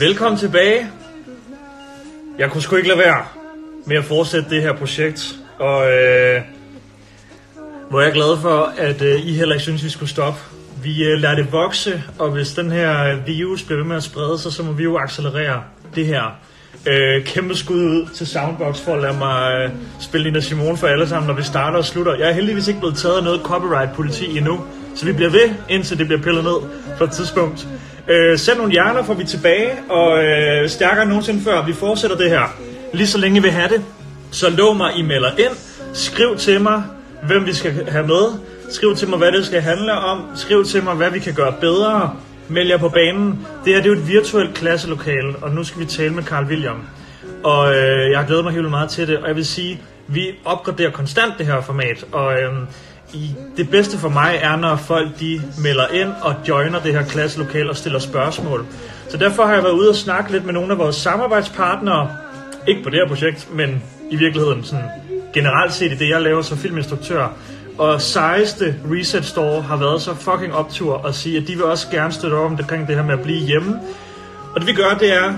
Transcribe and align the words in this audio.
Velkommen 0.00 0.38
tilbage. 0.38 0.90
Jeg 2.38 2.50
kunne 2.50 2.62
sgu 2.62 2.76
ikke 2.76 2.88
lade 2.88 2.98
være 2.98 3.24
med 3.86 3.96
at 3.96 4.04
fortsætte 4.04 4.50
det 4.50 4.62
her 4.62 4.72
projekt, 4.72 5.34
og 5.58 5.92
øh, 5.92 6.42
hvor 7.90 8.00
jeg 8.00 8.08
er 8.08 8.14
glad 8.14 8.38
for, 8.40 8.72
at 8.76 9.02
øh, 9.02 9.26
I 9.26 9.32
heller 9.32 9.54
ikke 9.54 9.62
synes, 9.62 9.84
vi 9.84 9.88
skulle 9.88 10.10
stoppe. 10.10 10.40
Vi 10.82 11.04
øh, 11.04 11.20
lader 11.20 11.34
det 11.34 11.52
vokse, 11.52 12.02
og 12.18 12.30
hvis 12.30 12.52
den 12.52 12.72
her 12.72 13.04
øh, 13.04 13.26
virus 13.26 13.62
bliver 13.62 13.78
ved 13.78 13.86
med 13.86 13.96
at 13.96 14.02
sprede 14.02 14.38
sig, 14.38 14.52
så 14.52 14.62
må 14.62 14.72
vi 14.72 14.82
jo 14.82 14.98
accelerere 14.98 15.62
det 15.94 16.06
her. 16.06 16.38
Øh, 16.86 17.24
kæmpe 17.24 17.54
skud 17.54 17.76
ud 17.76 18.06
til 18.14 18.26
Soundbox 18.26 18.80
for 18.80 18.94
at 18.94 19.02
lade 19.02 19.18
mig 19.18 19.52
øh, 19.54 19.70
spille 20.00 20.30
Nina 20.30 20.40
Simone 20.40 20.76
for 20.76 20.86
alle 20.86 21.08
sammen, 21.08 21.26
når 21.26 21.34
vi 21.34 21.42
starter 21.42 21.78
og 21.78 21.84
slutter. 21.84 22.14
Jeg 22.14 22.28
er 22.28 22.32
heldigvis 22.32 22.68
ikke 22.68 22.80
blevet 22.80 22.96
taget 22.96 23.16
af 23.16 23.24
noget 23.24 23.40
copyright-politi 23.44 24.38
endnu, 24.38 24.60
så 24.96 25.06
vi 25.06 25.12
bliver 25.12 25.30
ved, 25.30 25.50
indtil 25.68 25.98
det 25.98 26.06
bliver 26.06 26.22
pillet 26.22 26.44
ned 26.44 26.56
på 26.98 27.04
et 27.04 27.10
tidspunkt. 27.10 27.68
Øh, 28.08 28.38
send 28.38 28.56
nogle 28.56 28.72
hjerner, 28.72 29.02
får 29.02 29.14
vi 29.14 29.24
tilbage, 29.24 29.70
og 29.88 30.24
øh, 30.24 30.68
stærkere 30.68 31.02
end 31.02 31.08
nogensinde 31.08 31.40
før. 31.44 31.66
Vi 31.66 31.72
fortsætter 31.72 32.16
det 32.16 32.30
her. 32.30 32.56
Lige 32.92 33.06
så 33.06 33.18
længe 33.18 33.34
vi 33.34 33.42
vil 33.42 33.50
have 33.50 33.68
det, 33.68 33.82
så 34.30 34.50
lov 34.50 34.76
mig, 34.76 34.96
I 34.96 35.02
melder 35.02 35.30
ind. 35.38 35.52
Skriv 35.92 36.36
til 36.36 36.60
mig, 36.60 36.82
hvem 37.26 37.46
vi 37.46 37.52
skal 37.52 37.88
have 37.88 38.06
med. 38.06 38.38
Skriv 38.70 38.96
til 38.96 39.08
mig, 39.08 39.18
hvad 39.18 39.32
det 39.32 39.46
skal 39.46 39.60
handle 39.60 39.92
om. 39.92 40.22
Skriv 40.34 40.64
til 40.64 40.84
mig, 40.84 40.94
hvad 40.94 41.10
vi 41.10 41.18
kan 41.18 41.34
gøre 41.34 41.54
bedre. 41.60 42.16
Meld 42.48 42.68
jer 42.68 42.78
på 42.78 42.88
banen. 42.88 43.46
Det 43.64 43.74
her 43.74 43.82
det 43.82 43.90
er 43.90 43.94
jo 43.94 44.00
et 44.00 44.08
virtuelt 44.08 44.54
klasselokale, 44.54 45.36
og 45.42 45.50
nu 45.50 45.64
skal 45.64 45.80
vi 45.80 45.86
tale 45.86 46.14
med 46.14 46.22
Carl 46.22 46.44
William. 46.44 46.82
Og 47.44 47.74
øh, 47.74 48.10
jeg 48.10 48.18
har 48.18 48.26
glædet 48.26 48.44
mig 48.44 48.52
helt 48.52 48.70
meget 48.70 48.90
til 48.90 49.08
det, 49.08 49.18
og 49.18 49.28
jeg 49.28 49.36
vil 49.36 49.46
sige, 49.46 49.80
vi 50.06 50.30
opgraderer 50.44 50.90
konstant 50.90 51.34
det 51.38 51.46
her 51.46 51.60
format, 51.60 52.04
og 52.12 52.32
øh, 52.32 52.52
i, 53.14 53.34
det 53.56 53.70
bedste 53.70 53.98
for 53.98 54.08
mig 54.08 54.38
er, 54.42 54.56
når 54.56 54.76
folk 54.76 55.08
de 55.20 55.40
melder 55.62 55.86
ind 55.88 56.08
og 56.22 56.34
joiner 56.48 56.80
det 56.80 56.92
her 56.92 57.04
klasselokale 57.04 57.70
og 57.70 57.76
stiller 57.76 57.98
spørgsmål. 57.98 58.66
Så 59.08 59.16
derfor 59.16 59.44
har 59.44 59.54
jeg 59.54 59.62
været 59.62 59.72
ude 59.72 59.88
og 59.88 59.94
snakke 59.94 60.32
lidt 60.32 60.44
med 60.44 60.52
nogle 60.52 60.72
af 60.72 60.78
vores 60.78 60.96
samarbejdspartnere, 60.96 62.10
ikke 62.68 62.82
på 62.82 62.90
det 62.90 62.98
her 62.98 63.08
projekt, 63.08 63.48
men 63.54 63.82
i 64.10 64.16
virkeligheden 64.16 64.64
sådan 64.64 64.84
generelt 65.32 65.72
set 65.72 65.92
i 65.92 65.94
det, 65.94 66.08
jeg 66.08 66.22
laver 66.22 66.42
som 66.42 66.58
filminstruktør. 66.58 67.28
Og 67.78 68.00
sejeste 68.00 68.74
Reset 68.92 69.24
Store 69.24 69.62
har 69.62 69.76
været 69.76 70.02
så 70.02 70.14
fucking 70.14 70.54
optur 70.54 71.06
at 71.06 71.14
sige, 71.14 71.36
at 71.36 71.48
de 71.48 71.54
vil 71.54 71.64
også 71.64 71.86
gerne 71.90 72.12
støtte 72.12 72.34
op 72.34 72.50
om 72.50 72.56
det, 72.56 72.60
omkring 72.60 72.86
det 72.86 72.96
her 72.96 73.04
med 73.04 73.14
at 73.14 73.22
blive 73.22 73.46
hjemme. 73.46 73.80
Og 74.54 74.60
det 74.60 74.66
vi 74.66 74.72
gør, 74.72 74.94
det 75.00 75.14
er, 75.14 75.32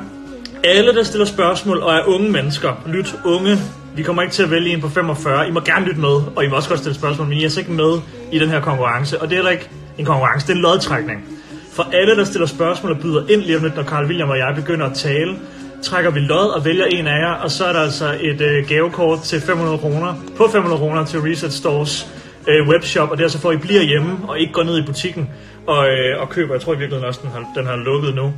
alle 0.65 0.95
der 0.95 1.03
stiller 1.03 1.27
spørgsmål 1.27 1.79
og 1.79 1.95
er 1.95 2.03
unge 2.07 2.31
mennesker, 2.31 2.83
lyt 2.87 3.15
unge, 3.25 3.59
vi 3.97 4.03
kommer 4.03 4.23
ikke 4.23 4.35
til 4.35 4.43
at 4.43 4.51
vælge 4.51 4.73
en 4.73 4.81
på 4.81 4.89
45, 4.89 5.49
I 5.49 5.51
må 5.51 5.61
gerne 5.61 5.87
lytte 5.87 6.01
med, 6.01 6.21
og 6.37 6.45
I 6.45 6.49
må 6.49 6.57
også 6.57 6.69
godt 6.69 6.81
stille 6.81 6.95
spørgsmål, 6.95 7.29
men 7.29 7.39
I 7.39 7.41
er 7.41 7.45
altså 7.45 7.61
ikke 7.61 7.73
med 7.73 7.99
i 8.33 8.39
den 8.39 8.49
her 8.49 8.61
konkurrence. 8.61 9.21
Og 9.21 9.29
det 9.29 9.33
er 9.33 9.37
heller 9.37 9.51
ikke 9.51 9.69
en 9.99 10.05
konkurrence, 10.05 10.47
det 10.47 10.53
er 10.53 10.57
en 10.57 10.63
lodtrækning. 10.63 11.25
For 11.73 11.83
alle, 11.93 12.17
der 12.17 12.25
stiller 12.25 12.47
spørgsmål 12.47 12.93
og 12.93 12.99
byder 12.99 13.29
ind 13.29 13.41
lige 13.41 13.57
om 13.57 13.63
lidt, 13.63 13.77
når 13.77 13.83
Carl 13.83 14.07
William 14.07 14.31
og 14.31 14.39
jeg 14.39 14.53
begynder 14.57 14.87
at 14.87 14.95
tale, 14.95 15.37
trækker 15.83 16.11
vi 16.11 16.21
lod 16.21 16.49
og 16.49 16.65
vælger 16.65 16.85
en 16.85 17.07
af 17.07 17.19
jer, 17.19 17.33
og 17.33 17.51
så 17.51 17.65
er 17.65 17.73
der 17.73 17.81
altså 17.81 18.19
et 18.21 18.41
øh, 18.41 18.69
gavekort 18.69 19.21
til 19.21 19.41
500 19.41 19.79
kroner, 19.79 20.15
på 20.37 20.49
500 20.53 20.79
kroner 20.79 21.05
til 21.05 21.21
Reset 21.21 21.53
Stores 21.53 22.09
øh, 22.49 22.69
webshop, 22.69 23.11
og 23.11 23.19
det 23.19 23.25
er 23.25 23.29
så 23.29 23.39
for, 23.39 23.51
at 23.51 23.55
I 23.55 23.59
bliver 23.59 23.83
hjemme 23.83 24.19
og 24.29 24.39
ikke 24.39 24.53
går 24.53 24.63
ned 24.63 24.79
i 24.79 24.87
butikken 24.87 25.31
og, 25.67 25.89
øh, 25.89 26.21
og 26.21 26.29
køber. 26.29 26.55
Jeg 26.55 26.61
tror 26.61 26.75
i 26.75 26.79
virkeligheden 26.79 27.09
også, 27.09 27.21
den 27.23 27.31
har, 27.31 27.53
den 27.57 27.67
har 27.67 27.77
lukket 27.77 28.15
nu. 28.15 28.33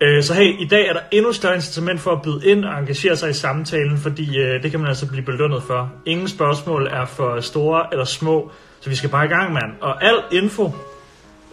Øh, 0.00 0.22
så 0.22 0.34
hey, 0.34 0.60
i 0.60 0.64
dag 0.64 0.88
er 0.88 0.92
der 0.92 1.00
endnu 1.10 1.32
større 1.32 1.54
incitament 1.54 2.00
for 2.00 2.12
at 2.12 2.22
byde 2.22 2.40
ind 2.44 2.64
og 2.64 2.78
engagere 2.78 3.16
sig 3.16 3.30
i 3.30 3.32
samtalen, 3.32 3.98
fordi 3.98 4.38
øh, 4.38 4.62
det 4.62 4.70
kan 4.70 4.80
man 4.80 4.88
altså 4.88 5.08
blive 5.08 5.24
belønnet 5.24 5.62
for. 5.62 5.92
Ingen 6.06 6.28
spørgsmål 6.28 6.86
er 6.86 7.04
for 7.06 7.40
store 7.40 7.86
eller 7.92 8.04
små, 8.04 8.50
så 8.80 8.90
vi 8.90 8.96
skal 8.96 9.10
bare 9.10 9.24
i 9.24 9.28
gang, 9.28 9.52
mand. 9.52 9.72
Og 9.80 10.04
al 10.04 10.16
info, 10.32 10.72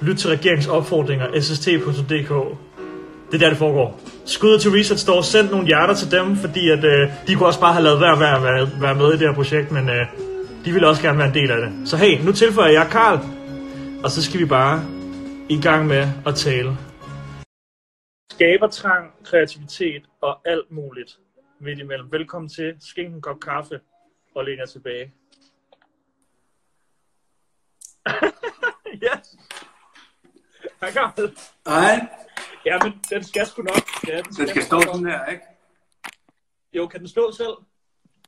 lyt 0.01 0.17
til 0.17 0.29
regeringsopfordringer, 0.29 1.41
sst.dk. 1.41 2.31
Det 3.33 3.41
er 3.41 3.45
der, 3.45 3.49
det 3.49 3.57
foregår. 3.57 3.99
Skud 4.25 4.59
til 4.59 4.71
Reset 4.71 4.99
Store, 4.99 5.23
send 5.23 5.49
nogle 5.49 5.67
hjerter 5.67 5.93
til 5.93 6.11
dem, 6.11 6.35
fordi 6.35 6.69
at, 6.69 6.83
øh, 6.83 7.09
de 7.27 7.35
kunne 7.35 7.47
også 7.47 7.59
bare 7.59 7.73
have 7.73 7.83
lavet 7.83 7.99
være, 7.99 8.19
være, 8.19 8.43
være, 8.43 8.81
være 8.81 8.95
med 8.95 9.07
i 9.09 9.11
det 9.11 9.27
her 9.27 9.33
projekt, 9.33 9.71
men 9.71 9.89
øh, 9.89 10.05
de 10.65 10.73
vil 10.73 10.85
også 10.85 11.01
gerne 11.01 11.17
være 11.17 11.27
en 11.27 11.33
del 11.33 11.51
af 11.51 11.61
det. 11.61 11.89
Så 11.89 11.97
hey, 11.97 12.21
nu 12.25 12.31
tilføjer 12.31 12.71
jeg 12.71 12.87
Karl, 12.91 13.19
og 14.03 14.09
så 14.11 14.23
skal 14.23 14.39
vi 14.39 14.45
bare 14.45 14.85
i 15.49 15.61
gang 15.61 15.87
med 15.87 16.07
at 16.25 16.35
tale 16.35 16.77
skabertrang, 18.31 19.11
kreativitet 19.23 20.03
og 20.21 20.41
alt 20.45 20.71
muligt 20.71 21.11
midt 21.59 21.79
imellem. 21.79 22.11
Velkommen 22.11 22.49
til. 22.49 22.75
Skænk 22.79 23.15
en 23.15 23.21
kop 23.21 23.39
kaffe 23.39 23.79
og 24.35 24.45
læn 24.45 24.57
jer 24.57 24.65
tilbage. 24.65 25.13
yes. 29.05 29.35
Hej 30.81 30.91
Karl. 30.91 31.31
Nej, 31.65 32.07
Ja, 32.65 32.77
men 32.83 33.01
den 33.09 33.23
skal 33.23 33.45
sgu 33.47 33.61
nok. 33.61 34.07
Ja, 34.07 34.17
den 34.17 34.23
den 34.25 34.47
skal 34.47 34.63
stå 34.63 34.75
nok. 34.75 34.83
sådan 34.85 35.05
her, 35.05 35.25
ikke? 35.25 35.43
Jo, 36.73 36.87
kan 36.87 36.99
den 36.99 37.07
stå 37.07 37.31
selv? 37.31 37.53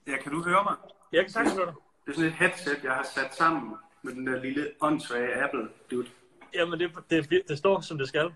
Ja, 0.07 0.17
kan 0.23 0.31
du 0.31 0.43
høre 0.43 0.63
mig? 0.63 0.75
Jeg 1.11 1.23
kan 1.23 1.31
sagtens 1.31 1.55
høre 1.55 1.65
dig. 1.65 1.73
Det 2.05 2.11
er 2.11 2.15
sådan 2.15 2.29
et 2.29 2.35
headset, 2.35 2.83
jeg 2.83 2.91
har 2.93 3.03
sat 3.15 3.35
sammen 3.35 3.73
med 4.01 4.13
den 4.13 4.27
der 4.27 4.41
lille 4.41 4.71
åndssvage 4.81 5.43
Apple 5.43 5.69
dude. 5.91 6.07
Jamen, 6.53 6.79
det, 6.79 6.91
det, 7.09 7.41
det 7.47 7.57
står, 7.57 7.81
som 7.81 7.97
det 7.97 8.07
skal. 8.07 8.31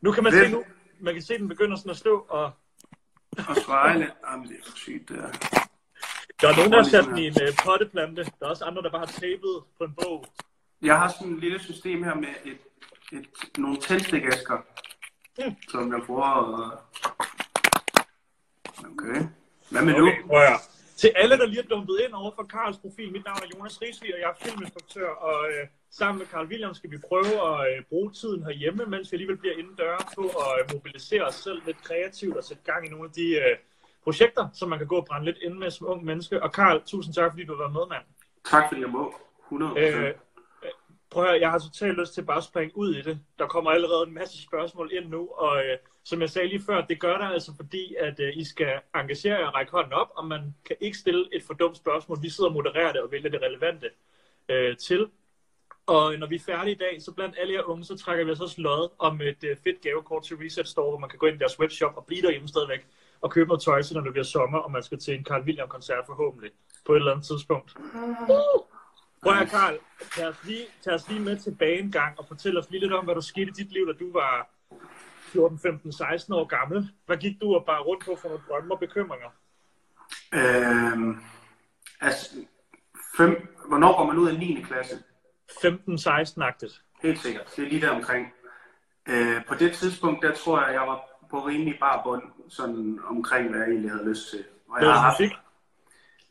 Nu 0.00 0.12
kan 0.12 0.22
man 0.24 0.32
Det- 0.32 0.46
se, 0.46 0.52
nu, 0.52 0.64
man 1.00 1.14
kan 1.14 1.22
se, 1.22 1.38
den 1.38 1.48
begynder 1.48 1.76
sådan 1.76 1.90
at 1.90 1.96
stå, 1.96 2.26
og 2.28 2.52
Og 3.48 3.56
svejle. 3.56 4.12
Jamen, 4.30 4.48
det 4.48 4.56
er 4.60 4.70
for 4.70 4.76
sygt, 4.76 5.08
det 5.08 5.16
her. 5.16 5.28
der 6.40 6.48
er 6.48 6.56
nogen, 6.56 6.72
der 6.72 6.82
har 6.82 6.88
sat 6.90 7.04
den 7.04 7.18
i 7.18 7.26
en 7.26 7.32
uh, 7.42 7.64
potteplante. 7.64 8.24
Der 8.24 8.46
er 8.46 8.50
også 8.50 8.64
andre, 8.64 8.82
der 8.82 8.90
bare 8.90 8.98
har 9.06 9.06
tapet 9.12 9.62
på 9.78 9.84
en 9.84 9.94
bog. 9.94 10.24
Jeg 10.82 10.98
har 10.98 11.08
sådan 11.08 11.32
et 11.34 11.40
lille 11.40 11.58
system 11.60 12.02
her 12.04 12.14
med 12.14 12.28
et, 12.44 12.58
et, 13.12 13.26
nogle 13.58 13.76
tændstikæsker, 13.76 14.58
Mm. 15.38 15.54
som 15.70 15.92
jeg 15.92 16.02
bruger. 16.06 16.84
Okay. 18.92 19.20
Hvad 19.70 19.82
med 19.82 19.92
nu? 19.98 20.06
Okay, 20.08 20.22
prøv 20.26 20.38
høre. 20.38 20.58
Til 20.96 21.12
alle, 21.16 21.38
der 21.38 21.46
lige 21.46 21.58
er 21.62 21.66
dumpet 21.66 22.00
ind 22.06 22.12
over 22.14 22.30
for 22.36 22.42
Karls 22.42 22.76
profil, 22.78 23.12
mit 23.12 23.24
navn 23.24 23.38
er 23.42 23.46
Jonas 23.54 23.82
Risvig, 23.82 24.14
og 24.14 24.20
jeg 24.20 24.28
er 24.30 24.44
filminstruktør, 24.44 25.08
og 25.08 25.48
øh, 25.52 25.66
sammen 25.90 26.18
med 26.18 26.26
Karl 26.26 26.46
William 26.46 26.74
skal 26.74 26.90
vi 26.90 26.98
prøve 27.08 27.32
at 27.50 27.76
øh, 27.78 27.84
bruge 27.84 28.12
tiden 28.12 28.42
herhjemme, 28.44 28.86
mens 28.86 29.12
vi 29.12 29.14
alligevel 29.14 29.36
bliver 29.36 29.54
indendør 29.58 30.12
på 30.16 30.22
at 30.22 30.50
øh, 30.60 30.74
mobilisere 30.74 31.22
os 31.24 31.34
selv 31.34 31.62
lidt 31.66 31.82
kreativt 31.82 32.36
og 32.36 32.44
sætte 32.44 32.62
gang 32.64 32.86
i 32.86 32.90
nogle 32.90 33.04
af 33.04 33.12
de 33.12 33.28
øh, 33.36 33.56
projekter, 34.04 34.48
som 34.54 34.68
man 34.68 34.78
kan 34.78 34.88
gå 34.88 34.96
og 34.96 35.04
brænde 35.04 35.24
lidt 35.24 35.38
ind 35.42 35.54
med 35.54 35.70
som 35.70 35.86
ung 35.86 36.04
menneske. 36.04 36.42
Og 36.42 36.52
Karl, 36.52 36.82
tusind 36.86 37.14
tak, 37.14 37.32
fordi 37.32 37.44
du 37.44 37.52
har 37.52 37.58
været 37.62 37.72
med, 37.72 37.86
mand. 37.88 38.04
Tak 38.50 38.64
fordi 38.68 38.80
jeg 38.80 38.90
må. 38.90 39.14
100 39.44 39.72
Øh, 39.80 40.02
øh, 40.04 40.14
prøv 41.10 41.24
at 41.24 41.30
høre, 41.30 41.40
jeg 41.40 41.50
har 41.50 41.58
totalt 41.58 41.98
lyst 41.98 42.14
til 42.14 42.24
bare 42.24 42.36
at 42.36 42.44
springe 42.44 42.76
ud 42.76 42.94
i 42.94 43.02
det. 43.02 43.18
Der 43.38 43.46
kommer 43.46 43.70
allerede 43.70 44.06
en 44.06 44.14
masse 44.14 44.42
spørgsmål 44.42 44.90
ind 44.92 45.08
nu, 45.08 45.28
og 45.28 45.64
øh, 45.64 45.78
som 46.04 46.20
jeg 46.20 46.30
sagde 46.30 46.48
lige 46.48 46.62
før, 46.66 46.80
det 46.80 47.00
gør 47.00 47.18
der 47.18 47.26
altså 47.26 47.52
fordi, 47.56 47.94
at 47.94 48.20
øh, 48.20 48.32
I 48.36 48.44
skal 48.44 48.80
engagere 48.94 49.38
jer 49.38 49.46
og 49.46 49.54
række 49.54 49.72
hånden 49.72 49.92
op, 49.92 50.10
og 50.16 50.26
man 50.26 50.54
kan 50.66 50.76
ikke 50.80 50.98
stille 50.98 51.28
et 51.32 51.42
for 51.42 51.54
dumt 51.54 51.76
spørgsmål. 51.76 52.22
Vi 52.22 52.28
sidder 52.28 52.50
og 52.50 52.54
modererer 52.54 52.92
det 52.92 53.00
og 53.00 53.12
vælger 53.12 53.30
det 53.30 53.42
relevante 53.42 53.90
øh, 54.48 54.76
til. 54.76 55.08
Og 55.86 56.12
øh, 56.12 56.20
når 56.20 56.26
vi 56.26 56.34
er 56.34 56.40
færdige 56.46 56.74
i 56.74 56.78
dag, 56.78 57.02
så 57.02 57.12
blandt 57.12 57.34
alle 57.38 57.54
jer 57.54 57.62
unge, 57.62 57.84
så 57.84 57.96
trækker 57.96 58.24
vi 58.24 58.30
os 58.30 58.40
også 58.40 58.60
lod 58.60 58.88
om 58.98 59.20
et 59.20 59.44
øh, 59.44 59.56
fedt 59.64 59.80
gavekort 59.80 60.22
til 60.24 60.36
Reset 60.36 60.68
Store, 60.68 60.90
hvor 60.90 60.98
man 60.98 61.10
kan 61.10 61.18
gå 61.18 61.26
ind 61.26 61.36
i 61.36 61.38
deres 61.38 61.60
webshop 61.60 61.96
og 61.96 62.06
blive 62.06 62.22
derhjemme 62.22 62.48
stadigvæk 62.48 62.86
og 63.20 63.30
købe 63.30 63.48
noget 63.48 63.62
tøj, 63.62 63.82
til 63.82 63.96
når 63.96 64.02
det 64.02 64.12
bliver 64.12 64.24
sommer, 64.24 64.58
og 64.58 64.70
man 64.70 64.82
skal 64.82 64.98
til 64.98 65.14
en 65.14 65.24
Carl 65.24 65.42
William-koncert 65.42 66.06
forhåbentlig 66.06 66.50
på 66.86 66.92
et 66.92 66.96
eller 66.96 67.12
andet 67.12 67.26
tidspunkt. 67.26 67.76
Prøv 69.24 69.32
at 69.32 69.48
Karl, 69.50 69.78
tag 70.16 70.28
os, 70.28 70.44
lige, 70.44 70.66
tag 70.82 70.94
os 70.94 71.08
lige 71.08 71.20
med 71.20 71.36
tilbage 71.36 71.78
en 71.78 71.92
gang 71.92 72.18
og 72.18 72.24
fortæl 72.28 72.58
os 72.58 72.70
lige 72.70 72.80
lidt 72.80 72.92
om, 72.92 73.04
hvad 73.04 73.14
der 73.14 73.20
skete 73.20 73.48
i 73.48 73.52
dit 73.52 73.72
liv, 73.72 73.86
da 73.86 73.92
du 73.92 74.12
var 74.12 74.48
14, 75.32 75.58
15, 75.58 75.92
16 75.92 76.34
år 76.34 76.44
gammel. 76.44 76.90
Hvad 77.06 77.16
gik 77.16 77.40
du 77.40 77.54
og 77.54 77.64
bare 77.66 77.82
rundt 77.82 78.04
på 78.04 78.16
for 78.20 78.28
nogle 78.28 78.44
drømme 78.48 78.74
og 78.74 78.78
bekymringer? 78.78 79.28
Øhm, 80.34 81.20
altså, 82.00 82.36
fem, 83.16 83.56
hvornår 83.68 83.96
går 83.96 84.06
man 84.06 84.18
ud 84.18 84.28
af 84.28 84.38
9. 84.38 84.62
klasse? 84.62 84.96
15-16-agtigt. 85.50 86.82
Helt 87.02 87.18
sikkert. 87.18 87.56
Det 87.56 87.64
er 87.64 87.68
lige 87.68 87.80
der 87.80 87.90
omkring. 87.90 88.32
Øh, 89.08 89.44
på 89.48 89.54
det 89.54 89.72
tidspunkt, 89.72 90.22
der 90.22 90.34
tror 90.34 90.64
jeg, 90.64 90.74
jeg 90.74 90.82
var 90.82 91.00
på 91.30 91.46
rimelig 91.46 91.76
bar 91.80 92.00
bund, 92.04 92.22
sådan 92.48 93.00
omkring, 93.04 93.50
hvad 93.50 93.60
jeg 93.60 93.68
egentlig 93.68 93.90
havde 93.90 94.08
lyst 94.08 94.30
til. 94.30 94.44
Og 94.68 94.80
Det 94.80 94.88
var 94.88 94.98
haft... 94.98 95.20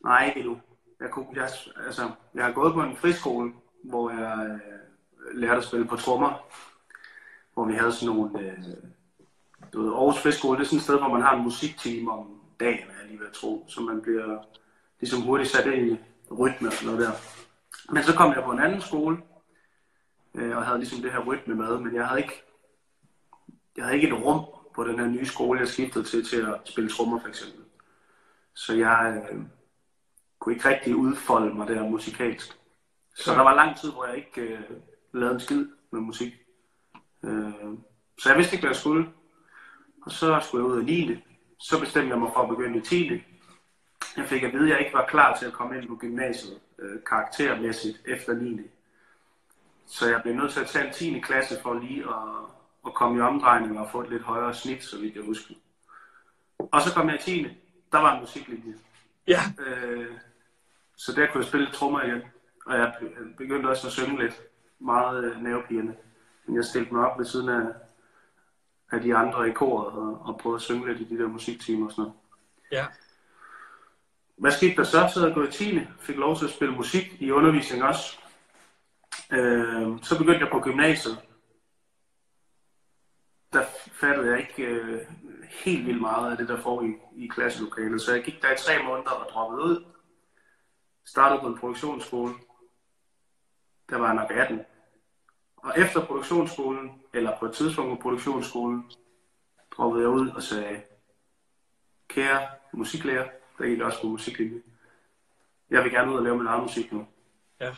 Nej, 0.04 0.26
ikke 0.26 0.40
endnu. 0.40 0.60
Jeg, 1.00 1.10
kunne, 1.10 1.26
jeg, 1.34 1.48
altså, 1.86 2.10
jeg 2.34 2.44
har 2.44 2.52
gået 2.52 2.74
på 2.74 2.82
en 2.82 2.96
friskole, 2.96 3.52
hvor 3.84 4.10
jeg 4.10 4.48
øh, 4.50 5.40
lærte 5.40 5.56
at 5.56 5.64
spille 5.64 5.86
på 5.86 5.96
trommer. 5.96 6.46
Hvor 7.54 7.64
vi 7.64 7.74
havde 7.74 7.92
sådan 7.92 8.14
nogle... 8.14 8.40
Øh, 8.40 8.58
du 9.72 9.82
ved, 9.82 9.92
Aarhus 9.92 10.22
Friskole, 10.22 10.58
det 10.58 10.64
er 10.64 10.68
sådan 10.68 10.78
et 10.78 10.82
sted, 10.82 10.98
hvor 10.98 11.08
man 11.08 11.22
har 11.22 11.36
en 11.36 11.42
musiktime 11.42 12.12
om 12.12 12.40
dagen, 12.60 12.90
er 12.90 13.00
jeg 13.00 13.08
lige 13.08 13.20
ved 13.20 13.26
at 13.26 13.32
tro. 13.32 13.64
Så 13.68 13.80
man 13.80 14.02
bliver 14.02 14.44
ligesom 15.00 15.22
hurtigt 15.22 15.50
sat 15.50 15.66
ind 15.66 15.86
i 15.86 15.98
rytme 16.30 16.68
og 16.68 16.72
sådan 16.72 16.94
noget 16.94 17.06
der. 17.06 17.12
Men 17.92 18.02
så 18.02 18.14
kom 18.14 18.32
jeg 18.32 18.42
på 18.44 18.52
en 18.52 18.58
anden 18.58 18.80
skole, 18.80 19.18
øh, 20.34 20.56
og 20.56 20.66
havde 20.66 20.78
ligesom 20.78 21.02
det 21.02 21.12
her 21.12 21.24
rytme 21.24 21.54
med, 21.54 21.78
men 21.78 21.94
jeg 21.94 22.06
havde 22.06 22.20
ikke, 22.20 22.42
jeg 23.76 23.84
havde 23.84 23.96
ikke 23.96 24.08
et 24.08 24.24
rum 24.24 24.44
på 24.74 24.84
den 24.84 24.98
her 24.98 25.06
nye 25.06 25.26
skole, 25.26 25.60
jeg 25.60 25.68
skiftede 25.68 26.04
til, 26.04 26.24
til 26.24 26.40
at 26.40 26.60
spille 26.64 26.90
trommer 26.90 27.20
for 27.20 27.28
eksempel. 27.28 27.64
Så 28.54 28.74
jeg 28.74 29.22
øh, 29.32 29.40
kunne 30.44 30.54
ikke 30.54 30.68
rigtig 30.68 30.96
udfolde 30.96 31.54
mig 31.54 31.68
der 31.68 31.88
musikalsk. 31.88 32.58
Så 33.16 33.34
der 33.34 33.42
var 33.42 33.54
lang 33.54 33.76
tid, 33.76 33.92
hvor 33.92 34.06
jeg 34.06 34.16
ikke 34.16 34.40
øh, 34.40 34.60
lavede 35.12 35.34
en 35.34 35.40
skid 35.40 35.66
med 35.90 36.00
musik. 36.00 36.34
Øh, 37.24 37.52
så 38.18 38.28
jeg 38.28 38.38
vidste 38.38 38.54
ikke, 38.54 38.62
hvad 38.62 38.70
jeg 38.70 38.76
skulle. 38.76 39.08
Og 40.02 40.10
så 40.10 40.40
skulle 40.42 40.64
jeg 40.64 40.72
ud 40.72 40.78
af 40.78 40.84
9. 40.84 41.18
Så 41.58 41.80
bestemte 41.80 42.08
jeg 42.08 42.18
mig 42.18 42.30
for 42.34 42.40
at 42.40 42.48
begynde 42.48 42.78
i 42.78 42.80
10. 42.80 43.22
Jeg 44.16 44.24
fik 44.24 44.42
at 44.42 44.52
vide, 44.52 44.64
at 44.64 44.70
jeg 44.70 44.80
ikke 44.80 44.94
var 44.94 45.06
klar 45.06 45.36
til 45.36 45.46
at 45.46 45.52
komme 45.52 45.78
ind 45.78 45.88
på 45.88 45.96
gymnasiet 45.96 46.60
øh, 46.78 47.00
karaktermæssigt 47.06 48.02
efter 48.06 48.32
9. 48.34 48.60
Så 49.86 50.08
jeg 50.08 50.20
blev 50.22 50.34
nødt 50.34 50.52
til 50.52 50.60
at 50.60 50.66
tage 50.66 50.86
en 50.86 50.92
10. 50.92 51.20
klasse 51.20 51.56
for 51.62 51.74
lige 51.74 52.02
at, 52.02 52.28
at 52.86 52.94
komme 52.94 53.18
i 53.18 53.20
omdrejning 53.20 53.78
og 53.78 53.90
få 53.90 54.00
et 54.00 54.10
lidt 54.10 54.22
højere 54.22 54.54
snit, 54.54 54.84
så 54.84 55.00
vidt 55.00 55.14
jeg 55.14 55.24
husker. 55.24 55.54
Og 56.58 56.80
så 56.80 56.94
kom 56.94 57.08
jeg 57.08 57.16
i 57.16 57.22
10. 57.22 57.46
Der 57.92 57.98
var 57.98 58.14
en 58.14 58.20
musiklinje. 58.20 58.74
Ja, 59.28 59.40
Øh, 59.58 60.06
så 60.96 61.12
der 61.12 61.26
kunne 61.26 61.40
jeg 61.40 61.48
spille 61.48 61.70
trommer 61.72 62.02
igen. 62.02 62.22
Og 62.66 62.76
jeg 62.76 62.94
begyndte 63.36 63.66
også 63.66 63.86
at 63.86 63.92
synge 63.92 64.22
lidt 64.22 64.42
meget 64.78 65.24
øh, 65.24 65.42
nervepigende. 65.42 65.96
Men 66.46 66.56
jeg 66.56 66.64
stillede 66.64 66.94
mig 66.94 67.06
op 67.10 67.18
ved 67.18 67.26
siden 67.26 67.48
af, 67.48 67.66
af 68.92 69.00
de 69.00 69.16
andre 69.16 69.48
i 69.48 69.52
koret 69.52 69.92
og, 69.92 70.22
og 70.26 70.38
prøvede 70.38 70.56
at 70.56 70.62
synge 70.62 70.86
lidt 70.88 71.00
i 71.00 71.14
de 71.14 71.22
der 71.22 71.28
musiktimer 71.28 71.86
og 71.86 71.92
sådan 71.92 72.02
noget. 72.02 72.14
ja. 72.72 72.86
Hvad 74.36 74.50
skete 74.50 74.76
der 74.76 74.84
så? 74.84 75.10
Så 75.14 75.26
jeg 75.26 75.34
gået 75.34 75.60
i 75.60 75.64
10. 75.70 75.80
Fik 75.98 76.16
lov 76.16 76.36
til 76.36 76.44
at 76.44 76.50
spille 76.50 76.74
musik 76.74 77.16
i 77.20 77.30
undervisning 77.30 77.84
også. 77.84 78.18
Øh, 79.32 79.98
så 80.02 80.18
begyndte 80.18 80.40
jeg 80.40 80.48
på 80.52 80.60
gymnasiet. 80.60 81.18
Der 83.52 83.64
fattede 83.92 84.30
jeg 84.30 84.38
ikke 84.40 84.62
øh, 84.62 85.00
helt 85.50 85.86
vildt 85.86 86.00
meget 86.00 86.30
af 86.30 86.36
det, 86.36 86.48
der 86.48 86.62
foregik 86.62 86.94
i 87.16 87.26
klasselokalet. 87.26 88.00
Så 88.02 88.14
jeg 88.14 88.24
gik 88.24 88.42
der 88.42 88.52
i 88.52 88.56
tre 88.58 88.82
måneder 88.82 89.10
og 89.10 89.28
droppede 89.30 89.62
ud. 89.62 89.84
Startede 91.04 91.40
på 91.40 91.46
en 91.46 91.58
produktionsskole. 91.58 92.34
Der 93.90 93.96
var 93.96 94.06
jeg 94.06 94.14
nok 94.14 94.30
18. 94.30 94.60
Og 95.56 95.72
efter 95.76 96.06
produktionsskolen, 96.06 97.02
eller 97.14 97.38
på 97.38 97.46
et 97.46 97.54
tidspunkt 97.54 97.90
på 97.90 98.02
produktionsskolen, 98.02 98.90
droppede 99.76 100.02
jeg 100.02 100.10
ud 100.10 100.28
og 100.28 100.42
sagde, 100.42 100.82
kære 102.08 102.48
musiklærer, 102.72 103.28
der 103.58 103.66
gik 103.66 103.78
jeg 103.78 103.86
også 103.86 104.00
på 104.00 104.06
musiklinje. 104.06 104.62
Jeg 105.70 105.84
vil 105.84 105.92
gerne 105.92 106.12
ud 106.12 106.16
og 106.16 106.22
lave 106.22 106.36
min 106.36 106.46
egen 106.46 106.62
musik 106.62 106.92
nu. 106.92 107.06
Ja. 107.60 107.74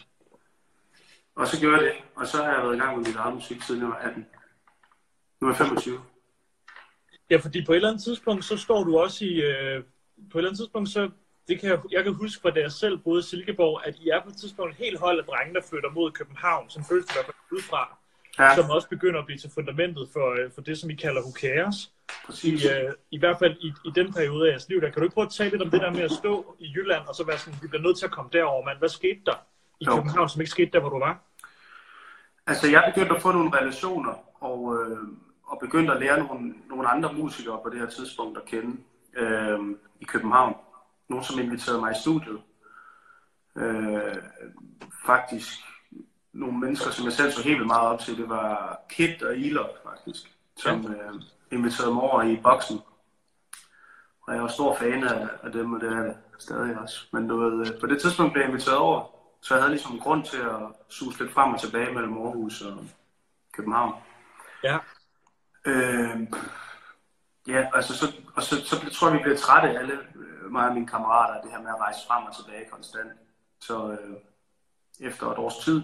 Og 1.34 1.46
så 1.46 1.60
gjorde 1.60 1.76
jeg 1.76 1.84
det, 1.84 2.04
og 2.16 2.26
så 2.26 2.36
har 2.36 2.52
jeg 2.52 2.62
været 2.62 2.76
i 2.76 2.78
gang 2.78 2.96
med 2.96 3.06
min 3.06 3.16
egen 3.16 3.34
musik 3.34 3.62
siden 3.62 3.80
jeg 3.80 3.88
var 3.88 3.96
18. 3.96 4.26
Nu 5.40 5.46
er 5.46 5.50
jeg 5.50 5.56
25. 5.56 6.00
Ja, 7.30 7.36
fordi 7.36 7.64
på 7.64 7.72
et 7.72 7.76
eller 7.76 7.88
andet 7.88 8.02
tidspunkt, 8.02 8.44
så 8.44 8.56
står 8.56 8.84
du 8.84 8.98
også 8.98 9.24
i... 9.24 9.40
Øh, 9.40 9.84
på 10.30 10.38
et 10.38 10.40
eller 10.40 10.48
andet 10.48 10.58
tidspunkt, 10.58 10.88
så... 10.88 11.10
Det 11.48 11.60
kan 11.60 11.68
jeg, 11.70 11.78
jeg 11.90 12.04
kan 12.04 12.14
huske 12.14 12.42
fra 12.42 12.50
da 12.50 12.60
jeg 12.60 12.72
selv 12.72 12.98
boede 12.98 13.20
i 13.20 13.22
Silkeborg, 13.22 13.80
at 13.84 13.94
I 13.96 14.08
er 14.08 14.22
på 14.22 14.28
et 14.28 14.36
tidspunkt 14.36 14.72
et 14.72 14.78
helt 14.78 15.00
hold 15.00 15.18
af 15.18 15.24
drenge, 15.24 15.54
der 15.54 15.60
flytter 15.70 15.90
mod 15.90 16.10
København, 16.10 16.70
som 16.70 16.84
føles 16.84 17.06
det 17.06 17.16
udefra, 17.52 17.96
Ja, 18.38 18.54
som 18.54 18.70
også 18.70 18.88
begynder 18.88 19.20
at 19.20 19.26
blive 19.26 19.38
til 19.38 19.50
fundamentet 19.54 20.08
for, 20.12 20.30
øh, 20.44 20.50
for 20.54 20.60
det, 20.60 20.78
som 20.78 20.90
I 20.90 20.94
kalder 20.94 21.20
Who 21.20 21.32
Cares. 21.32 21.92
præcis. 22.26 22.64
I, 22.64 22.68
øh, 22.68 22.92
I 23.10 23.18
hvert 23.18 23.38
fald 23.38 23.56
i, 23.60 23.72
i 23.84 23.90
den 23.94 24.12
periode 24.12 24.46
af 24.48 24.50
jeres 24.50 24.68
liv, 24.68 24.80
der 24.80 24.90
kan 24.90 24.96
du 24.96 25.02
ikke 25.02 25.14
prøve 25.14 25.26
at 25.26 25.32
tale 25.32 25.50
lidt 25.50 25.62
om 25.62 25.70
det 25.70 25.80
der 25.80 25.90
med 25.90 26.00
at 26.00 26.10
stå 26.10 26.56
i 26.58 26.72
Jylland, 26.76 27.02
og 27.08 27.14
så 27.14 27.24
være 27.24 27.38
sådan, 27.38 27.58
vi 27.62 27.68
bliver 27.68 27.82
nødt 27.82 27.98
til 27.98 28.04
at 28.04 28.10
komme 28.12 28.30
derover, 28.32 28.64
mand. 28.64 28.78
Hvad 28.78 28.88
skete 28.88 29.20
der 29.26 29.34
i 29.80 29.84
Jo. 29.84 29.94
København, 29.94 30.28
som 30.28 30.40
ikke 30.40 30.50
skete 30.50 30.70
der, 30.72 30.80
hvor 30.80 30.88
du 30.88 30.98
var? 30.98 31.18
Altså, 32.46 32.70
jeg 32.70 32.92
begyndte 32.94 33.16
at 33.16 33.22
få 33.22 33.32
nogle 33.32 33.58
relationer, 33.58 34.14
og, 34.42 34.76
øh, 34.76 34.98
og 35.46 35.58
begyndte 35.60 35.92
at 35.94 36.00
lære 36.00 36.18
nogle, 36.18 36.54
nogle 36.68 36.88
andre 36.88 37.12
musikere 37.12 37.60
på 37.64 37.70
det 37.70 37.78
her 37.78 37.86
tidspunkt 37.86 38.38
at 38.38 38.44
kende 38.44 38.76
øh, 39.16 39.58
i 40.00 40.04
København. 40.04 40.54
Nogle, 41.08 41.24
som 41.24 41.38
inviterede 41.38 41.80
mig 41.80 41.92
i 41.92 42.00
studiet. 42.00 42.40
Øh, 43.56 44.16
faktisk 45.06 45.58
nogle 46.32 46.58
mennesker, 46.58 46.90
som 46.90 47.04
jeg 47.04 47.12
selv 47.12 47.32
så 47.32 47.42
helt 47.42 47.66
meget 47.66 47.88
op 47.88 48.00
til, 48.00 48.16
det 48.16 48.28
var 48.28 48.80
Kit 48.88 49.22
og 49.22 49.38
Elok, 49.38 49.82
faktisk, 49.82 50.32
som 50.56 50.86
øh, 50.86 51.22
inviterede 51.50 51.94
mig 51.94 52.02
over 52.02 52.22
i 52.22 52.40
boksen. 52.42 52.80
Og 54.26 54.34
jeg 54.34 54.42
var 54.42 54.48
stor 54.48 54.76
fan 54.76 55.04
af, 55.04 55.28
af 55.42 55.52
dem, 55.52 55.72
og 55.72 55.80
det 55.80 55.92
er 55.92 56.02
det 56.02 56.16
stadig 56.38 56.78
også. 56.78 57.06
Men 57.12 57.28
du 57.28 57.36
ved, 57.36 57.66
øh, 57.66 57.80
på 57.80 57.86
det 57.86 58.00
tidspunkt 58.00 58.32
blev 58.32 58.42
jeg 58.42 58.50
inviteret 58.50 58.76
over, 58.76 59.04
så 59.40 59.54
jeg 59.54 59.62
havde 59.62 59.72
ligesom 59.72 59.92
en 59.92 60.00
grund 60.00 60.24
til 60.24 60.38
at 60.38 60.60
suge 60.88 61.14
lidt 61.18 61.32
frem 61.32 61.54
og 61.54 61.60
tilbage 61.60 61.94
mellem 61.94 62.18
Aarhus 62.18 62.62
og 62.62 62.84
København. 63.52 63.94
Ja. 64.64 64.78
Øh, 65.64 66.20
ja, 67.48 67.68
altså 67.74 67.96
så, 67.96 68.12
og 68.34 68.42
så, 68.42 68.64
så 68.64 68.90
tror 68.92 69.08
jeg, 69.08 69.18
vi 69.18 69.22
blev 69.22 69.36
trætte 69.36 69.68
af 69.68 69.78
alle, 69.78 69.98
mig 70.50 70.68
og 70.68 70.74
mine 70.74 70.86
kammerater, 70.86 71.42
det 71.42 71.50
her 71.50 71.62
med 71.62 71.70
at 71.70 71.80
rejse 71.80 72.06
frem 72.06 72.24
og 72.24 72.36
tilbage 72.36 72.70
konstant. 72.70 73.12
Så 73.60 73.90
øh, 73.90 74.16
efter 75.00 75.26
et 75.26 75.38
års 75.38 75.58
tid, 75.58 75.82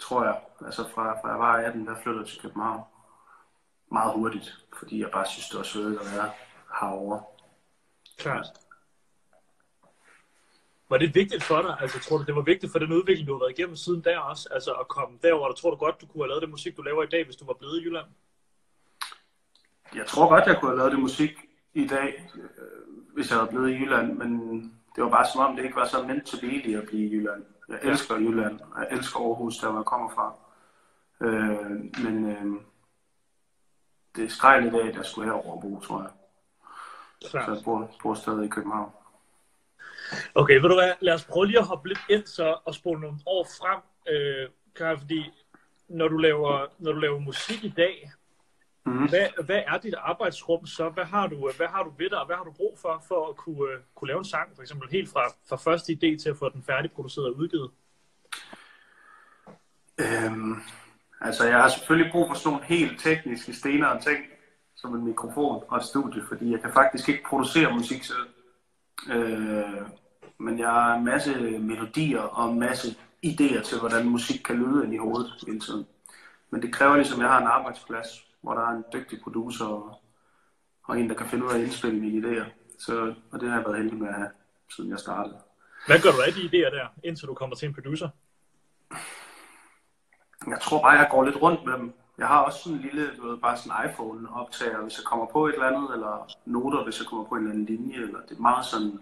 tror 0.00 0.24
jeg, 0.24 0.40
altså 0.66 0.88
fra, 0.94 1.20
fra 1.20 1.28
jeg 1.28 1.38
var 1.38 1.52
18, 1.52 1.86
der 1.86 2.02
flyttede 2.02 2.26
til 2.26 2.40
København. 2.40 2.82
Meget 3.92 4.12
hurtigt, 4.12 4.66
fordi 4.78 5.00
jeg 5.00 5.10
bare 5.10 5.26
synes, 5.26 5.48
det 5.48 5.58
var 5.58 5.64
svedigt 5.64 6.00
at 6.00 6.06
være 6.16 6.30
herovre. 6.80 7.22
Klart. 8.18 8.46
Var 10.90 10.98
det 10.98 11.14
vigtigt 11.14 11.44
for 11.44 11.62
dig? 11.62 11.76
Altså, 11.80 11.98
tror 12.00 12.18
du, 12.18 12.24
det 12.24 12.34
var 12.34 12.42
vigtigt 12.42 12.72
for 12.72 12.78
den 12.78 12.92
udvikling, 12.92 13.28
du 13.28 13.32
har 13.32 13.38
været 13.38 13.58
igennem 13.58 13.76
siden 13.76 14.04
der 14.04 14.18
også? 14.18 14.48
Altså, 14.50 14.72
at 14.72 14.88
komme 14.88 15.18
derover, 15.22 15.48
der 15.48 15.54
tror 15.54 15.70
du 15.70 15.76
godt, 15.76 16.00
du 16.00 16.06
kunne 16.06 16.22
have 16.22 16.28
lavet 16.28 16.42
det 16.42 16.50
musik, 16.50 16.76
du 16.76 16.82
laver 16.82 17.02
i 17.02 17.06
dag, 17.06 17.24
hvis 17.24 17.36
du 17.36 17.44
var 17.44 17.54
blevet 17.54 17.80
i 17.80 17.84
Jylland? 17.84 18.06
Jeg 19.94 20.06
tror 20.06 20.28
godt, 20.28 20.46
jeg 20.46 20.60
kunne 20.60 20.70
have 20.70 20.78
lavet 20.78 20.92
det 20.92 21.00
musik 21.00 21.47
i 21.74 21.86
dag, 21.86 22.30
øh, 22.34 23.14
hvis 23.14 23.30
jeg 23.30 23.38
var 23.38 23.46
blevet 23.46 23.70
i 23.70 23.74
Jylland, 23.74 24.12
men 24.12 24.60
det 24.96 25.04
var 25.04 25.10
bare 25.10 25.26
som 25.32 25.40
om, 25.40 25.56
det 25.56 25.64
ikke 25.64 25.76
var 25.76 25.86
så 25.86 26.06
nemt 26.06 26.26
til 26.26 26.38
blive 26.40 26.82
at 26.82 26.86
blive 26.88 27.08
i 27.08 27.14
Jylland. 27.14 27.44
Jeg 27.68 27.78
elsker 27.82 28.16
Jylland, 28.16 28.60
og 28.60 28.80
jeg 28.80 28.88
elsker 28.98 29.20
Aarhus, 29.20 29.58
der 29.58 29.70
hvor 29.70 29.78
jeg 29.78 29.84
kommer 29.84 30.10
fra. 30.10 30.34
Øh, 31.20 31.70
men 32.04 32.30
øh, 32.30 32.62
det 34.16 34.24
er 34.24 34.28
skrejl 34.28 34.66
i 34.66 34.70
dag, 34.70 34.94
der 34.94 35.02
skulle 35.02 35.28
herover 35.28 35.56
og 35.56 35.62
bo, 35.62 35.80
tror 35.80 36.00
jeg. 36.02 36.10
Så 37.20 37.30
Klart. 37.30 37.48
jeg 37.48 37.64
bor, 37.64 37.90
bor 38.02 38.14
stadig 38.14 38.44
i 38.44 38.48
København. 38.48 38.92
Okay, 40.34 40.54
ved 40.54 40.68
du 40.68 40.74
hvad? 40.74 40.92
Lad 41.00 41.14
os 41.14 41.24
prøve 41.24 41.46
lige 41.46 41.58
at 41.58 41.66
hoppe 41.66 41.88
lidt 41.88 42.00
ind 42.10 42.26
så, 42.26 42.58
og 42.64 42.74
spole 42.74 43.00
nogle 43.00 43.18
år 43.26 43.44
frem, 43.44 43.80
øh, 44.08 44.48
Karl, 44.76 44.98
fordi 44.98 45.30
når 45.88 46.08
du, 46.08 46.16
laver, 46.16 46.66
når 46.78 46.92
du 46.92 46.98
laver 46.98 47.18
musik 47.18 47.64
i 47.64 47.74
dag, 47.76 48.10
Mhm. 48.88 49.08
hvad, 49.08 49.44
hvad 49.44 49.62
er 49.66 49.78
dit 49.78 49.94
arbejdsrum 49.98 50.66
så? 50.66 50.88
Hvad 50.88 51.04
har 51.04 51.26
du, 51.26 51.50
hvad 51.56 51.66
har 51.66 51.82
du 51.82 51.92
ved 51.98 52.10
dig, 52.10 52.20
og 52.20 52.26
hvad 52.26 52.36
har 52.36 52.44
du 52.44 52.52
brug 52.52 52.78
for, 52.82 53.02
for 53.08 53.28
at 53.28 53.36
kunne, 53.36 53.72
øh, 53.72 53.78
kunne 53.94 54.08
lave 54.08 54.18
en 54.18 54.24
sang, 54.24 54.48
for 54.54 54.62
eksempel 54.62 54.88
helt 54.90 55.08
fra, 55.08 55.24
fra 55.48 55.56
første 55.56 55.92
idé 55.92 56.22
til 56.22 56.30
at 56.30 56.36
få 56.36 56.48
den 56.48 56.62
færdigproduceret 56.62 57.26
og 57.26 57.36
udgivet? 57.36 57.70
Øhm, 59.98 60.54
altså, 61.20 61.44
jeg 61.44 61.56
har 61.56 61.68
selvfølgelig 61.68 62.12
brug 62.12 62.28
for 62.28 62.34
sådan 62.34 62.52
nogle 62.52 62.66
helt 62.66 63.00
tekniske 63.00 63.54
stenere 63.54 64.00
ting, 64.00 64.18
som 64.76 64.94
en 64.94 65.04
mikrofon 65.04 65.64
og 65.68 65.76
et 65.76 65.84
studie, 65.84 66.22
fordi 66.28 66.50
jeg 66.50 66.60
kan 66.60 66.72
faktisk 66.72 67.08
ikke 67.08 67.24
producere 67.28 67.74
musik 67.74 68.04
selv. 68.04 68.28
Øh, 69.12 69.86
men 70.38 70.58
jeg 70.58 70.68
har 70.68 70.94
en 70.94 71.04
masse 71.04 71.58
melodier 71.58 72.20
og 72.20 72.52
en 72.52 72.60
masse 72.60 72.88
idéer 73.26 73.62
til, 73.62 73.78
hvordan 73.78 74.08
musik 74.08 74.40
kan 74.40 74.56
lyde 74.56 74.84
ind 74.84 74.94
i 74.94 74.96
hovedet 74.96 75.32
hele 75.46 75.60
tiden. 75.60 75.86
Men 76.50 76.62
det 76.62 76.72
kræver 76.72 76.96
ligesom, 76.96 77.20
at 77.20 77.24
jeg 77.24 77.32
har 77.32 77.40
en 77.40 77.46
arbejdsplads, 77.46 78.27
hvor 78.40 78.54
der 78.54 78.62
er 78.62 78.70
en 78.70 78.84
dygtig 78.92 79.20
producer 79.22 79.64
og, 79.64 80.00
og 80.84 81.00
en, 81.00 81.08
der 81.08 81.14
kan 81.14 81.26
finde 81.26 81.44
ud 81.44 81.50
af 81.50 81.54
at 81.54 81.60
indspille 81.60 82.00
mine 82.00 82.18
idéer. 82.28 82.44
Så, 82.78 83.14
og 83.30 83.40
det 83.40 83.48
har 83.48 83.56
jeg 83.56 83.64
været 83.64 83.78
heldig 83.78 83.98
med 83.98 84.08
at 84.08 84.14
have, 84.14 84.30
siden 84.76 84.90
jeg 84.90 84.98
startede. 84.98 85.38
Hvad 85.86 86.00
gør 86.02 86.10
du 86.10 86.20
af 86.26 86.32
de 86.32 86.40
idéer 86.40 86.70
der, 86.76 86.86
indtil 87.04 87.28
du 87.28 87.34
kommer 87.34 87.56
til 87.56 87.68
en 87.68 87.74
producer? 87.74 88.08
Jeg 90.46 90.60
tror 90.60 90.82
bare, 90.82 90.98
jeg 90.98 91.08
går 91.10 91.24
lidt 91.24 91.42
rundt 91.42 91.64
med 91.64 91.72
dem. 91.72 91.94
Jeg 92.18 92.26
har 92.28 92.40
også 92.44 92.58
sådan 92.58 92.78
en 92.78 92.82
lille, 92.82 93.16
du 93.16 93.28
ved, 93.28 93.38
bare 93.38 93.56
sådan 93.56 93.84
en 93.84 93.90
iPhone 93.90 94.28
optager, 94.32 94.82
hvis 94.82 94.98
jeg 94.98 95.04
kommer 95.04 95.26
på 95.26 95.46
et 95.46 95.52
eller 95.52 95.66
andet, 95.66 95.94
eller 95.94 96.34
noter, 96.44 96.84
hvis 96.84 96.98
jeg 97.00 97.06
kommer 97.06 97.24
på 97.24 97.34
en 97.34 97.40
eller 97.40 97.52
anden 97.52 97.66
linje, 97.66 97.96
eller 97.96 98.20
det 98.28 98.36
er 98.36 98.40
meget 98.40 98.66
sådan 98.66 99.00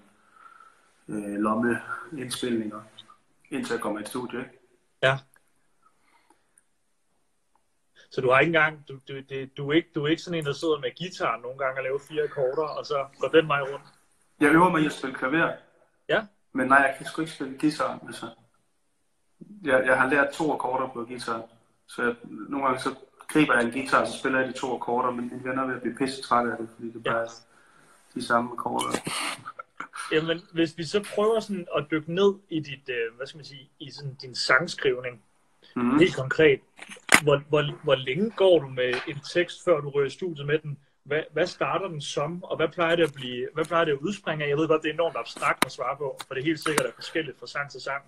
øh, 1.09 1.39
lommeindspilninger, 1.39 2.81
indtil 3.51 3.73
jeg 3.73 3.81
kommer 3.81 3.99
i 3.99 4.03
et 4.03 4.09
studie, 4.09 4.39
ikke? 4.39 4.51
Ja. 5.03 5.19
Så 8.17 8.23
du 8.23 8.31
har 8.31 8.41
ikke 8.41 8.49
engang, 8.49 8.89
du, 8.89 8.95
du, 9.09 9.21
det, 9.29 9.57
du, 9.57 9.71
er 9.71 9.75
ikke, 9.75 9.89
du 9.95 10.05
er 10.05 10.09
ikke 10.09 10.23
sådan 10.23 10.39
en, 10.39 10.45
der 10.45 10.53
sidder 10.53 10.79
med 10.79 10.91
guitar 10.99 11.37
nogle 11.37 11.59
gange 11.59 11.81
og 11.81 11.85
laver 11.85 11.99
fire 12.09 12.23
akkorder, 12.23 12.63
og 12.63 12.87
så 12.87 13.07
går 13.21 13.29
den 13.29 13.49
vej 13.49 13.61
rundt? 13.61 13.85
Jeg 14.41 14.53
øver 14.55 14.69
mig 14.71 14.83
i 14.83 14.87
at 14.87 14.93
spille 14.93 15.17
klaver, 15.17 15.53
Ja. 16.09 16.23
men 16.53 16.67
nej, 16.69 16.79
jeg 16.79 16.95
kan 16.97 17.07
sgu 17.07 17.23
ikke 17.23 17.33
spille 17.33 17.59
guitar, 17.59 17.99
altså. 18.07 18.27
Jeg, 19.65 19.87
jeg 19.87 20.01
har 20.01 20.11
lært 20.11 20.33
to 20.33 20.53
akkorder 20.53 20.89
på 20.89 21.05
guitar, 21.05 21.43
så 21.87 22.03
jeg, 22.03 22.15
nogle 22.25 22.67
gange 22.67 22.81
så 22.81 22.95
griber 23.29 23.55
jeg 23.55 23.65
en 23.65 23.73
guitar, 23.73 24.01
og 24.01 24.07
så 24.07 24.19
spiller 24.19 24.41
jeg 24.41 24.49
de 24.49 24.53
to 24.53 24.75
akkorder, 24.75 25.11
men 25.11 25.29
mine 25.31 25.45
venner 25.45 25.67
vil 25.67 25.81
blive 25.81 25.97
pisse 25.97 26.23
trætte 26.23 26.53
af 26.53 26.59
det, 26.59 26.69
fordi 26.75 26.93
det 26.93 27.05
bare 27.05 27.23
er 27.23 27.31
de 28.15 28.27
samme 28.27 28.51
akkorder. 28.53 28.99
Jamen, 30.13 30.41
hvis 30.53 30.79
vi 30.79 30.85
så 30.85 31.05
prøver 31.15 31.41
sådan 31.41 31.67
at 31.77 31.87
dykke 31.91 32.15
ned 32.15 32.35
i 32.49 32.61
dit, 32.61 32.89
øh, 32.89 33.17
hvad 33.17 33.27
skal 33.27 33.39
man 33.39 33.45
sige, 33.45 33.71
i 33.79 33.91
sådan 33.91 34.15
din 34.15 34.35
sangskrivning. 34.35 35.23
Mm. 35.77 35.99
Helt 35.99 36.17
konkret, 36.17 36.61
hvor, 37.23 37.43
hvor, 37.49 37.63
hvor 37.85 37.95
længe 37.95 38.31
går 38.31 38.59
du 38.59 38.69
med 38.69 38.95
en 39.09 39.21
tekst, 39.35 39.65
før 39.65 39.81
du 39.81 39.89
rører 39.91 40.09
studiet 40.09 40.47
med 40.47 40.59
den? 40.59 40.79
Hvad, 41.05 41.23
hvad 41.33 41.47
starter 41.47 41.89
den 41.89 42.01
som, 42.01 42.45
og 42.45 42.57
hvad 42.57 42.69
plejer 42.69 42.97
det 42.97 43.03
at 43.03 43.13
blive, 43.15 43.49
hvad 43.55 43.65
plejer 43.65 43.85
det 43.85 43.93
at 43.93 43.99
udspringe 43.99 44.45
af? 44.45 44.49
Jeg 44.49 44.57
ved 44.57 44.69
godt, 44.69 44.83
det 44.83 44.89
er 44.89 44.93
enormt 44.95 45.17
abstrakt 45.17 45.67
at 45.67 45.73
svare 45.73 45.97
på, 45.97 46.19
for 46.27 46.35
det 46.35 46.41
er 46.41 46.45
helt 46.45 46.61
sikkert 46.61 46.87
er 46.87 46.91
forskelligt 46.95 47.39
fra 47.39 47.47
sang 47.47 47.71
til 47.71 47.81
sang. 47.81 48.03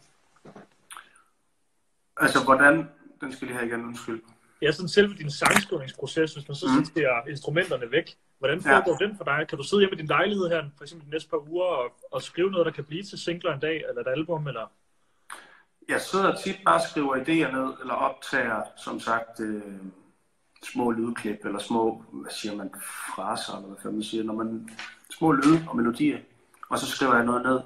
Altså, 2.16 2.44
hvordan... 2.44 2.88
Den 3.20 3.32
skal 3.32 3.46
lige 3.48 3.56
have 3.56 3.68
igen, 3.68 3.84
undskyld. 3.84 4.22
Ja, 4.62 4.70
sådan 4.72 4.88
selve 4.88 5.14
din 5.14 5.30
sangskrivningsproces, 5.30 6.34
hvis 6.34 6.48
man 6.48 6.54
så 6.54 6.66
Mhm. 6.66 6.84
sorterer 6.84 7.26
instrumenterne 7.28 7.90
væk, 7.90 8.16
hvordan 8.38 8.58
Ja. 8.60 8.76
foregår 8.76 8.96
den 8.96 9.16
for 9.16 9.24
dig? 9.24 9.46
Kan 9.48 9.58
du 9.58 9.64
sidde 9.64 9.80
hjemme 9.80 9.94
i 9.96 9.98
din 9.98 10.06
lejlighed 10.06 10.48
her, 10.48 10.64
for 10.76 10.84
eksempel 10.84 11.06
de 11.06 11.10
næste 11.10 11.30
par 11.30 11.48
uger, 11.50 11.64
og, 11.64 11.92
og 12.10 12.22
skrive 12.22 12.50
noget, 12.50 12.66
der 12.66 12.72
kan 12.72 12.84
blive 12.84 13.02
til 13.02 13.18
singler 13.18 13.54
en 13.54 13.60
dag, 13.60 13.84
eller 13.88 14.00
et 14.02 14.08
album, 14.16 14.46
eller... 14.48 14.72
Jeg 15.88 16.00
sidder 16.00 16.34
tit 16.34 16.56
bare 16.64 16.74
og 16.74 16.80
skriver 16.80 17.16
idéer 17.16 17.52
ned, 17.56 17.74
eller 17.80 17.94
optager, 17.94 18.62
som 18.76 19.00
sagt, 19.00 19.40
øh, 19.40 19.62
små 20.64 20.90
lydklip, 20.90 21.44
eller 21.44 21.58
små, 21.58 22.04
hvad 22.12 22.30
siger 22.30 22.56
man, 22.56 22.74
fraser, 23.16 23.56
eller 23.56 23.68
hvad 23.82 23.92
man 23.92 24.02
siger, 24.02 24.24
når 24.24 24.34
man, 24.34 24.70
små 25.10 25.32
lyde 25.32 25.64
og 25.68 25.76
melodier, 25.76 26.18
og 26.68 26.78
så 26.78 26.86
skriver 26.86 27.14
jeg 27.14 27.24
noget 27.24 27.42
ned. 27.42 27.60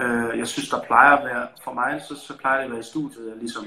Øh, 0.00 0.38
jeg 0.38 0.48
synes, 0.48 0.68
der 0.68 0.82
plejer 0.82 1.16
at 1.16 1.24
være, 1.24 1.48
for 1.64 1.72
mig, 1.72 2.02
så, 2.08 2.16
så 2.16 2.38
plejer 2.38 2.56
det 2.56 2.64
at 2.64 2.70
være 2.70 2.80
i 2.80 2.82
studiet, 2.82 3.28
jeg 3.28 3.36
ligesom 3.36 3.66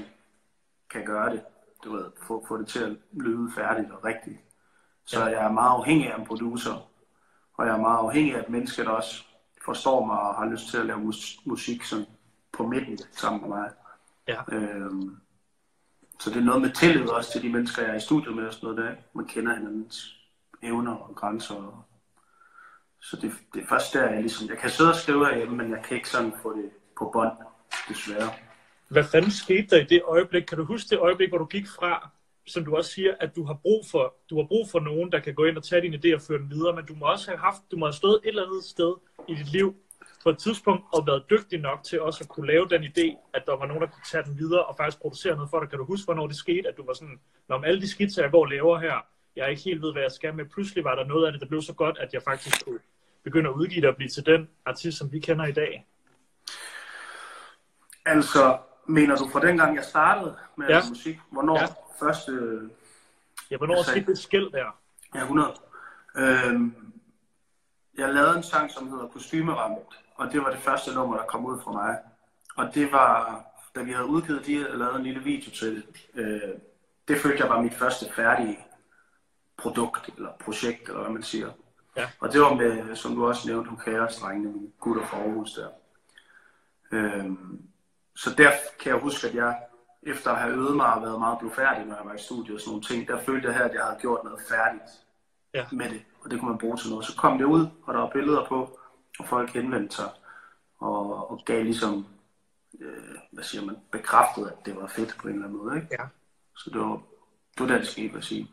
kan 0.90 1.04
gøre 1.04 1.30
det, 1.32 1.42
du 1.84 1.96
ved, 1.96 2.04
få, 2.26 2.44
få 2.48 2.58
det 2.58 2.68
til 2.68 2.84
at 2.84 2.96
lyde 3.12 3.52
færdigt 3.56 3.90
og 3.90 4.04
rigtigt. 4.04 4.38
Så 5.04 5.26
jeg 5.26 5.44
er 5.44 5.52
meget 5.52 5.70
afhængig 5.70 6.12
af 6.12 6.18
en 6.18 6.26
producer, 6.26 6.88
og 7.54 7.66
jeg 7.66 7.74
er 7.74 7.80
meget 7.80 7.98
afhængig 7.98 8.34
af 8.34 8.40
et 8.40 8.48
menneske, 8.48 8.84
der 8.84 8.90
også 8.90 9.24
forstår 9.64 10.06
mig 10.06 10.20
og 10.20 10.34
har 10.34 10.50
lyst 10.50 10.68
til 10.68 10.78
at 10.78 10.86
lave 10.86 10.98
mus- 10.98 11.40
musik 11.44 11.84
sådan 11.84 12.06
på 12.52 12.66
midten 12.66 12.98
sammen 13.12 13.40
med 13.40 13.48
mig. 13.48 13.70
Ja. 14.28 14.42
Øhm, 14.52 15.16
så 16.20 16.30
det 16.30 16.36
er 16.36 16.44
noget 16.44 16.62
med 16.62 16.70
tillid 16.70 17.08
også 17.08 17.32
til 17.32 17.42
de 17.42 17.48
mennesker, 17.48 17.82
jeg 17.82 17.90
er 17.90 17.96
i 17.96 18.00
studiet 18.00 18.36
med 18.36 18.46
og 18.46 18.54
sådan 18.54 18.68
noget 18.68 18.84
der. 18.84 18.94
Man 19.12 19.26
kender 19.26 19.54
hinandens 19.54 20.16
evner 20.62 20.94
og 20.94 21.16
grænser. 21.16 21.54
Og... 21.54 21.84
Så 23.00 23.16
det, 23.16 23.32
det 23.54 23.62
er 23.62 23.66
først 23.68 23.94
der, 23.94 24.10
jeg 24.10 24.20
ligesom... 24.20 24.48
Jeg 24.48 24.58
kan 24.58 24.70
sidde 24.70 24.90
og 24.90 24.96
skrive 24.96 25.26
herhjemme, 25.26 25.56
men 25.56 25.70
jeg 25.70 25.82
kan 25.84 25.96
ikke 25.96 26.08
sådan 26.08 26.32
få 26.42 26.56
det 26.56 26.70
på 26.98 27.10
bånd, 27.12 27.32
desværre. 27.88 28.30
Hvad 28.88 29.04
fanden 29.04 29.30
skete 29.30 29.66
der 29.70 29.80
i 29.80 29.84
det 29.84 30.02
øjeblik? 30.04 30.42
Kan 30.42 30.58
du 30.58 30.64
huske 30.64 30.90
det 30.90 30.98
øjeblik, 30.98 31.28
hvor 31.28 31.38
du 31.38 31.44
gik 31.44 31.66
fra, 31.68 32.10
som 32.46 32.64
du 32.64 32.76
også 32.76 32.90
siger, 32.90 33.14
at 33.20 33.36
du 33.36 33.44
har 33.44 33.54
brug 33.54 33.86
for, 33.90 34.14
du 34.30 34.36
har 34.36 34.46
brug 34.46 34.68
for 34.70 34.80
nogen, 34.80 35.12
der 35.12 35.20
kan 35.20 35.34
gå 35.34 35.44
ind 35.44 35.56
og 35.56 35.64
tage 35.64 35.82
dine 35.82 35.96
idéer 35.96 36.14
og 36.14 36.22
føre 36.22 36.38
dem 36.38 36.50
videre, 36.50 36.76
men 36.76 36.86
du 36.86 36.94
må 36.94 37.06
også 37.06 37.30
have 37.30 37.38
haft, 37.38 37.62
du 37.70 37.76
må 37.76 37.86
have 37.86 37.92
stået 37.92 38.20
et 38.24 38.28
eller 38.28 38.46
andet 38.46 38.64
sted 38.64 38.94
i 39.28 39.34
dit 39.34 39.52
liv 39.52 39.74
på 40.22 40.30
et 40.30 40.38
tidspunkt 40.38 40.84
og 40.92 41.06
været 41.06 41.24
dygtig 41.30 41.58
nok 41.60 41.84
til 41.84 42.00
også 42.00 42.24
at 42.24 42.28
kunne 42.28 42.46
lave 42.46 42.68
den 42.68 42.82
idé, 42.84 43.30
at 43.34 43.42
der 43.46 43.56
var 43.56 43.66
nogen, 43.66 43.82
der 43.82 43.88
kunne 43.88 44.04
tage 44.10 44.24
den 44.24 44.38
videre 44.38 44.64
og 44.64 44.76
faktisk 44.76 45.00
producere 45.00 45.34
noget 45.34 45.50
for 45.50 45.60
dig. 45.60 45.68
Kan 45.68 45.78
du 45.78 45.84
huske, 45.84 46.04
hvornår 46.04 46.26
det 46.26 46.36
skete, 46.36 46.68
at 46.68 46.76
du 46.76 46.86
var 46.86 46.92
sådan, 46.92 47.20
når 47.48 47.56
om 47.56 47.64
alle 47.64 47.80
de 47.80 47.88
skitser, 47.90 48.22
jeg 48.22 48.30
går 48.30 48.40
og 48.40 48.46
laver 48.48 48.78
her, 48.78 49.06
jeg 49.36 49.50
ikke 49.50 49.62
helt 49.62 49.82
ved, 49.82 49.92
hvad 49.92 50.02
jeg 50.02 50.10
skal 50.12 50.34
med. 50.34 50.44
Pludselig 50.44 50.84
var 50.84 50.94
der 50.94 51.04
noget 51.04 51.26
af 51.26 51.32
det, 51.32 51.40
der 51.40 51.46
blev 51.48 51.62
så 51.62 51.72
godt, 51.72 51.98
at 51.98 52.12
jeg 52.12 52.22
faktisk 52.22 52.64
kunne 52.64 52.78
begynde 53.24 53.48
at 53.50 53.54
udgive 53.54 53.80
det 53.80 53.88
og 53.88 53.96
blive 53.96 54.08
til 54.08 54.26
den 54.26 54.48
artist, 54.66 54.98
som 54.98 55.12
vi 55.12 55.20
kender 55.20 55.44
i 55.46 55.52
dag. 55.52 55.86
Altså, 58.06 58.58
mener 58.86 59.16
du 59.16 59.28
fra 59.28 59.40
dengang, 59.40 59.76
jeg 59.76 59.84
startede 59.84 60.36
med 60.56 60.68
Ja. 60.68 60.80
musik? 60.88 61.18
Hvornår 61.32 61.58
Ja. 61.60 61.66
første... 62.06 62.32
Ja, 63.50 63.56
hvornår 63.56 63.74
Altså- 63.76 63.90
skete 63.90 64.06
det 64.06 64.18
skæld 64.18 64.50
der? 64.52 64.78
Ja, 65.14 65.20
100. 65.20 65.54
Øhm, 66.16 66.92
jeg 67.98 68.14
lavede 68.14 68.36
en 68.36 68.42
sang, 68.42 68.70
som 68.70 68.88
hedder 68.90 69.06
Kostymerammet, 69.08 69.78
og 70.20 70.32
det 70.32 70.40
var 70.44 70.50
det 70.50 70.58
første 70.60 70.94
nummer, 70.94 71.16
der 71.16 71.24
kom 71.24 71.46
ud 71.46 71.60
fra 71.64 71.72
mig. 71.72 71.98
Og 72.56 72.74
det 72.74 72.92
var, 72.92 73.44
da 73.74 73.82
vi 73.82 73.92
havde 73.92 74.06
udgivet 74.06 74.46
det 74.46 74.68
og 74.68 74.78
lavet 74.78 74.96
en 74.96 75.02
lille 75.02 75.20
video 75.22 75.50
til 75.50 75.76
det, 75.76 75.84
øh, 76.14 76.40
det 77.08 77.18
følte 77.20 77.42
jeg 77.42 77.50
var 77.50 77.62
mit 77.62 77.74
første 77.74 78.12
færdige 78.12 78.58
produkt, 79.56 80.10
eller 80.16 80.30
projekt, 80.44 80.88
eller 80.88 81.00
hvad 81.00 81.10
man 81.12 81.22
siger. 81.22 81.50
Ja. 81.96 82.08
Og 82.20 82.32
det 82.32 82.40
var 82.40 82.54
med, 82.54 82.96
som 82.96 83.14
du 83.14 83.26
også 83.26 83.48
nævnte, 83.48 83.70
Hukaos-drengene, 83.70 84.52
mine 84.52 84.68
gutter 84.80 85.06
fra 85.06 85.16
Aarhus 85.18 85.52
der. 85.52 85.68
Øhm, 86.92 87.62
så 88.16 88.34
der 88.38 88.50
kan 88.80 88.92
jeg 88.92 89.00
huske, 89.00 89.28
at 89.28 89.34
jeg, 89.34 89.58
efter 90.02 90.30
at 90.30 90.38
have 90.38 90.54
øvet 90.54 90.76
mig 90.76 90.94
og 90.94 91.02
været 91.02 91.18
meget 91.18 91.38
blufærdig, 91.38 91.86
når 91.86 91.96
jeg 91.96 92.04
var 92.04 92.14
i 92.14 92.18
studiet 92.18 92.54
og 92.54 92.60
sådan 92.60 92.70
nogle 92.70 92.82
ting, 92.84 93.08
der 93.08 93.20
følte 93.20 93.48
jeg 93.48 93.56
her, 93.56 93.64
at 93.64 93.74
jeg 93.74 93.82
havde 93.84 93.98
gjort 94.00 94.24
noget 94.24 94.40
færdigt 94.48 94.90
Ja. 95.54 95.66
med 95.72 95.90
det, 95.90 96.02
og 96.24 96.30
det 96.30 96.38
kunne 96.40 96.48
man 96.50 96.58
bruge 96.58 96.76
til 96.76 96.90
noget. 96.90 97.04
Så 97.06 97.16
kom 97.16 97.38
det 97.38 97.44
ud, 97.44 97.66
og 97.84 97.94
der 97.94 98.00
var 98.00 98.10
billeder 98.10 98.44
på, 98.48 98.78
folk 99.26 99.50
henvendte 99.50 99.96
sig, 99.96 100.10
og, 100.78 101.30
og 101.30 101.42
gav 101.46 101.64
ligesom, 101.64 102.06
øh, 102.80 103.14
hvad 103.30 103.44
siger 103.44 103.64
man, 103.64 103.76
bekræftet, 103.92 104.46
at 104.46 104.66
det 104.66 104.76
var 104.76 104.86
fedt 104.86 105.16
på 105.20 105.28
en 105.28 105.34
eller 105.34 105.46
anden 105.46 105.58
måde. 105.58 105.76
Ikke? 105.76 105.88
Ja. 105.90 106.04
Så 106.56 106.70
det 106.70 106.80
var, 106.80 107.02
det 107.54 107.60
var 107.60 107.66
det, 107.66 107.80
det 107.80 107.88
skete, 107.88 108.12
vil 108.12 108.22
sige. 108.22 108.50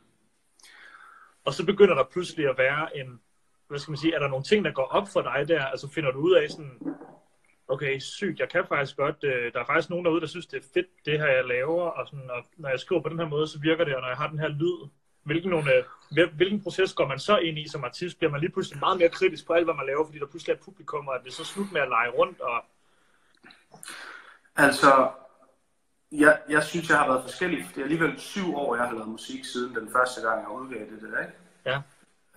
Og 1.45 1.53
så 1.53 1.65
begynder 1.65 1.95
der 1.95 2.03
pludselig 2.03 2.49
at 2.49 2.57
være 2.57 2.97
en, 2.97 3.21
hvad 3.67 3.79
skal 3.79 3.91
man 3.91 3.97
sige, 3.97 4.15
er 4.15 4.19
der 4.19 4.27
nogle 4.27 4.43
ting, 4.43 4.65
der 4.65 4.71
går 4.71 4.85
op 4.85 5.07
for 5.13 5.21
dig 5.21 5.47
der? 5.47 5.65
Altså 5.65 5.89
finder 5.89 6.11
du 6.11 6.19
ud 6.19 6.33
af 6.35 6.49
sådan, 6.49 6.97
okay, 7.67 7.99
sygt, 7.99 8.39
jeg 8.39 8.49
kan 8.49 8.65
faktisk 8.67 8.97
godt, 8.97 9.23
øh, 9.23 9.53
der 9.53 9.59
er 9.59 9.65
faktisk 9.65 9.89
nogen 9.89 10.05
derude, 10.05 10.21
der 10.21 10.27
synes, 10.27 10.47
det 10.47 10.57
er 10.57 10.67
fedt, 10.73 10.87
det 11.05 11.19
her, 11.19 11.27
jeg 11.27 11.45
laver, 11.45 11.83
og 11.83 12.07
sådan, 12.07 12.29
og 12.29 12.43
når 12.57 12.69
jeg 12.69 12.79
skriver 12.79 13.01
på 13.01 13.09
den 13.09 13.19
her 13.19 13.27
måde, 13.27 13.47
så 13.47 13.59
virker 13.59 13.83
det, 13.83 13.95
og 13.95 14.01
når 14.01 14.07
jeg 14.07 14.17
har 14.17 14.29
den 14.29 14.39
her 14.39 14.47
lyd, 14.47 14.89
hvilken, 15.27 15.49
nogle, 15.49 15.73
øh, 15.75 15.83
hvil- 16.11 16.35
hvilken 16.35 16.63
proces 16.63 16.93
går 16.93 17.07
man 17.07 17.19
så 17.19 17.37
ind 17.37 17.57
i 17.59 17.67
som 17.69 17.83
artist? 17.83 18.17
Bliver 18.17 18.31
man 18.31 18.39
lige 18.41 18.51
pludselig 18.51 18.79
meget 18.79 18.97
mere 18.99 19.09
kritisk 19.09 19.47
på 19.47 19.53
alt, 19.53 19.65
hvad 19.65 19.75
man 19.75 19.85
laver, 19.85 20.05
fordi 20.05 20.19
der 20.19 20.25
pludselig 20.25 20.53
er 20.53 20.57
publikum, 20.65 21.07
og 21.07 21.15
er 21.15 21.21
det 21.21 21.33
så 21.33 21.45
slut 21.45 21.71
med 21.71 21.81
at 21.81 21.89
lege 21.89 22.09
rundt, 22.09 22.41
og 22.41 22.63
Altså, 24.55 25.09
jeg, 26.11 26.39
jeg 26.49 26.63
synes, 26.63 26.89
jeg 26.89 26.97
har 26.97 27.07
været 27.07 27.21
forskellig. 27.23 27.65
Det 27.75 27.77
er 27.77 27.83
alligevel 27.83 28.19
syv 28.19 28.55
år, 28.55 28.75
jeg 28.75 28.85
har 28.85 28.93
lavet 28.93 29.07
musik, 29.09 29.45
siden 29.45 29.75
den 29.75 29.91
første 29.91 30.21
gang, 30.21 30.41
jeg 30.41 30.49
udgav 30.49 30.79
det 30.79 31.01
der, 31.11 31.19
ikke? 31.21 31.33
ja, 31.65 31.81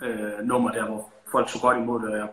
øh, 0.07 0.45
nummer 0.45 0.71
der, 0.73 0.85
hvor 0.87 1.13
folk 1.33 1.49
tog 1.49 1.61
godt 1.61 1.77
imod 1.77 2.01
det, 2.01 2.11
og 2.11 2.17
jeg 2.19 2.29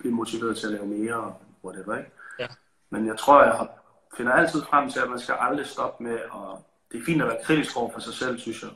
blev 0.00 0.12
motiveret 0.12 0.56
til 0.56 0.66
at 0.66 0.72
lave 0.72 0.86
mere, 0.86 1.14
og 1.14 1.40
whatever, 1.64 1.96
ikke? 1.98 2.10
Ja. 2.38 2.46
Men 2.90 3.06
jeg 3.06 3.18
tror, 3.18 3.42
jeg 3.44 3.52
har, 3.52 3.68
finder 4.16 4.32
altid 4.32 4.62
frem 4.62 4.90
til, 4.90 5.00
at 5.00 5.10
man 5.10 5.18
skal 5.18 5.36
aldrig 5.40 5.66
stoppe 5.66 6.04
med, 6.04 6.18
og 6.30 6.66
det 6.92 7.00
er 7.00 7.04
fint 7.04 7.22
at 7.22 7.28
være 7.28 7.38
kritisk 7.44 7.76
over 7.76 7.92
for 7.92 8.00
sig 8.00 8.14
selv, 8.14 8.38
synes 8.38 8.62
jeg. 8.62 8.70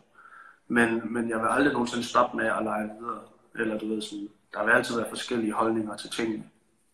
Men, 0.69 1.13
men 1.13 1.29
jeg 1.29 1.41
vil 1.41 1.47
aldrig 1.51 1.73
nogensinde 1.73 2.05
stoppe 2.05 2.37
med 2.37 2.47
at 2.47 2.63
lege 2.63 2.91
videre. 3.01 3.21
Eller 3.55 3.79
du 3.79 3.89
ved 3.89 4.03
sådan, 4.03 4.29
der 4.53 4.65
vil 4.65 4.73
altid 4.73 4.97
være 4.97 5.09
forskellige 5.09 5.53
holdninger 5.53 5.97
til 5.97 6.11
tingene. 6.11 6.51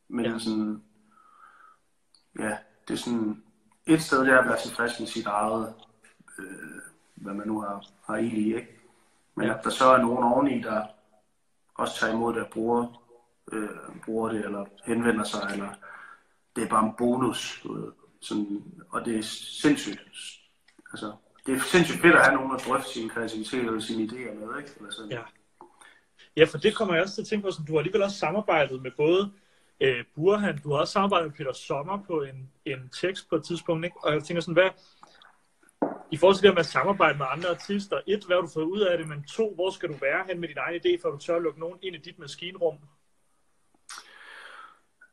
Men 0.08 0.24
Ja. 0.24 0.38
sådan, 0.38 0.82
ja, 2.38 2.56
det 2.88 2.94
er 2.94 2.98
sådan, 2.98 3.42
et 3.86 4.02
sted 4.02 4.20
det 4.20 4.28
er 4.32 4.38
at 4.38 4.46
være 4.48 4.60
tilfreds 4.60 5.00
med 5.00 5.06
sit 5.06 5.26
eget, 5.26 5.74
øh, 6.38 6.80
hvad 7.14 7.34
man 7.34 7.46
nu 7.46 7.60
har, 7.60 7.84
har 8.06 8.16
i, 8.16 8.54
ikke? 8.56 8.80
Men 9.34 9.46
ja. 9.46 9.58
at 9.58 9.64
der 9.64 9.70
så 9.70 9.84
er 9.84 9.98
nogen 9.98 10.24
oveni, 10.24 10.60
der 10.62 10.86
også 11.74 12.00
tager 12.00 12.12
imod 12.12 12.34
det 12.34 12.42
og 12.42 12.50
bruger, 12.50 13.02
øh, 13.52 13.68
bruger 14.04 14.28
det, 14.28 14.44
eller 14.44 14.64
henvender 14.84 15.24
sig, 15.24 15.48
eller 15.52 15.74
det 16.56 16.64
er 16.64 16.68
bare 16.68 16.84
en 16.84 16.94
bonus, 16.98 17.60
du 17.62 17.74
ved. 17.74 17.92
Sådan, 18.20 18.64
og 18.90 19.04
det 19.04 19.18
er 19.18 19.22
sindssygt. 19.22 20.00
Altså, 20.92 21.12
det 21.50 21.58
er 21.58 21.64
sindssygt 21.64 22.00
fedt 22.00 22.14
at 22.14 22.24
have 22.24 22.34
nogen 22.34 22.52
at 22.56 22.62
drøfte 22.66 22.90
sin 22.90 23.08
kreativitet 23.08 23.60
eller 23.60 23.80
sine 23.80 24.04
idéer 24.04 24.34
med, 24.34 24.58
ikke? 24.58 24.70
Eller 24.76 24.90
sådan. 24.90 25.10
Ja. 25.10 25.20
Ja, 26.36 26.44
for 26.44 26.58
det 26.58 26.76
kommer 26.76 26.94
jeg 26.94 27.02
også 27.02 27.14
til 27.14 27.22
at 27.22 27.28
tænke 27.28 27.44
på, 27.44 27.50
sådan, 27.50 27.66
du 27.66 27.72
har 27.72 27.78
alligevel 27.78 28.02
også 28.02 28.18
samarbejdet 28.18 28.82
med 28.82 28.90
både 28.96 29.32
øh, 29.80 30.04
Burhan, 30.14 30.58
du 30.62 30.72
har 30.72 30.80
også 30.80 30.92
samarbejdet 30.92 31.26
med 31.28 31.36
Peter 31.36 31.52
Sommer 31.52 32.02
på 32.06 32.22
en, 32.22 32.50
en 32.64 32.90
tekst 33.00 33.28
på 33.28 33.36
et 33.36 33.44
tidspunkt, 33.44 33.84
ikke? 33.84 33.96
og 34.02 34.12
jeg 34.14 34.22
tænker 34.22 34.40
sådan, 34.40 34.54
hvad, 34.54 34.70
i 36.10 36.16
forhold 36.16 36.36
til 36.36 36.42
det 36.42 36.54
med 36.54 36.60
at 36.60 36.66
samarbejde 36.66 37.18
med 37.18 37.26
andre 37.30 37.48
artister, 37.48 38.00
et, 38.06 38.24
hvad 38.24 38.36
har 38.36 38.40
du 38.40 38.48
fået 38.48 38.64
ud 38.64 38.80
af 38.80 38.98
det, 38.98 39.08
men 39.08 39.24
to, 39.24 39.54
hvor 39.54 39.70
skal 39.70 39.88
du 39.88 39.94
være 40.00 40.24
hen 40.28 40.40
med 40.40 40.48
din 40.48 40.58
egen 40.58 40.80
idé, 40.80 41.02
for 41.02 41.10
du 41.10 41.18
tør 41.18 41.36
at 41.36 41.42
lukke 41.42 41.60
nogen 41.60 41.78
ind 41.82 41.96
i 41.96 41.98
dit 41.98 42.18
maskinrum? 42.18 42.78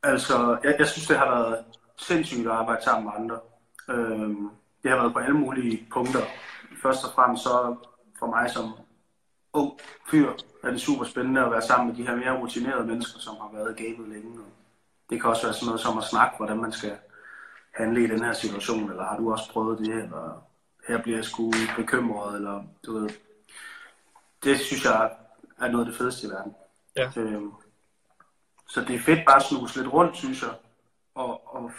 Altså, 0.03 0.57
jeg, 0.63 0.75
jeg 0.79 0.87
synes, 0.87 1.07
det 1.07 1.17
har 1.17 1.25
været 1.25 1.65
sindssygt 1.97 2.47
at 2.47 2.53
arbejde 2.53 2.83
sammen 2.83 3.03
med 3.03 3.13
andre. 3.15 3.39
Øhm, 3.89 4.49
det 4.87 4.95
har 4.95 5.01
været 5.01 5.13
på 5.13 5.19
alle 5.19 5.37
mulige 5.37 5.87
punkter. 5.91 6.21
Først 6.81 7.05
og 7.05 7.11
fremmest 7.15 7.43
så 7.43 7.75
for 8.19 8.27
mig 8.27 8.49
som 8.49 8.73
ung 9.53 9.79
fyr 10.09 10.31
er 10.63 10.71
det 10.71 10.81
super 10.81 11.05
spændende 11.05 11.41
at 11.41 11.51
være 11.51 11.61
sammen 11.61 11.87
med 11.87 11.95
de 11.95 12.07
her 12.07 12.15
mere 12.15 12.41
rutinerede 12.41 12.87
mennesker, 12.87 13.19
som 13.19 13.35
har 13.35 13.49
været 13.53 13.79
i 13.79 13.83
gamet 13.83 14.09
længe. 14.09 14.39
Og 14.39 14.51
det 15.09 15.21
kan 15.21 15.29
også 15.29 15.43
være 15.43 15.53
sådan 15.53 15.65
noget 15.65 15.81
som 15.81 15.97
at 15.97 16.03
snakke, 16.03 16.37
hvordan 16.37 16.57
man 16.57 16.71
skal 16.71 16.97
handle 17.71 18.03
i 18.03 18.07
den 18.07 18.23
her 18.23 18.33
situation, 18.33 18.89
eller 18.89 19.03
har 19.03 19.17
du 19.17 19.31
også 19.31 19.51
prøvet 19.51 19.79
det, 19.79 20.03
eller 20.03 20.43
her 20.87 21.01
bliver 21.01 21.17
jeg 21.17 21.25
sgu 21.25 21.51
bekymret, 21.75 22.35
eller 22.35 22.63
du 22.85 22.99
ved. 22.99 23.09
Det 24.43 24.59
synes 24.59 24.85
jeg 24.85 25.11
er 25.61 25.71
noget 25.71 25.85
af 25.85 25.91
det 25.91 25.97
fedeste 25.97 26.27
i 26.27 26.29
verden. 26.29 26.55
Ja. 26.95 27.11
Øhm, 27.17 27.51
så 28.67 28.81
det 28.81 28.95
er 28.95 28.99
fedt 28.99 29.25
bare 29.25 29.35
at 29.35 29.43
snuse 29.43 29.77
lidt 29.79 29.93
rundt, 29.93 30.17
synes 30.17 30.41
jeg, 30.41 30.51
og, 31.15 31.55
og, 31.55 31.71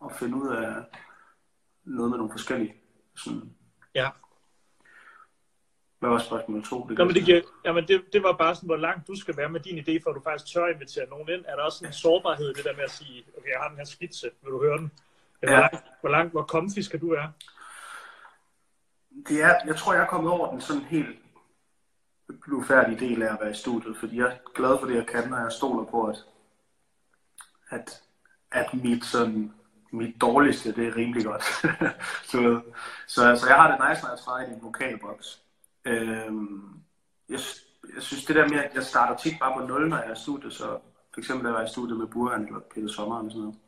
og 0.00 0.12
finde 0.12 0.36
ud 0.36 0.48
af 0.48 0.74
noget 1.84 2.10
med 2.10 2.18
nogle 2.18 2.32
forskellige. 2.32 2.74
Sådan, 3.16 3.54
Ja. 3.94 4.08
hvad 5.98 6.10
var 6.10 6.18
spørgsmål 6.18 6.64
to? 6.64 6.86
Det 6.88 6.98
Nå, 6.98 7.04
men 7.04 7.14
det, 7.14 7.24
giver, 7.24 7.40
jamen 7.64 7.88
det, 7.88 8.04
det 8.12 8.22
var 8.22 8.32
bare 8.36 8.54
sådan, 8.54 8.66
hvor 8.66 8.76
langt 8.76 9.08
du 9.08 9.14
skal 9.16 9.36
være 9.36 9.48
med 9.48 9.60
din 9.60 9.78
idé, 9.78 10.02
for 10.02 10.10
at 10.10 10.16
du 10.16 10.20
faktisk 10.24 10.52
tør 10.54 10.66
invitere 10.66 11.08
nogen 11.08 11.28
ind. 11.28 11.44
Er 11.48 11.56
der 11.56 11.62
også 11.62 11.86
en 11.86 11.92
sårbarhed 11.92 12.50
i 12.50 12.52
det 12.54 12.64
der 12.64 12.76
med 12.76 12.84
at 12.84 12.90
sige, 12.90 13.24
okay, 13.38 13.48
jeg 13.48 13.60
har 13.60 13.68
den 13.68 13.78
her 13.78 13.84
skitse, 13.84 14.30
vil 14.42 14.52
du 14.52 14.62
høre 14.62 14.78
den? 14.78 14.90
Eller 15.42 15.56
Ja. 15.56 15.68
Hvor 15.68 15.70
langt, 15.72 16.00
hvor 16.00 16.10
langt, 16.10 16.32
hvor 16.32 16.42
comfy 16.44 16.78
skal 16.78 17.00
du 17.00 17.10
være? 17.10 17.32
det 19.28 19.42
er, 19.42 19.54
jeg 19.66 19.76
tror, 19.76 19.92
jeg 19.94 20.02
er 20.02 20.06
kommet 20.06 20.32
over 20.32 20.50
den 20.50 20.60
sådan 20.60 20.82
helt 20.82 21.18
blufærdige 22.42 23.00
del 23.00 23.22
af 23.22 23.32
at 23.32 23.38
være 23.40 23.50
i 23.50 23.54
studiet, 23.54 23.96
fordi 23.96 24.16
jeg 24.18 24.26
er 24.26 24.36
glad 24.54 24.78
for 24.78 24.86
det, 24.86 24.94
jeg 24.94 25.06
kan, 25.06 25.32
og 25.32 25.40
jeg 25.40 25.52
stoler 25.52 25.84
på, 25.84 26.06
at, 26.06 26.16
at, 27.70 28.02
at 28.52 28.74
mit, 28.74 29.04
sådan, 29.04 29.54
mit 29.92 30.20
dårligste, 30.20 30.72
det 30.72 30.88
er 30.88 30.96
rimelig 30.96 31.24
godt. 31.24 31.42
så, 32.30 32.60
så, 33.06 33.36
så 33.36 33.46
jeg 33.48 33.56
har 33.56 33.70
det 33.70 33.88
nice, 33.88 34.02
når 34.02 34.10
jeg 34.10 34.18
træder 34.18 34.48
i 34.48 34.52
en 34.54 34.62
vokalboks. 34.62 35.40
Øhm, 35.84 36.74
jeg, 37.28 37.38
jeg 37.94 38.02
synes, 38.02 38.24
det 38.24 38.36
der 38.36 38.48
med, 38.48 38.58
at 38.58 38.74
jeg 38.74 38.82
starter 38.82 39.16
tit 39.16 39.34
bare 39.40 39.60
på 39.60 39.66
0, 39.66 39.88
når 39.88 39.96
jeg 39.96 40.06
er 40.06 40.12
i 40.12 40.16
studiet, 40.16 40.52
så 40.52 40.78
for 41.14 41.20
eksempel, 41.20 41.44
da 41.44 41.48
jeg 41.50 41.58
var 41.58 41.64
i 41.64 41.68
studiet 41.68 41.98
med 41.98 42.06
Burhan 42.06 42.46
eller 42.46 42.60
Peter 42.74 42.88
Sommer 42.88 43.18
eller 43.18 43.30
sådan 43.30 43.40
noget, 43.42 43.58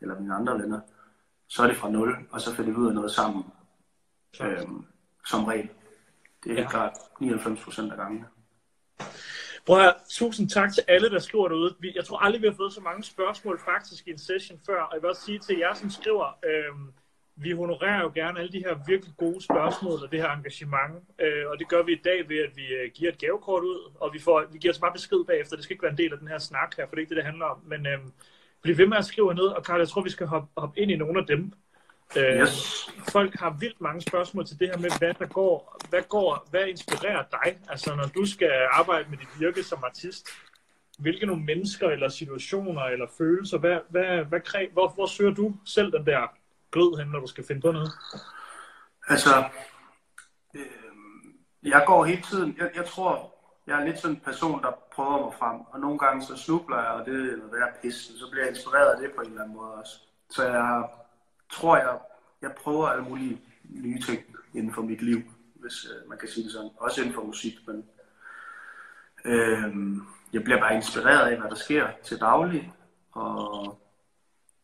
eller 0.00 0.20
mine 0.20 0.34
andre 0.34 0.52
venner, 0.58 0.80
så 1.48 1.62
er 1.62 1.66
det 1.66 1.76
fra 1.76 1.90
0, 1.90 2.16
og 2.30 2.40
så 2.40 2.54
finder 2.54 2.70
vi 2.70 2.76
ud 2.76 2.88
af 2.88 2.94
noget 2.94 3.10
sammen. 3.10 3.44
Øhm, 4.40 4.84
som 5.26 5.44
regel. 5.44 5.68
Det 6.44 6.50
er 6.50 6.54
helt 6.54 6.64
Ja. 6.64 6.70
klart 6.70 6.92
99 7.20 7.64
procent 7.64 7.92
af 7.92 7.98
gangene. 7.98 8.24
Prøv 9.66 9.76
at 9.76 9.82
høre, 9.82 9.94
tusind 10.10 10.48
tak 10.50 10.72
til 10.74 10.82
alle, 10.88 11.10
der 11.10 11.18
skriver 11.18 11.48
derude. 11.48 11.76
Vi- 11.80 11.92
Jeg 11.96 12.04
tror 12.04 12.18
aldrig, 12.18 12.42
vi 12.42 12.46
har 12.46 12.54
fået 12.54 12.72
så 12.72 12.80
mange 12.80 13.02
spørgsmål 13.02 13.60
faktisk 13.64 14.06
i 14.08 14.10
en 14.10 14.18
session 14.18 14.60
før. 14.66 14.80
Og 14.82 14.94
jeg 14.94 15.02
vil 15.02 15.10
også 15.10 15.22
sige 15.24 15.38
til 15.38 15.58
jer, 15.58 15.74
som 15.74 15.90
skriver, 15.90 16.38
øh, 16.48 16.72
vi 17.36 17.50
honorerer 17.52 18.00
jo 18.02 18.10
gerne 18.14 18.40
alle 18.40 18.52
de 18.52 18.58
her 18.58 18.74
virkelig 18.86 19.14
gode 19.16 19.42
spørgsmål 19.44 19.92
og 20.04 20.12
det 20.12 20.20
her 20.22 20.30
engagement. 20.30 20.94
Øh, 21.20 21.44
og 21.50 21.58
det 21.58 21.68
gør 21.68 21.82
vi 21.82 21.92
i 21.92 22.00
dag 22.04 22.28
ved, 22.28 22.38
at 22.38 22.56
vi 22.56 22.66
øh, 22.66 22.90
giver 22.94 23.12
et 23.12 23.18
gavekort 23.18 23.62
ud, 23.64 23.92
og 24.00 24.10
vi, 24.12 24.18
får, 24.18 24.44
vi 24.52 24.58
giver 24.58 24.72
os 24.74 24.80
bare 24.80 24.92
besked 24.92 25.24
bagefter. 25.26 25.56
Det 25.56 25.64
skal 25.64 25.74
ikke 25.74 25.82
være 25.82 25.92
en 25.92 25.98
del 25.98 26.12
af 26.12 26.18
den 26.18 26.28
her 26.28 26.38
snak 26.38 26.76
her, 26.76 26.86
for 26.86 26.94
det 26.94 26.96
er 26.96 27.00
ikke 27.04 27.10
det, 27.10 27.16
det 27.16 27.24
handler 27.24 27.44
om. 27.46 27.58
Men 27.66 27.86
øh, 27.86 27.98
bliv 28.62 28.78
ved 28.78 28.86
med 28.86 28.96
at 28.96 29.04
skrive 29.04 29.34
ned, 29.34 29.44
og 29.46 29.64
Karl, 29.64 29.78
jeg 29.80 29.88
tror, 29.88 30.02
vi 30.02 30.10
skal 30.10 30.26
hoppe, 30.26 30.48
hoppe 30.56 30.80
ind 30.80 30.90
i 30.90 30.96
nogle 30.96 31.20
af 31.20 31.26
dem. 31.26 31.52
Øh, 32.16 32.40
Yes. 32.40 32.90
folk 33.12 33.34
har 33.34 33.56
vildt 33.60 33.80
mange 33.80 34.00
spørgsmål 34.00 34.46
til 34.46 34.58
det 34.58 34.68
her 34.68 34.78
med, 34.78 34.98
hvad 34.98 35.14
der 35.14 35.26
går, 35.26 35.78
hvad 35.88 36.02
går, 36.08 36.46
hvad 36.50 36.66
inspirerer 36.66 37.24
dig? 37.30 37.58
Altså, 37.68 37.94
når 37.94 38.06
du 38.06 38.26
skal 38.26 38.52
arbejde 38.72 39.10
med 39.10 39.18
dit 39.18 39.40
virke 39.40 39.62
som 39.62 39.84
artist, 39.84 40.28
hvilke 40.98 41.26
nogle 41.26 41.42
mennesker 41.44 41.88
eller 41.88 42.08
situationer 42.08 42.82
eller 42.82 43.06
følelser, 43.18 43.58
hvad, 43.58 43.78
hvad, 43.88 44.24
hvad 44.24 44.40
kræ, 44.40 44.68
hvor, 44.72 44.88
hvor 44.88 45.06
søger 45.06 45.34
du 45.34 45.54
selv 45.64 45.92
den 45.92 46.06
der 46.06 46.28
glød 46.72 46.98
hen, 46.98 47.08
når 47.08 47.20
du 47.20 47.26
skal 47.26 47.44
finde 47.46 47.60
på 47.60 47.72
noget? 47.72 47.92
Altså, 49.08 49.44
øh, 50.54 50.62
jeg 51.62 51.82
går 51.86 52.04
hele 52.04 52.22
tiden, 52.22 52.56
jeg, 52.58 52.70
jeg 52.74 52.84
tror, 52.86 53.34
jeg 53.66 53.80
er 53.80 53.84
lidt 53.84 53.98
sådan 53.98 54.16
en 54.16 54.20
person, 54.24 54.62
der 54.62 54.70
prøver 54.94 55.24
mig 55.24 55.34
frem, 55.38 55.60
og 55.60 55.80
nogle 55.80 55.98
gange 55.98 56.22
så 56.22 56.36
snubler 56.36 56.76
jeg, 56.82 56.88
og 56.90 57.06
det 57.06 57.14
er 57.14 57.36
noget 57.36 57.52
værd 57.52 57.80
pis, 57.82 57.94
så 57.94 58.28
bliver 58.30 58.44
jeg 58.44 58.50
inspireret 58.50 58.90
af 58.94 59.00
det 59.00 59.10
på 59.16 59.20
en 59.20 59.28
eller 59.28 59.42
anden 59.42 59.56
måde 59.56 59.72
også. 59.72 59.92
Så 60.30 60.44
jeg 60.48 60.84
tror, 61.54 61.76
jeg, 61.76 61.98
jeg 62.42 62.52
prøver 62.52 62.86
alle 62.86 63.04
mulige 63.04 63.40
nye 63.64 64.00
ting 64.00 64.20
inden 64.54 64.74
for 64.74 64.82
mit 64.82 65.02
liv, 65.02 65.20
hvis 65.54 65.84
øh, 65.84 66.08
man 66.08 66.18
kan 66.18 66.28
sige 66.28 66.44
det 66.44 66.52
sådan. 66.52 66.70
Også 66.76 67.00
inden 67.00 67.14
for 67.14 67.22
musik, 67.22 67.54
men 67.66 67.84
øh, 69.24 69.74
jeg 70.32 70.44
bliver 70.44 70.60
bare 70.60 70.74
inspireret 70.74 71.30
af, 71.30 71.38
hvad 71.40 71.50
der 71.50 71.56
sker 71.56 71.88
til 72.02 72.20
daglig, 72.20 72.72
og 73.12 73.78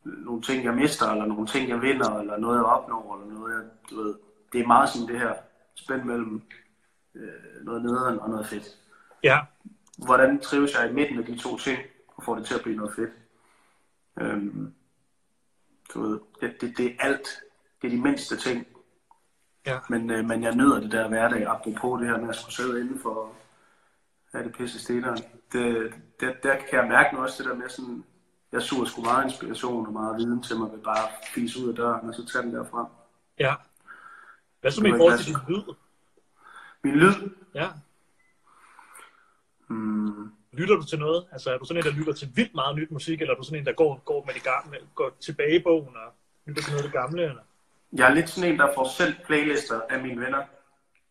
nogle 0.03 0.41
ting, 0.41 0.63
jeg 0.63 0.73
mister, 0.73 1.11
eller 1.11 1.25
nogle 1.25 1.47
ting, 1.47 1.69
jeg 1.69 1.81
vinder, 1.81 2.19
eller 2.19 2.37
noget, 2.37 2.57
jeg 2.57 2.65
opnår, 2.65 3.15
eller 3.15 3.33
noget, 3.33 3.53
jeg, 3.53 3.63
du 3.89 4.03
ved, 4.03 4.15
det 4.53 4.61
er 4.61 4.67
meget 4.67 4.89
sådan 4.89 5.07
det 5.07 5.19
her 5.19 5.33
spænd 5.75 6.03
mellem 6.03 6.41
øh, 7.15 7.65
noget 7.65 7.81
nederen 7.81 8.19
og 8.19 8.29
noget 8.29 8.47
fedt. 8.47 8.77
Ja, 9.23 9.39
Hvordan 9.97 10.39
trives 10.39 10.73
jeg 10.73 10.89
i 10.89 10.93
midten 10.93 11.19
af 11.19 11.25
de 11.25 11.37
to 11.37 11.57
ting, 11.57 11.79
og 12.07 12.23
får 12.23 12.35
det 12.35 12.45
til 12.45 12.55
at 12.55 12.61
blive 12.61 12.77
noget 12.77 12.95
fedt? 12.95 13.11
Øhm, 14.21 14.73
du 15.93 16.01
ved, 16.01 16.19
det, 16.41 16.61
det, 16.61 16.77
det 16.77 16.85
er 16.85 16.95
alt. 16.99 17.27
Det 17.81 17.87
er 17.87 17.91
de 17.91 18.01
mindste 18.01 18.37
ting. 18.37 18.67
ja, 19.65 19.79
Men, 19.89 20.09
øh, 20.11 20.25
men 20.25 20.43
jeg 20.43 20.55
nyder 20.55 20.79
det 20.79 20.91
der 20.91 21.07
hverdag, 21.07 21.45
apropos 21.47 21.99
det 22.01 22.09
her 22.09 22.17
med 22.21 22.29
at 22.29 22.35
skulle 22.35 22.55
sidde 22.55 22.81
inden 22.81 22.99
for 22.99 23.31
ja, 24.33 24.43
det 24.43 24.53
pisse 24.53 24.79
steneren. 24.79 25.17
Det, 25.53 25.93
det, 26.19 26.43
der 26.43 26.55
kan 26.55 26.79
jeg 26.79 26.87
mærke 26.87 27.15
nu 27.15 27.21
også 27.21 27.43
det 27.43 27.49
der 27.51 27.57
med 27.57 27.69
sådan, 27.69 28.03
jeg 28.51 28.61
suger 28.61 28.85
sgu 28.85 29.01
meget 29.01 29.23
inspiration 29.25 29.87
og 29.87 29.93
meget 29.93 30.17
viden 30.17 30.43
til 30.43 30.57
mig 30.59 30.71
ved 30.71 30.79
bare 30.79 31.03
at 31.03 31.09
fise 31.33 31.59
ud 31.63 31.69
af 31.69 31.75
døren, 31.75 32.09
og 32.09 32.15
så 32.15 32.25
tage 32.25 32.41
den 32.43 32.53
der 32.55 32.65
frem. 32.65 32.85
ja. 33.39 33.55
Hvad 34.61 34.71
så 34.71 34.81
med 34.83 34.89
i 34.89 34.97
forhold 34.97 35.17
til 35.17 35.25
din 35.27 35.37
lyd? 35.47 35.73
Min 36.83 36.95
lyd, 36.95 37.29
Ja. 37.55 37.69
hmm, 39.67 40.31
Lytter 40.53 40.75
du 40.75 40.85
til 40.85 40.99
noget? 40.99 41.25
Altså 41.31 41.53
er 41.53 41.57
du 41.57 41.65
sådan 41.65 41.83
en, 41.83 41.89
der 41.91 41.97
lytter 41.99 42.13
til 42.13 42.31
vildt 42.35 42.55
meget 42.55 42.75
nyt 42.75 42.91
musik, 42.91 43.21
eller 43.21 43.33
er 43.33 43.37
du 43.37 43.43
sådan 43.43 43.59
en, 43.59 43.65
der 43.65 43.71
går, 43.73 44.01
går 44.05 44.25
med 44.25 44.33
det 44.33 44.43
gamle, 44.43 44.77
går 44.95 45.11
tilbage 45.19 45.55
i 45.59 45.63
bogen 45.63 45.95
og 45.95 46.13
lytter 46.45 46.61
til 46.63 46.71
noget 46.71 46.83
af 46.83 46.89
det 46.89 46.99
gamle? 47.01 47.23
Eller? 47.23 47.41
jeg 47.93 48.09
er 48.09 48.13
lidt 48.13 48.29
sådan 48.29 48.51
en, 48.53 48.59
der 48.59 48.73
får 48.75 48.89
selv 48.97 49.15
playlister 49.25 49.81
af 49.89 50.01
mine 50.01 50.21
venner, 50.21 50.43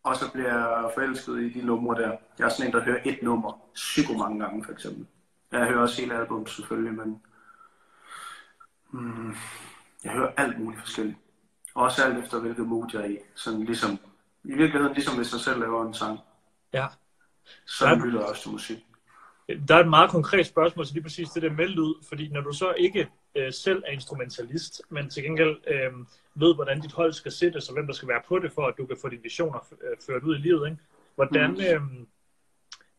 og 0.02 0.16
så 0.16 0.32
bliver 0.32 0.48
jeg 0.48 0.90
forelsket 0.94 1.40
i 1.42 1.48
de 1.60 1.66
numre 1.66 2.02
der. 2.02 2.16
Jeg 2.38 2.44
er 2.44 2.48
sådan 2.48 2.66
en, 2.66 2.72
der 2.72 2.84
hører 2.84 3.00
et 3.04 3.18
nummer 3.22 3.58
psyko 3.74 4.12
mange 4.12 4.40
gange, 4.44 4.64
for 4.64 4.72
eksempel. 4.72 5.06
Jeg 5.52 5.66
hører 5.66 5.80
også 5.80 6.00
hele 6.02 6.18
album 6.18 6.46
selvfølgelig, 6.46 6.94
men 6.94 7.22
hmm, 8.90 9.34
jeg 10.04 10.12
hører 10.12 10.32
alt 10.36 10.58
muligt 10.60 10.80
forskelligt. 10.80 11.18
Også 11.74 12.04
alt 12.04 12.24
efter, 12.24 12.40
hvilket 12.40 12.66
mood 12.66 12.90
jeg 12.92 13.00
er 13.02 13.06
i. 13.06 13.18
Sådan 13.34 13.64
ligesom, 13.64 13.90
I 14.44 14.52
virkeligheden, 14.54 14.94
ligesom 14.94 15.16
hvis 15.16 15.32
jeg 15.32 15.40
selv 15.40 15.60
laver 15.60 15.86
en 15.86 15.94
sang, 15.94 16.18
Ja. 16.72 16.86
så 17.66 17.94
lytter 18.04 18.20
jeg 18.20 18.28
også 18.28 18.42
til 18.42 18.50
musik. 18.50 18.86
Der 19.68 19.74
er 19.74 19.80
et 19.80 19.88
meget 19.88 20.10
konkret 20.10 20.46
spørgsmål 20.46 20.86
til 20.86 20.94
lige 20.94 21.02
præcis 21.02 21.28
det 21.28 21.42
der 21.42 21.50
med 21.52 21.68
lyd, 21.68 21.94
fordi 22.08 22.28
når 22.28 22.40
du 22.40 22.52
så 22.52 22.72
ikke 22.78 23.08
øh, 23.34 23.52
selv 23.52 23.82
er 23.86 23.92
instrumentalist, 23.92 24.82
men 24.88 25.10
til 25.10 25.22
gengæld 25.22 25.56
øh, 25.66 25.92
ved, 26.34 26.54
hvordan 26.54 26.80
dit 26.80 26.92
hold 26.92 27.12
skal 27.12 27.32
sættes, 27.32 27.68
og 27.68 27.74
hvem 27.74 27.86
der 27.86 27.94
skal 27.94 28.08
være 28.08 28.22
på 28.28 28.38
det, 28.38 28.52
for 28.52 28.66
at 28.66 28.74
du 28.78 28.86
kan 28.86 28.96
få 29.02 29.08
dine 29.08 29.22
visioner 29.22 29.58
øh, 29.82 29.96
ført 30.06 30.22
ud 30.22 30.34
i 30.36 30.38
livet, 30.38 30.70
ikke? 30.70 30.82
Hvordan, 31.14 31.50
Mm. 31.50 31.60
øh, 31.60 32.06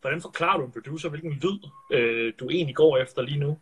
hvordan 0.01 0.21
forklarer 0.21 0.57
du 0.57 0.65
en 0.65 0.71
producer, 0.71 1.09
hvilken 1.09 1.31
lyd 1.31 1.59
øh, 1.91 2.33
du 2.39 2.49
egentlig 2.49 2.75
går 2.75 2.97
efter 2.97 3.21
lige 3.21 3.39
nu? 3.39 3.57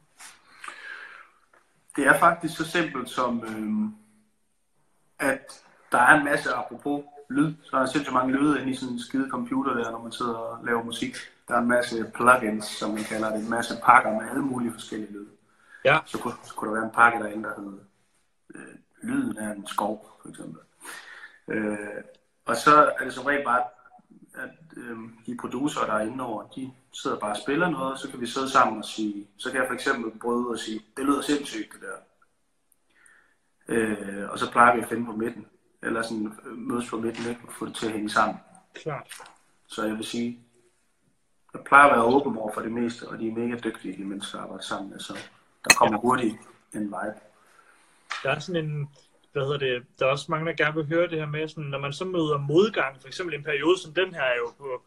Det 1.95 2.07
er 2.07 2.19
faktisk 2.19 2.57
så 2.57 2.65
simpelt 2.65 3.09
som, 3.09 3.43
øhm, 3.47 3.93
at 5.19 5.63
der 5.91 5.97
er 5.97 6.17
en 6.19 6.25
masse, 6.25 6.49
apropos 6.53 7.03
lyd, 7.29 7.53
så 7.63 7.75
er 7.75 7.79
der 7.79 7.87
sindssygt 7.87 8.13
mange 8.13 8.33
lyde 8.33 8.61
inde 8.61 8.71
i 8.71 8.75
sådan 8.75 8.93
en 8.93 8.99
skide 8.99 9.29
computer 9.29 9.73
der, 9.73 9.91
når 9.91 10.03
man 10.03 10.11
sidder 10.11 10.33
og 10.33 10.65
laver 10.65 10.83
musik. 10.83 11.15
Der 11.49 11.55
er 11.55 11.59
en 11.59 11.67
masse 11.67 12.11
plugins, 12.15 12.65
som 12.65 12.89
man 12.91 13.03
kalder 13.03 13.29
det, 13.31 13.43
en 13.43 13.49
masse 13.49 13.73
pakker 13.83 14.11
med 14.11 14.29
alle 14.29 14.41
mulige 14.41 14.73
forskellige 14.73 15.11
lyde. 15.11 15.29
Ja, 15.85 15.99
Så 16.05 16.17
kunne, 16.17 16.33
så 16.43 16.53
kunne 16.55 16.69
der 16.69 16.75
være 16.75 16.85
en 16.85 16.95
pakke 16.95 17.19
derinde, 17.19 17.43
der 17.43 17.61
hedder 17.61 17.77
øh, 18.55 18.75
lyden 19.03 19.37
af 19.37 19.51
en 19.55 19.67
skov, 19.67 20.17
for 20.21 20.29
eksempel. 20.29 20.61
Øh, 21.47 22.03
og 22.45 22.55
så 22.55 22.93
er 22.99 23.03
det 23.03 23.13
som 23.13 23.25
regel 23.25 23.43
bare, 23.43 23.63
at 24.35 24.49
øh, 24.77 24.97
de 25.25 25.37
producer, 25.37 25.85
der 25.85 25.93
er 25.93 25.99
inde 25.99 26.23
over, 26.23 26.47
de 26.47 26.71
sidder 26.93 27.19
bare 27.19 27.31
og 27.31 27.37
spiller 27.37 27.69
noget, 27.69 27.91
og 27.91 27.99
så 27.99 28.09
kan 28.11 28.21
vi 28.21 28.27
sidde 28.27 28.49
sammen 28.49 28.77
og 28.77 28.85
sige, 28.85 29.27
så 29.37 29.51
kan 29.51 29.59
jeg 29.59 29.67
for 29.67 29.73
eksempel 29.73 30.19
bryde 30.19 30.47
og 30.47 30.59
sige, 30.59 30.81
det 30.97 31.05
lyder 31.05 31.21
sindssygt 31.21 31.73
det 31.73 31.81
der. 31.81 31.97
Øh, 33.67 34.29
og 34.29 34.39
så 34.39 34.51
plejer 34.51 34.75
vi 34.75 34.81
at 34.81 34.89
finde 34.89 35.05
på 35.05 35.11
midten, 35.11 35.47
eller 35.83 36.01
sådan 36.01 36.37
øh, 36.45 36.57
mødes 36.57 36.89
på 36.89 36.97
midten, 36.97 37.29
ikke? 37.29 37.41
og 37.47 37.53
få 37.53 37.65
det 37.65 37.75
til 37.75 37.85
at 37.85 37.91
hænge 37.91 38.09
sammen. 38.09 38.37
klart. 38.73 39.13
Så 39.67 39.85
jeg 39.85 39.95
vil 39.95 40.05
sige, 40.05 40.39
jeg 41.53 41.61
plejer 41.65 41.89
at 41.89 41.95
være 41.95 42.05
åben 42.05 42.37
over 42.37 42.53
for 42.53 42.61
det 42.61 42.71
meste, 42.71 43.07
og 43.07 43.19
de 43.19 43.27
er 43.27 43.31
mega 43.31 43.55
dygtige, 43.63 43.97
de 43.97 44.05
mennesker, 44.05 44.37
at 44.37 44.43
arbejde 44.43 44.63
sammen 44.63 44.89
med, 44.89 44.99
så 44.99 45.13
der 45.63 45.75
kommer 45.75 45.99
hurtigt 45.99 46.35
en 46.73 46.81
vibe. 46.81 47.19
Der 48.23 48.29
er 48.29 48.39
sådan 48.39 48.65
en, 48.65 48.89
hvad 49.31 49.43
hedder 49.43 49.57
det, 49.57 49.85
der 49.99 50.05
er 50.05 50.09
også 50.11 50.25
mange, 50.29 50.45
der 50.45 50.63
gerne 50.63 50.75
vil 50.75 50.87
høre 50.87 51.07
det 51.07 51.19
her 51.19 51.25
med, 51.25 51.47
sådan, 51.47 51.63
når 51.63 51.79
man 51.79 51.93
så 51.93 52.05
møder 52.05 52.37
modgang, 52.37 53.01
for 53.01 53.07
eksempel 53.07 53.35
en 53.35 53.43
periode 53.43 53.79
som 53.79 53.93
den 53.93 54.13
her 54.13 54.21
er 54.21 54.35
jo 54.35 54.51
på, 54.57 54.83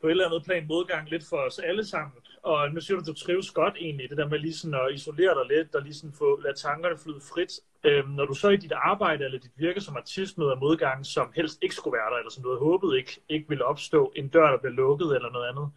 på 0.00 0.06
et 0.06 0.10
eller 0.10 0.26
andet 0.26 0.44
plan 0.44 0.66
modgang 0.66 1.10
lidt 1.10 1.28
for 1.28 1.36
os 1.36 1.58
alle 1.58 1.86
sammen. 1.86 2.12
Og 2.42 2.70
nu 2.70 2.80
siger 2.80 2.96
du, 2.96 3.00
at 3.00 3.06
du 3.06 3.14
trives 3.14 3.50
godt 3.50 3.76
egentlig, 3.80 4.10
det 4.10 4.18
der 4.18 4.28
med 4.28 4.38
lige 4.38 4.54
sådan 4.54 4.74
at 4.74 4.94
isolere 4.94 5.34
dig 5.34 5.56
lidt, 5.56 5.74
og 5.74 5.82
lige 5.82 5.94
sådan 5.94 6.12
få, 6.18 6.40
lade 6.40 6.54
tankerne 6.54 6.98
flyde 6.98 7.20
frit. 7.20 7.52
Øhm, 7.84 8.08
når 8.08 8.24
du 8.24 8.34
så 8.34 8.48
i 8.48 8.56
dit 8.56 8.72
arbejde 8.72 9.24
eller 9.24 9.38
dit 9.38 9.52
virke 9.56 9.80
som 9.80 9.96
artist 9.96 10.38
møder 10.38 10.54
modgang, 10.54 11.06
som 11.06 11.32
helst 11.34 11.58
ikke 11.62 11.74
skulle 11.74 11.98
være 11.98 12.10
der, 12.10 12.16
eller 12.16 12.30
som 12.30 12.42
du 12.42 12.48
havde 12.48 12.60
håbet 12.60 12.96
ikke, 12.96 13.20
ikke 13.28 13.48
ville 13.48 13.64
opstå, 13.64 14.12
en 14.16 14.28
dør, 14.28 14.50
der 14.50 14.58
bliver 14.58 14.72
lukket 14.72 15.16
eller 15.16 15.30
noget 15.30 15.48
andet. 15.48 15.70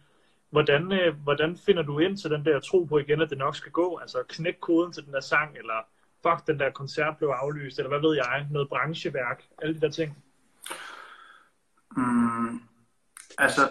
Hvordan, 0.50 0.92
øh, 0.92 1.16
hvordan 1.22 1.56
finder 1.56 1.82
du 1.82 1.98
ind 1.98 2.18
til 2.18 2.30
den 2.30 2.44
der 2.44 2.60
tro 2.60 2.84
på 2.84 2.98
igen, 2.98 3.20
at 3.20 3.30
det 3.30 3.38
nok 3.38 3.56
skal 3.56 3.72
gå? 3.72 3.98
Altså 3.98 4.18
knæk 4.28 4.54
koden 4.60 4.92
til 4.92 5.04
den 5.04 5.12
der 5.12 5.20
sang, 5.20 5.56
eller 5.56 5.86
fuck, 6.22 6.46
den 6.46 6.58
der 6.58 6.70
koncert 6.70 7.16
blev 7.18 7.28
aflyst, 7.28 7.78
eller 7.78 7.88
hvad 7.88 8.00
ved 8.00 8.16
jeg, 8.16 8.46
noget 8.50 8.68
brancheværk, 8.68 9.44
alle 9.62 9.74
de 9.74 9.80
der 9.80 9.90
ting. 9.90 10.16
Mm, 11.96 12.60
altså, 13.38 13.70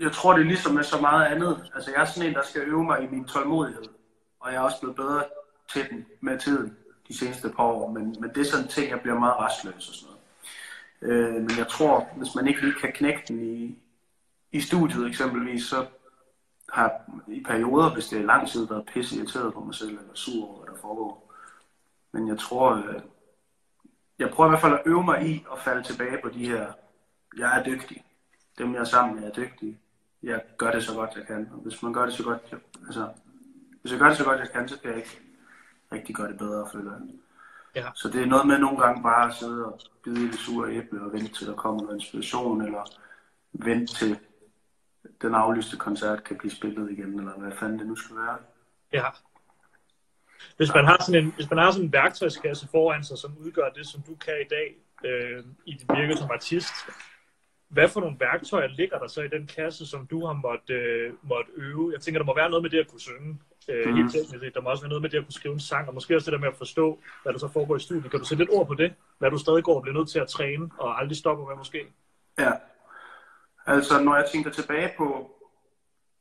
jeg 0.00 0.12
tror, 0.12 0.32
det 0.32 0.40
er 0.40 0.46
ligesom 0.46 0.74
med 0.74 0.82
så 0.82 1.00
meget 1.00 1.26
andet. 1.26 1.70
Altså, 1.74 1.90
jeg 1.90 2.00
er 2.00 2.04
sådan 2.04 2.28
en, 2.28 2.34
der 2.34 2.44
skal 2.44 2.62
øve 2.62 2.84
mig 2.84 3.02
i 3.02 3.06
min 3.06 3.24
tålmodighed. 3.24 3.84
Og 4.40 4.52
jeg 4.52 4.56
er 4.58 4.60
også 4.60 4.80
blevet 4.80 4.96
bedre 4.96 5.24
til 5.72 5.90
den 5.90 6.06
med 6.20 6.38
tiden 6.38 6.76
de 7.08 7.18
seneste 7.18 7.48
par 7.48 7.64
år. 7.64 7.90
Men, 7.90 8.16
men 8.20 8.30
det 8.30 8.38
er 8.38 8.44
sådan 8.44 8.64
en 8.64 8.70
ting, 8.70 8.90
jeg 8.90 9.00
bliver 9.00 9.18
meget 9.18 9.38
restløs 9.38 9.88
og 9.88 9.94
sådan 9.94 10.08
noget. 10.08 10.20
Øh, 11.02 11.34
men 11.34 11.58
jeg 11.58 11.68
tror, 11.68 12.08
hvis 12.16 12.34
man 12.34 12.46
ikke 12.46 12.60
lige 12.60 12.80
kan 12.80 12.92
knække 12.92 13.22
den 13.28 13.56
i, 13.56 13.78
i 14.52 14.60
studiet 14.60 15.06
eksempelvis, 15.06 15.64
så 15.64 15.86
har 16.72 16.92
i 17.28 17.42
perioder, 17.42 17.94
hvis 17.94 18.08
det 18.08 18.20
er 18.20 18.26
lang 18.26 18.48
tid, 18.48 18.68
været 18.68 18.86
pisse 18.86 19.16
irriteret 19.16 19.54
på 19.54 19.60
mig 19.60 19.74
selv, 19.74 19.88
eller 19.88 20.14
sur 20.14 20.46
over, 20.46 20.58
hvad 20.58 20.74
der 20.74 20.80
foregår. 20.80 21.32
Men 22.12 22.28
jeg 22.28 22.38
tror, 22.38 22.74
øh, 22.74 23.00
jeg 24.18 24.30
prøver 24.30 24.48
i 24.48 24.50
hvert 24.50 24.60
fald 24.60 24.74
at 24.74 24.82
øve 24.86 25.04
mig 25.04 25.26
i 25.26 25.44
at 25.52 25.60
falde 25.60 25.82
tilbage 25.82 26.18
på 26.22 26.28
de 26.28 26.46
her 26.46 26.72
jeg 27.36 27.58
er 27.58 27.64
dygtig. 27.64 28.04
Dem, 28.58 28.74
jeg 28.74 28.80
er 28.80 28.84
sammen 28.84 29.14
med, 29.14 29.24
er 29.24 29.32
dygtige. 29.32 29.78
Jeg 30.22 30.42
gør 30.58 30.70
det 30.70 30.84
så 30.84 30.94
godt, 30.94 31.10
jeg 31.16 31.26
kan. 31.26 31.48
Og 31.52 31.58
hvis 31.58 31.82
man 31.82 31.92
gør 31.92 32.04
det 32.04 32.14
så 32.14 32.22
godt, 32.22 32.40
jeg, 32.50 32.60
altså, 32.86 33.08
hvis 33.80 33.92
jeg 33.92 34.00
gør 34.00 34.08
det 34.08 34.16
så 34.16 34.24
godt, 34.24 34.40
jeg 34.40 34.50
kan, 34.50 34.68
så 34.68 34.80
kan 34.80 34.90
jeg 34.90 34.98
ikke 34.98 35.20
rigtig 35.92 36.14
gøre 36.14 36.28
det 36.28 36.38
bedre, 36.38 36.68
føler 36.72 36.92
jeg. 36.92 37.00
Ja. 37.74 37.90
Så 37.94 38.08
det 38.08 38.22
er 38.22 38.26
noget 38.26 38.46
med 38.46 38.58
nogle 38.58 38.78
gange 38.78 39.02
bare 39.02 39.28
at 39.28 39.34
sidde 39.34 39.66
og 39.66 39.80
bide 40.04 40.24
i 40.24 40.26
det 40.26 40.38
sure 40.38 40.72
æble 40.72 41.02
og 41.02 41.12
vente 41.12 41.32
til, 41.32 41.46
der 41.46 41.54
kommer 41.54 41.82
noget 41.82 41.96
inspiration, 41.96 42.62
eller 42.62 42.84
vente 43.52 43.94
til 43.94 44.18
den 45.22 45.34
aflyste 45.34 45.76
koncert 45.76 46.24
kan 46.24 46.38
blive 46.38 46.52
spillet 46.52 46.90
igen, 46.90 47.18
eller 47.18 47.38
hvad 47.38 47.52
fanden 47.52 47.78
det 47.78 47.86
nu 47.86 47.96
skal 47.96 48.16
være. 48.16 48.38
Ja. 48.92 49.04
Hvis 50.56 50.74
man 50.74 50.84
har 50.84 51.04
sådan 51.06 51.24
en, 51.24 51.32
hvis 51.32 51.50
man 51.50 51.58
har 51.58 51.70
sådan 51.70 51.86
en 51.86 51.92
værktøjskasse 51.92 52.68
foran 52.68 53.04
sig, 53.04 53.18
som 53.18 53.38
udgør 53.38 53.68
det, 53.68 53.86
som 53.86 54.02
du 54.02 54.14
kan 54.14 54.34
i 54.40 54.48
dag 54.50 54.74
øh, 55.04 55.44
i 55.64 55.72
dit 55.72 55.88
virke 55.88 56.16
som 56.16 56.30
artist, 56.30 56.74
hvad 57.68 57.88
for 57.88 58.00
nogle 58.00 58.16
værktøjer 58.20 58.68
ligger 58.68 58.98
der 58.98 59.06
så 59.06 59.22
i 59.22 59.28
den 59.28 59.46
kasse, 59.46 59.86
som 59.86 60.06
du 60.06 60.26
har 60.26 60.32
måttet, 60.32 60.74
øh, 60.74 61.12
måtte 61.22 61.50
øve? 61.54 61.92
Jeg 61.92 62.00
tænker, 62.00 62.18
der 62.18 62.26
må 62.26 62.34
være 62.34 62.50
noget 62.50 62.62
med 62.62 62.70
det 62.70 62.78
at 62.78 62.88
kunne 62.88 63.00
synge, 63.00 63.38
øh, 63.68 63.86
Mhm. 63.88 63.96
helt 63.96 64.12
teknisk. 64.12 64.54
Der 64.54 64.60
må 64.60 64.70
også 64.70 64.82
være 64.82 64.88
noget 64.88 65.02
med 65.02 65.10
det 65.10 65.18
at 65.18 65.24
kunne 65.24 65.32
skrive 65.32 65.54
en 65.54 65.60
sang, 65.60 65.88
og 65.88 65.94
måske 65.94 66.16
også 66.16 66.24
det 66.30 66.32
der 66.32 66.38
med 66.44 66.48
at 66.48 66.56
forstå, 66.56 66.98
hvad 67.22 67.32
der 67.32 67.38
så 67.38 67.48
foregår 67.48 67.76
i 67.76 67.80
studiet. 67.80 68.10
Kan 68.10 68.20
du 68.20 68.26
sætte 68.26 68.44
lidt 68.44 68.50
ord 68.52 68.66
på 68.66 68.74
det? 68.74 68.94
Hvad 69.18 69.30
du 69.30 69.38
stadig 69.38 69.64
går 69.64 69.76
og 69.76 69.82
bliver 69.82 69.94
nødt 69.98 70.08
til 70.10 70.18
at 70.18 70.28
træne, 70.28 70.70
og 70.78 71.00
aldrig 71.00 71.16
stopper 71.16 71.46
med 71.48 71.56
måske? 71.56 71.78
Ja. 72.38 72.52
Altså, 73.66 74.02
når 74.02 74.16
jeg 74.16 74.26
tænker 74.32 74.50
tilbage 74.50 74.90
på 74.96 75.30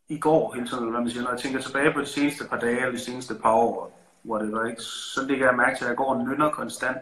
i 0.09 0.19
går, 0.19 0.53
hele 0.53 0.67
tiden, 0.67 0.89
hvad 0.89 1.01
man 1.01 1.09
siger, 1.09 1.23
når 1.23 1.31
jeg 1.31 1.39
tænker 1.39 1.59
tilbage 1.61 1.93
på 1.93 1.99
de 2.01 2.05
seneste 2.05 2.47
par 2.49 2.59
dage, 2.59 2.77
eller 2.77 2.91
de 2.91 2.99
seneste 2.99 3.35
par 3.35 3.51
år, 3.53 3.99
hvor 4.23 4.37
det 4.37 4.51
var 4.51 4.65
ikke, 4.67 4.81
så 4.81 5.25
lægger 5.27 5.45
jeg 5.47 5.55
mærke 5.55 5.77
til, 5.77 5.83
at 5.85 5.89
jeg 5.89 5.97
går 5.97 6.13
og 6.15 6.25
nynner 6.25 6.49
konstant. 6.51 6.97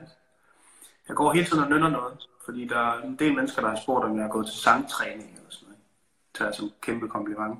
Jeg 1.07 1.15
går 1.15 1.31
hele 1.33 1.45
tiden 1.45 1.63
og 1.63 1.69
nynner 1.69 1.89
noget, 1.89 2.27
fordi 2.45 2.67
der 2.67 2.77
er 2.79 3.01
en 3.01 3.15
del 3.15 3.35
mennesker, 3.35 3.61
der 3.61 3.69
har 3.69 3.79
spurgt, 3.83 4.05
om 4.05 4.15
jeg 4.15 4.23
har 4.23 4.29
gået 4.31 4.47
til 4.47 4.59
sangtræning 4.59 5.29
eller 5.37 5.49
sådan 5.49 5.65
noget. 5.67 5.79
Det 6.27 6.37
tager 6.37 6.49
jeg 6.49 6.55
som 6.55 6.71
kæmpe 6.81 7.07
kompliment. 7.07 7.59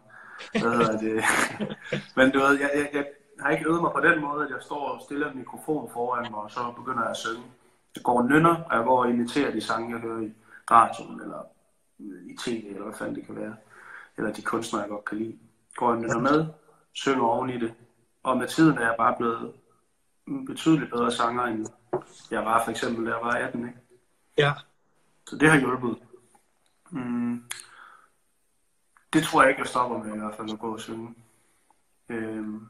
Hvad 0.52 0.72
hedder 0.78 0.98
det? 0.98 1.24
Men 2.18 2.32
du 2.32 2.40
ved, 2.40 2.60
jeg, 2.60 2.70
jeg, 2.76 2.90
jeg 2.94 3.06
har 3.40 3.50
ikke 3.50 3.70
øvet 3.70 3.82
mig 3.82 3.92
på 3.92 4.00
den 4.00 4.22
måde, 4.22 4.46
at 4.46 4.52
jeg 4.52 4.62
står 4.62 4.88
og 4.90 5.02
stiller 5.02 5.32
en 5.32 5.38
mikrofon 5.38 5.90
foran 5.94 6.32
mig, 6.32 6.40
og 6.40 6.52
så 6.52 6.74
begynder 6.76 7.02
jeg 7.02 7.10
at 7.10 7.18
synge. 7.18 7.44
Jeg 7.96 8.04
går 8.04 8.18
og 8.18 8.26
nynner, 8.26 8.56
og 8.56 8.78
jeg 8.78 8.84
går 8.84 9.04
og 9.04 9.10
imiterer 9.10 9.52
de 9.52 9.62
sange, 9.62 9.94
jeg 9.94 10.02
hører 10.02 10.22
i 10.22 10.34
radioen, 10.72 11.22
eller 11.22 11.42
i 12.00 12.36
tv, 12.44 12.66
eller 12.68 12.84
hvad 12.84 12.94
fanden 12.94 13.16
det 13.16 13.26
kan 13.26 13.36
være. 13.36 13.56
Eller 14.18 14.34
de 14.34 14.42
kunstnere, 14.42 14.82
jeg 14.82 14.90
godt 14.90 15.06
kan 15.06 15.18
lide. 15.18 15.38
Går 15.76 15.88
og 15.88 15.98
nynner 15.98 16.20
med, 16.20 16.46
synger 16.94 17.24
oven 17.24 17.50
i 17.50 17.60
det. 17.60 17.74
Og 18.24 18.38
med 18.38 18.48
tiden 18.48 18.78
er 18.78 18.82
jeg 18.82 18.96
bare 18.98 19.16
blevet 19.18 19.54
betydeligt 20.48 20.92
bedre 20.92 21.12
sanger, 21.12 21.44
end 21.44 21.68
jeg 22.32 22.46
var 22.46 22.64
for 22.64 22.72
eksempel, 22.72 23.06
da 23.06 23.12
jeg 23.12 23.22
var 23.22 23.32
18. 23.32 23.68
Ikke? 23.68 23.80
Ja. 24.38 24.54
Så 25.28 25.38
det 25.38 25.50
har 25.50 25.60
hjulpet. 25.60 25.98
Mm. 26.90 27.44
Det 29.14 29.24
tror 29.24 29.42
jeg 29.42 29.50
ikke, 29.50 29.62
jeg 29.62 29.68
stopper 29.68 30.04
med 30.04 30.16
i 30.16 30.18
hvert 30.18 30.36
fald 30.36 30.52
at 30.52 30.60
gå 30.60 30.74
og 30.74 30.80
synge. 30.80 31.16
Øhm. 32.10 32.68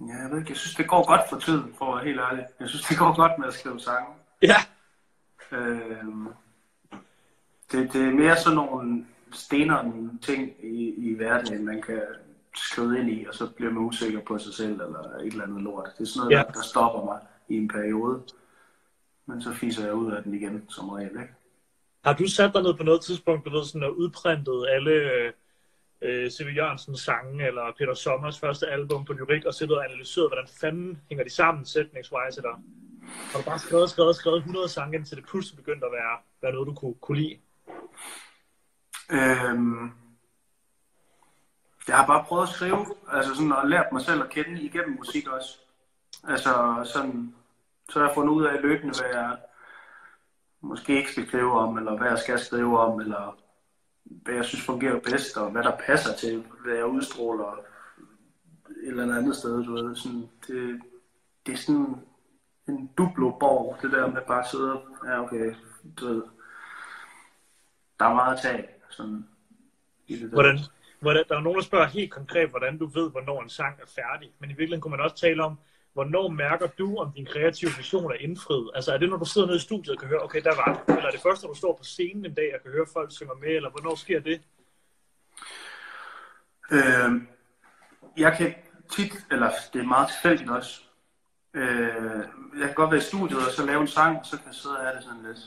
Ja, 0.00 0.14
jeg 0.22 0.30
ved 0.30 0.38
ikke, 0.38 0.50
jeg 0.50 0.56
synes, 0.56 0.74
det 0.74 0.88
går 0.88 1.06
godt 1.06 1.28
for 1.28 1.38
tiden, 1.38 1.74
for 1.78 1.86
at 1.86 1.96
være 1.96 2.04
helt 2.04 2.20
ærlig. 2.20 2.46
Jeg 2.60 2.68
synes, 2.68 2.84
det 2.84 2.98
går 2.98 3.16
godt 3.16 3.38
med 3.38 3.48
at 3.48 3.54
skrive 3.54 3.80
sange. 3.80 4.08
Ja. 4.42 4.56
Øhm. 5.52 6.28
Det, 7.72 7.92
det 7.92 8.08
er 8.08 8.12
mere 8.12 8.36
sådan 8.36 8.56
nogle 8.56 9.06
stenere 9.32 10.10
ting 10.22 10.64
i, 10.64 10.94
i 11.10 11.14
hverdagen, 11.14 11.64
man 11.64 11.82
kan 11.82 12.02
skrive 12.54 12.98
ind 12.98 13.10
i, 13.10 13.24
og 13.28 13.34
så 13.34 13.50
bliver 13.50 13.72
man 13.72 13.82
usikker 13.82 14.20
på 14.20 14.38
sig 14.38 14.54
selv, 14.54 14.80
eller 14.80 15.16
et 15.16 15.26
eller 15.26 15.44
andet 15.44 15.62
lort. 15.62 15.90
Det 15.98 16.04
er 16.04 16.08
sådan 16.08 16.20
noget, 16.20 16.38
ja. 16.38 16.42
der, 16.42 16.52
der 16.52 16.62
stopper 16.62 17.04
mig 17.04 17.20
i 17.48 17.56
en 17.56 17.68
periode. 17.68 18.22
Men 19.26 19.42
så 19.42 19.52
fiser 19.52 19.84
jeg 19.84 19.94
ud 19.94 20.12
af 20.12 20.22
den 20.22 20.34
igen, 20.34 20.64
som 20.68 20.88
regel, 20.88 21.10
ikke? 21.10 21.34
Har 22.06 22.12
du 22.12 22.28
sat 22.28 22.54
dig 22.54 22.62
ned 22.62 22.74
på 22.74 22.82
noget 22.82 23.00
tidspunkt, 23.00 23.44
du 23.44 23.50
ved, 23.50 23.64
sådan 23.64 23.82
og 23.82 23.98
udprintet 23.98 24.66
alle 24.68 24.90
øh, 24.90 25.32
øh 26.02 26.30
C.V. 26.30 26.56
Jørgensens 26.56 27.00
sange, 27.00 27.46
eller 27.46 27.72
Peter 27.78 27.94
Sommers 27.94 28.40
første 28.40 28.66
album 28.66 29.04
på 29.04 29.12
lyrik, 29.12 29.44
og 29.44 29.54
siddet 29.54 29.76
og 29.76 29.84
analyseret, 29.84 30.28
hvordan 30.28 30.48
fanden 30.60 31.02
hænger 31.08 31.24
de 31.24 31.30
sammen 31.30 31.64
sætningswise, 31.64 32.38
eller 32.38 32.60
har 33.32 33.38
du 33.38 33.44
bare 33.44 33.58
skrevet, 33.58 33.90
skrevet, 33.90 34.16
skrevet 34.16 34.38
100 34.38 34.68
sange, 34.68 34.96
indtil 34.96 35.16
det 35.16 35.26
pludselig 35.26 35.56
begyndte 35.56 35.86
at 35.86 35.92
være, 35.92 36.18
være 36.42 36.52
noget, 36.52 36.66
du 36.66 36.74
kunne, 36.74 36.94
kunne 36.94 37.18
lide? 37.18 37.38
Øhm, 39.10 39.90
jeg 41.88 41.96
har 41.96 42.06
bare 42.06 42.24
prøvet 42.24 42.42
at 42.42 42.54
skrive, 42.54 42.86
altså 43.12 43.34
sådan, 43.34 43.52
og 43.52 43.68
lært 43.68 43.92
mig 43.92 44.02
selv 44.02 44.22
at 44.22 44.30
kende 44.30 44.62
igennem 44.62 44.96
musik 44.96 45.28
også. 45.28 45.58
Altså 46.28 46.52
sådan, 46.92 47.34
så 47.88 47.98
har 47.98 48.06
jeg 48.06 48.14
fundet 48.14 48.32
ud 48.32 48.44
af 48.44 48.62
løbende, 48.62 48.94
hvad 49.00 49.20
jeg 49.20 49.36
måske 50.60 50.96
ikke 50.96 51.12
skal 51.12 51.26
skrive 51.26 51.52
om, 51.52 51.78
eller 51.78 51.96
hvad 51.96 52.08
jeg 52.08 52.18
skal 52.18 52.38
skrive 52.38 52.78
om, 52.78 53.00
eller 53.00 53.38
hvad 54.04 54.34
jeg 54.34 54.44
synes 54.44 54.64
fungerer 54.64 55.00
bedst, 55.00 55.36
og 55.36 55.50
hvad 55.50 55.62
der 55.62 55.76
passer 55.76 56.16
til, 56.16 56.44
hvad 56.64 56.74
jeg 56.74 56.86
udstråler 56.86 57.58
et 58.82 58.88
eller 58.88 59.16
andet 59.16 59.36
sted, 59.36 59.64
du 59.64 59.72
ved. 59.74 59.96
Sådan, 59.96 60.28
det, 60.46 60.80
det 61.46 61.52
er 61.52 61.56
sådan 61.56 61.96
en 62.68 62.90
duplo 62.98 63.30
borg, 63.30 63.76
det 63.82 63.92
der 63.92 64.06
med 64.06 64.22
bare 64.26 64.40
at 64.40 64.50
sidde, 64.50 64.80
ja 65.04 65.22
okay, 65.22 65.54
du 66.00 66.06
ved, 66.06 66.22
der 67.98 68.06
er 68.06 68.14
meget 68.14 68.34
at 68.34 68.42
tage, 68.42 68.66
sådan, 68.90 69.28
i 70.06 70.14
det 70.14 70.22
der. 70.22 70.28
Hvordan, 70.28 70.58
hvordan, 71.00 71.24
der 71.28 71.36
er 71.36 71.40
nogen, 71.40 71.58
der 71.58 71.64
spørger 71.64 71.86
helt 71.86 72.12
konkret, 72.12 72.50
hvordan 72.50 72.78
du 72.78 72.86
ved, 72.86 73.10
hvornår 73.10 73.42
en 73.42 73.48
sang 73.48 73.80
er 73.80 73.86
færdig. 73.86 74.32
Men 74.38 74.50
i 74.50 74.52
virkeligheden 74.52 74.80
kunne 74.80 74.90
man 74.90 75.00
også 75.00 75.16
tale 75.16 75.44
om, 75.44 75.58
hvornår 75.96 76.28
mærker 76.28 76.66
du, 76.66 76.96
om 76.96 77.12
din 77.12 77.26
kreative 77.26 77.70
vision 77.76 78.10
er 78.12 78.16
indfriet? 78.26 78.70
Altså 78.74 78.92
er 78.92 78.98
det, 78.98 79.08
når 79.10 79.16
du 79.16 79.24
sidder 79.24 79.46
nede 79.46 79.56
i 79.56 79.60
studiet 79.68 79.94
og 79.94 79.98
kan 79.98 80.08
høre, 80.08 80.22
okay, 80.22 80.42
der 80.42 80.54
var 80.56 80.68
det. 80.74 80.96
Eller 80.96 81.08
er 81.08 81.10
det 81.10 81.20
først, 81.20 81.42
når 81.42 81.50
du 81.52 81.58
står 81.58 81.76
på 81.76 81.84
scenen 81.84 82.24
en 82.24 82.34
dag 82.34 82.54
og 82.54 82.62
kan 82.62 82.72
høre 82.72 82.86
folk 82.92 83.12
synge 83.12 83.32
med, 83.40 83.48
eller 83.48 83.70
hvornår 83.70 83.94
sker 83.94 84.20
det? 84.20 84.40
Øh, 86.70 87.10
jeg 88.16 88.36
kan 88.38 88.54
tit, 88.90 89.12
eller 89.30 89.50
det 89.72 89.80
er 89.80 89.86
meget 89.86 90.08
tilfældigt 90.08 90.50
også, 90.50 90.82
øh, 91.54 92.22
jeg 92.60 92.66
kan 92.66 92.74
godt 92.74 92.90
være 92.90 93.00
i 93.00 93.10
studiet 93.10 93.46
og 93.46 93.52
så 93.52 93.66
lave 93.66 93.80
en 93.80 93.88
sang, 93.88 94.26
så 94.26 94.36
kan 94.36 94.46
jeg 94.46 94.54
sidde 94.54 94.76
og 94.76 94.82
have 94.82 94.96
det 94.96 95.04
sådan 95.04 95.22
lidt, 95.28 95.42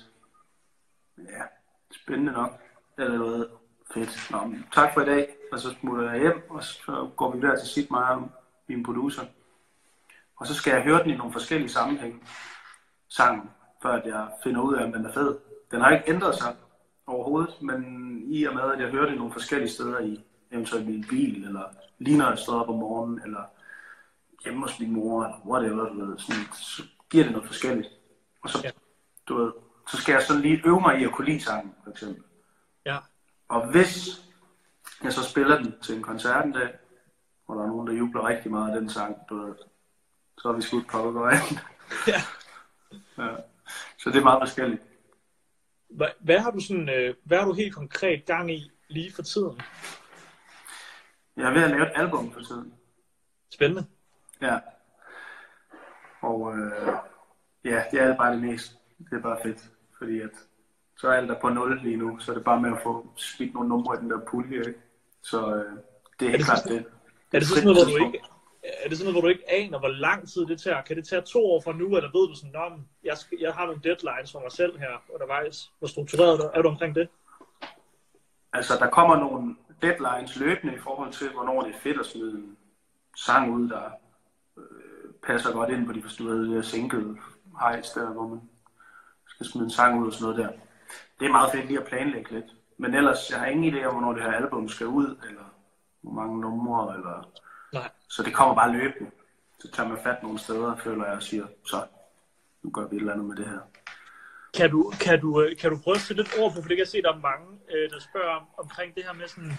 ja, 1.18 1.44
spændende 1.92 2.32
nok, 2.32 2.52
eller 2.98 3.18
noget 3.18 3.50
fedt. 3.94 4.32
Nå, 4.32 4.54
tak 4.74 4.94
for 4.94 5.02
i 5.02 5.06
dag, 5.06 5.36
og 5.52 5.60
så 5.60 5.76
smutter 5.80 6.12
jeg 6.12 6.22
hjem, 6.22 6.50
og 6.50 6.64
så 6.64 7.10
går 7.18 7.36
vi 7.36 7.42
der 7.42 7.60
til 7.60 7.68
sit 7.68 7.92
mig 7.92 8.10
og 8.10 8.32
min 8.68 8.84
producer. 8.84 9.26
Og 10.40 10.48
så 10.48 10.54
skal 10.54 10.72
jeg 10.74 10.84
høre 10.84 11.04
den 11.04 11.10
i 11.10 11.18
nogle 11.18 11.34
forskellige 11.34 11.70
sammenhænge, 11.70 12.20
sangen, 13.08 13.50
før 13.82 13.90
at 13.92 14.06
jeg 14.06 14.28
finder 14.44 14.62
ud 14.62 14.76
af, 14.76 14.84
om 14.86 14.92
den 14.92 15.06
er 15.06 15.14
fed. 15.14 15.38
Den 15.72 15.82
har 15.82 15.90
ikke 15.92 16.10
ændret 16.10 16.36
sig 16.36 16.56
overhovedet, 17.08 17.62
men 17.62 17.82
i 18.26 18.44
og 18.44 18.54
med, 18.54 18.64
at 18.64 18.80
jeg 18.80 18.90
hører 18.90 19.06
det 19.10 19.18
nogle 19.18 19.34
forskellige 19.34 19.70
steder 19.70 20.00
i, 20.00 20.24
eventuelt 20.52 20.86
min 20.88 21.06
bil, 21.10 21.46
eller 21.46 21.64
lige 22.00 22.18
når 22.18 22.30
jeg 22.30 22.38
står 22.38 22.62
op 22.62 22.70
om 22.70 22.76
morgenen, 22.76 23.22
eller 23.26 23.44
hjemme 24.44 24.62
hos 24.62 24.80
min 24.80 24.92
mor, 24.92 25.24
eller 25.24 25.38
whatever, 25.46 25.90
du 25.90 26.06
ved, 26.06 26.18
sådan, 26.20 26.44
så 26.54 26.84
giver 27.10 27.24
det 27.24 27.34
noget 27.34 27.48
forskelligt. 27.48 27.90
Og 28.42 28.50
så, 28.50 28.62
Ja. 28.64 28.72
du 29.28 29.38
ved, 29.38 29.52
så 29.88 29.98
skal 29.98 30.14
jeg 30.14 30.22
sådan 30.22 30.42
lige 30.42 30.62
øve 30.66 30.82
mig 30.82 31.02
i 31.02 31.04
at 31.04 31.12
kunne 31.12 31.26
lide 31.28 31.42
sangen, 31.44 31.74
for 31.84 31.92
eksempel. 31.92 32.24
Ja. 32.86 32.98
Og 33.48 33.72
hvis 33.72 34.22
jeg 35.04 35.14
så 35.14 35.24
spiller 35.24 35.58
den 35.58 35.74
til 35.82 35.96
en 35.96 36.02
koncert 36.02 36.46
en 36.46 36.52
dag, 36.52 36.70
hvor 37.46 37.56
der 37.56 37.64
er 37.64 37.68
nogen, 37.68 37.88
der 37.88 37.94
jubler 37.94 38.28
rigtig 38.28 38.52
meget 38.52 38.74
af 38.74 38.80
den 38.82 38.90
sang, 38.90 39.18
du 39.30 39.46
ved, 39.46 39.56
så 40.42 40.50
er 40.50 40.54
vi 40.54 40.62
skudt 40.62 40.88
på 40.88 40.98
og 40.98 41.32
Ja. 42.08 42.22
ja. 43.18 43.36
Så 43.98 44.10
det 44.10 44.16
er 44.16 44.24
meget 44.24 44.42
forskelligt. 44.42 44.82
Hvad, 45.90 46.08
hvad 46.20 46.40
har 46.40 46.52
du 46.52 46.60
sådan, 46.60 46.90
øh, 46.90 47.16
hvad 47.24 47.38
har 47.38 47.46
du 47.46 47.54
helt 47.54 47.76
konkret 47.76 48.26
gang 48.26 48.52
i 48.52 48.72
lige 48.88 49.14
for 49.14 49.22
tiden? 49.22 49.62
Jeg 51.38 51.46
er 51.50 51.54
ved 51.54 51.64
at 51.64 51.70
lave 51.70 51.84
et 51.84 51.92
album 51.96 52.32
for 52.32 52.42
tiden. 52.42 52.74
Spændende. 53.54 53.86
Ja. 54.42 54.60
Og 56.22 56.58
øh, 56.58 56.94
ja, 57.66 57.84
det 57.92 58.00
er 58.02 58.18
bare 58.18 58.34
det 58.34 58.42
mest. 58.42 58.76
Det 58.98 59.18
er 59.18 59.22
bare 59.22 59.38
fedt, 59.44 59.70
fordi 59.98 60.22
at 60.22 60.30
så 60.98 61.08
er 61.08 61.14
alt 61.14 61.30
der 61.30 61.40
på 61.40 61.50
0 61.50 61.80
lige 61.84 61.98
nu, 61.98 62.20
så 62.20 62.32
er 62.32 62.36
det 62.36 62.44
bare 62.44 62.62
med 62.62 62.72
at 62.72 62.80
få 62.84 63.08
smidt 63.16 63.54
nogle 63.54 63.70
numre 63.70 63.96
i 63.96 64.00
den 64.02 64.10
der 64.10 64.20
pulje, 64.28 64.58
ikke? 64.58 64.80
Så 65.22 65.56
øh, 65.56 65.78
det 66.20 66.26
er 66.26 66.30
helt 66.30 66.38
det 66.38 66.46
klart 66.46 66.64
det. 66.68 66.86
Er 67.34 67.40
det 67.40 67.48
så 67.48 67.56
sådan 67.56 67.68
noget, 67.68 67.88
hvor 67.88 67.98
du 67.98 68.06
ikke, 68.06 68.24
er 68.64 68.90
det 68.90 68.98
sådan 68.98 69.14
noget, 69.14 69.14
hvor 69.14 69.22
du 69.22 69.28
ikke 69.28 69.52
aner, 69.52 69.80
hvor 69.80 69.88
lang 69.88 70.30
tid 70.30 70.46
det 70.46 70.62
tager? 70.62 70.82
Kan 70.82 70.96
det 70.96 71.08
tage 71.08 71.22
to 71.22 71.46
år 71.46 71.62
fra 71.62 71.74
nu, 71.74 71.96
eller 71.96 72.12
ved 72.12 72.28
du 72.28 72.36
sådan, 72.36 72.56
om 72.56 72.86
jeg, 73.04 73.18
skal, 73.18 73.38
jeg 73.42 73.54
har 73.54 73.66
nogle 73.66 73.82
deadlines 73.84 74.32
for 74.32 74.40
mig 74.40 74.52
selv 74.52 74.80
her 74.80 75.04
undervejs? 75.14 75.72
Hvor 75.80 75.88
struktureret 75.88 76.52
er 76.54 76.62
du 76.62 76.70
omkring 76.70 76.96
det? 76.96 77.10
Altså, 78.54 78.74
der 78.80 78.90
kommer 78.90 79.16
nogle 79.16 79.56
deadlines 79.82 80.40
løbende 80.40 80.74
i 80.76 80.80
forhold 80.80 81.12
til, 81.14 81.30
hvornår 81.30 81.62
det 81.62 81.76
er 81.76 81.80
fedt 81.80 82.00
at 82.00 82.06
smide 82.06 82.32
en 82.32 82.58
sang 83.18 83.54
ud, 83.54 83.70
der 83.70 83.90
øh, 84.58 85.14
passer 85.24 85.54
godt 85.54 85.70
ind 85.70 85.86
på 85.86 85.94
de 85.94 86.02
forståede 86.02 86.50
der 86.50 86.58
øh, 86.58 86.64
single 86.64 87.18
hejs 87.60 87.90
der, 87.90 88.14
hvor 88.14 88.28
man 88.28 88.42
skal 89.28 89.46
smide 89.46 89.66
en 89.66 89.72
sang 89.72 90.02
ud 90.02 90.08
og 90.08 90.14
sådan 90.14 90.24
noget 90.24 90.38
der. 90.38 90.60
Det 91.20 91.26
er 91.26 91.32
meget 91.32 91.52
fedt 91.52 91.66
lige 91.66 91.80
at 91.80 91.88
planlægge 91.88 92.32
lidt. 92.32 92.46
Men 92.78 92.96
ellers, 92.96 93.32
jeg 93.32 93.40
har 93.40 93.46
ingen 93.48 93.74
idé 93.74 93.86
om, 93.86 93.94
hvornår 93.94 94.14
det 94.14 94.24
her 94.24 94.32
album 94.32 94.70
skal 94.70 94.88
ud, 94.88 95.18
eller 95.30 95.54
hvor 96.02 96.12
mange 96.12 96.42
numre, 96.42 96.96
eller... 96.96 97.32
Så 98.10 98.24
det 98.24 98.34
kommer 98.34 98.56
bare 98.56 98.72
løbende. 98.72 99.12
Så 99.60 99.72
tager 99.72 99.90
man 99.90 99.98
fat 100.04 100.24
nogle 100.24 100.40
steder, 100.40 100.76
føler 100.76 101.06
jeg, 101.06 101.16
og 101.16 101.24
siger, 101.24 101.46
så, 101.66 101.86
nu 102.64 102.70
gør 102.70 102.88
vi 102.88 102.96
et 102.96 103.00
eller 103.00 103.14
andet 103.14 103.28
med 103.28 103.36
det 103.36 103.46
her. 103.46 103.60
Kan 104.54 104.70
du, 104.70 104.94
kan, 105.02 105.22
du, 105.22 105.42
øh, 105.42 105.58
kan 105.58 105.70
du 105.70 105.78
prøve 105.84 105.96
at 105.96 106.02
sætte 106.02 106.24
lidt 106.24 106.40
ord 106.40 106.52
på, 106.52 106.62
for 106.62 106.68
det 106.68 106.78
kan 106.78 106.86
jeg 106.86 106.88
se, 106.88 107.02
der 107.02 107.14
er 107.14 107.20
mange, 107.20 107.60
øh, 107.74 107.90
der 107.90 108.00
spørger 108.00 108.36
om, 108.36 108.46
omkring 108.58 108.96
det 108.96 109.04
her 109.04 109.14
med 109.14 109.28
sådan, 109.28 109.54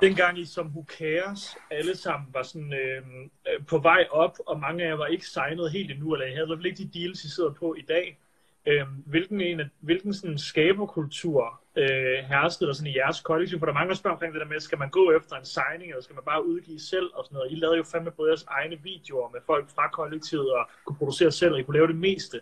dengang 0.00 0.38
I 0.38 0.44
som 0.44 0.66
Who 0.66 0.84
Cares 0.98 1.56
alle 1.70 1.96
sammen 1.96 2.28
var 2.32 2.42
sådan 2.42 2.72
øh, 2.72 3.02
øh, 3.48 3.66
på 3.66 3.78
vej 3.78 4.06
op, 4.10 4.38
og 4.46 4.60
mange 4.60 4.84
af 4.84 4.88
jer 4.88 4.96
var 4.96 5.06
ikke 5.06 5.26
signet 5.26 5.72
helt 5.72 5.90
endnu, 5.90 6.12
eller 6.12 6.26
I 6.26 6.30
havde 6.30 6.44
i 6.44 6.46
hvert 6.46 6.58
fald 6.58 6.66
ikke 6.66 6.82
de 6.82 6.98
deals, 6.98 7.24
I 7.24 7.30
sidder 7.30 7.52
på 7.52 7.74
i 7.74 7.82
dag. 7.82 8.18
Øh, 8.66 8.86
hvilken, 9.06 9.40
en, 9.40 9.60
hvilken 9.80 10.14
sådan 10.14 10.38
skaberkultur 10.38 11.60
øh, 11.76 12.18
herskede 12.28 12.68
der 12.68 12.74
sådan 12.74 12.92
i 12.92 12.96
jeres 12.96 13.20
kollektiv? 13.20 13.58
For 13.58 13.66
der 13.66 13.72
er 13.72 13.78
mange, 13.78 13.88
der 13.88 13.94
spørger 13.94 14.14
omkring 14.14 14.32
det 14.32 14.40
der 14.40 14.46
med, 14.46 14.60
skal 14.60 14.78
man 14.78 14.90
gå 14.90 15.10
efter 15.10 15.36
en 15.36 15.44
signing, 15.44 15.90
eller 15.90 16.02
skal 16.02 16.14
man 16.14 16.24
bare 16.24 16.46
udgive 16.46 16.80
selv 16.80 17.10
og 17.14 17.24
sådan 17.24 17.36
noget. 17.36 17.52
I 17.52 17.54
lavede 17.54 17.76
jo 17.76 17.84
fandme 17.84 18.10
både 18.10 18.30
jeres 18.30 18.44
egne 18.48 18.76
videoer 18.82 19.30
med 19.30 19.40
folk 19.46 19.68
fra 19.74 19.88
kollektivet, 19.88 20.52
og 20.52 20.68
kunne 20.84 20.96
producere 20.96 21.32
selv, 21.32 21.52
og 21.52 21.60
I 21.60 21.62
kunne 21.62 21.76
lave 21.76 21.86
det 21.86 21.96
meste. 21.96 22.40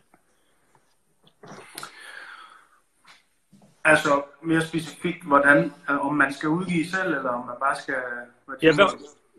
Altså 3.85 4.23
mere 4.43 4.63
specifikt, 4.63 5.25
hvordan, 5.27 5.73
øh, 5.91 6.07
om 6.07 6.15
man 6.15 6.33
skal 6.33 6.49
udgive 6.49 6.87
selv, 6.87 7.15
eller 7.15 7.31
om 7.31 7.47
man 7.47 7.57
bare 7.61 7.77
skal... 7.77 7.95
Ja, 8.63 8.75
hvad, 8.75 8.87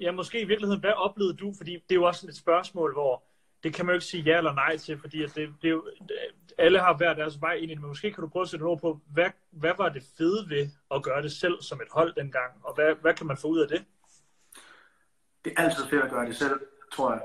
ja, 0.02 0.12
måske 0.12 0.42
i 0.42 0.46
virkeligheden, 0.46 0.82
hvad 0.82 0.92
oplevede 0.92 1.38
du? 1.38 1.54
Fordi 1.58 1.74
det 1.74 1.92
er 1.92 1.96
jo 1.96 2.04
også 2.04 2.28
et 2.28 2.36
spørgsmål, 2.36 2.94
hvor 2.94 3.24
det 3.66 3.74
kan 3.74 3.86
man 3.86 3.94
jo 3.94 3.98
ikke 3.98 4.06
sige 4.06 4.24
ja 4.24 4.38
eller 4.38 4.54
nej 4.54 4.78
til, 4.78 5.00
fordi 5.00 5.24
at 5.24 5.36
det, 5.36 5.54
det 5.62 5.68
er 5.68 5.72
jo, 5.72 5.84
alle 6.58 6.80
har 6.80 6.94
hver 6.94 7.14
deres 7.14 7.42
vej 7.42 7.54
ind 7.54 7.72
i 7.72 7.74
det, 7.74 7.82
men 7.82 7.88
måske 7.88 8.12
kan 8.12 8.22
du 8.22 8.28
prøve 8.28 8.44
at 8.44 8.50
sætte 8.50 8.64
ord 8.64 8.80
på, 8.80 9.00
hvad, 9.14 9.30
hvad 9.52 9.74
var 9.78 9.90
det 9.90 10.04
fede 10.18 10.50
ved 10.50 10.70
at 10.96 11.04
gøre 11.04 11.22
det 11.22 11.32
selv 11.32 11.62
som 11.62 11.82
et 11.82 11.88
hold 11.92 12.14
dengang, 12.14 12.52
og 12.64 12.76
hvad, 12.76 12.96
hvad 13.02 13.14
kan 13.14 13.28
man 13.28 13.38
få 13.38 13.48
ud 13.48 13.60
af 13.60 13.68
det? 13.68 13.86
det 15.46 15.54
er 15.58 15.62
altid 15.62 15.86
fedt 15.86 16.04
at 16.04 16.12
gøre 16.12 16.26
det 16.26 16.36
selv, 16.36 16.60
tror 16.94 17.12
jeg. 17.12 17.22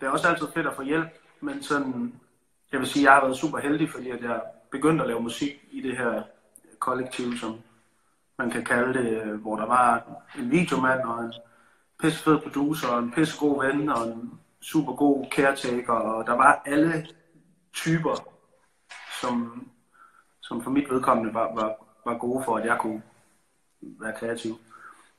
Det 0.00 0.06
er 0.06 0.10
også 0.10 0.28
altid 0.28 0.46
fedt 0.54 0.66
at 0.66 0.76
få 0.76 0.82
hjælp, 0.82 1.08
men 1.40 1.62
sådan, 1.62 2.20
jeg 2.72 2.80
vil 2.80 2.88
sige, 2.88 3.04
jeg 3.04 3.12
har 3.12 3.20
været 3.20 3.36
super 3.36 3.58
heldig, 3.58 3.90
fordi 3.90 4.10
at 4.10 4.22
jeg 4.22 4.40
begyndte 4.70 5.02
at 5.04 5.08
lave 5.08 5.22
musik 5.22 5.64
i 5.70 5.80
det 5.80 5.96
her 5.96 6.22
kollektiv, 6.78 7.36
som 7.36 7.60
man 8.38 8.50
kan 8.50 8.64
kalde 8.64 8.94
det, 8.94 9.22
hvor 9.38 9.56
der 9.56 9.66
var 9.66 10.04
en 10.38 10.50
videomand 10.50 11.00
og 11.00 11.24
en 11.24 11.32
pissefed 12.02 12.38
producer 12.38 12.88
og 12.88 12.98
en 12.98 13.12
pissegod 13.12 13.66
ven 13.66 13.88
og 13.88 14.06
en 14.06 14.40
super 14.60 14.92
god 14.92 15.26
caretaker, 15.30 15.92
og 15.92 16.26
der 16.26 16.32
var 16.32 16.62
alle 16.66 17.06
typer, 17.72 18.34
som, 19.20 19.68
som 20.40 20.62
for 20.62 20.70
mit 20.70 20.90
vedkommende 20.90 21.34
var, 21.34 21.54
var, 21.54 21.84
var 22.04 22.18
gode 22.18 22.44
for, 22.44 22.56
at 22.56 22.66
jeg 22.66 22.78
kunne 22.80 23.02
være 23.80 24.16
kreativ. 24.18 24.54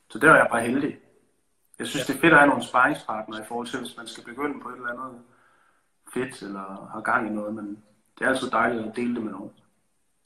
Så 0.10 0.20
der 0.20 0.30
var 0.30 0.38
jeg 0.38 0.48
bare 0.52 0.62
heldig. 0.62 1.00
Jeg 1.80 1.88
synes, 1.88 2.06
det 2.06 2.16
er 2.16 2.20
fedt 2.20 2.34
at 2.34 2.40
have 2.40 2.50
nogle 2.50 2.64
sparringspartnere 2.64 3.42
i 3.42 3.46
forhold 3.48 3.68
til, 3.68 3.80
hvis 3.80 3.98
man 3.98 4.08
skal 4.08 4.24
begynde 4.24 4.62
på 4.62 4.70
et 4.70 4.76
eller 4.76 4.90
andet 4.90 5.22
fedt, 6.14 6.42
eller 6.42 6.90
har 6.94 7.02
gang 7.02 7.28
i 7.28 7.30
noget, 7.30 7.54
men 7.54 7.84
det 8.20 8.26
er 8.26 8.30
altid 8.30 8.50
dejligt 8.50 8.86
at 8.86 8.96
dele 8.96 9.16
det 9.16 9.24
med 9.24 9.32
nogen. 9.32 9.52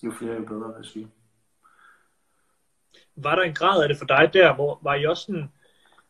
Jo 0.03 0.11
flere, 0.11 0.35
jo 0.35 0.45
bedre, 0.45 0.67
hvis 0.67 0.95
vi. 0.95 1.07
Var 3.15 3.35
der 3.35 3.43
en 3.43 3.53
grad 3.53 3.83
af 3.83 3.89
det 3.89 3.97
for 3.97 4.05
dig 4.05 4.29
der, 4.33 4.53
hvor 4.53 4.79
var 4.81 4.95
I 4.95 5.05
også 5.05 5.23
sådan, 5.23 5.51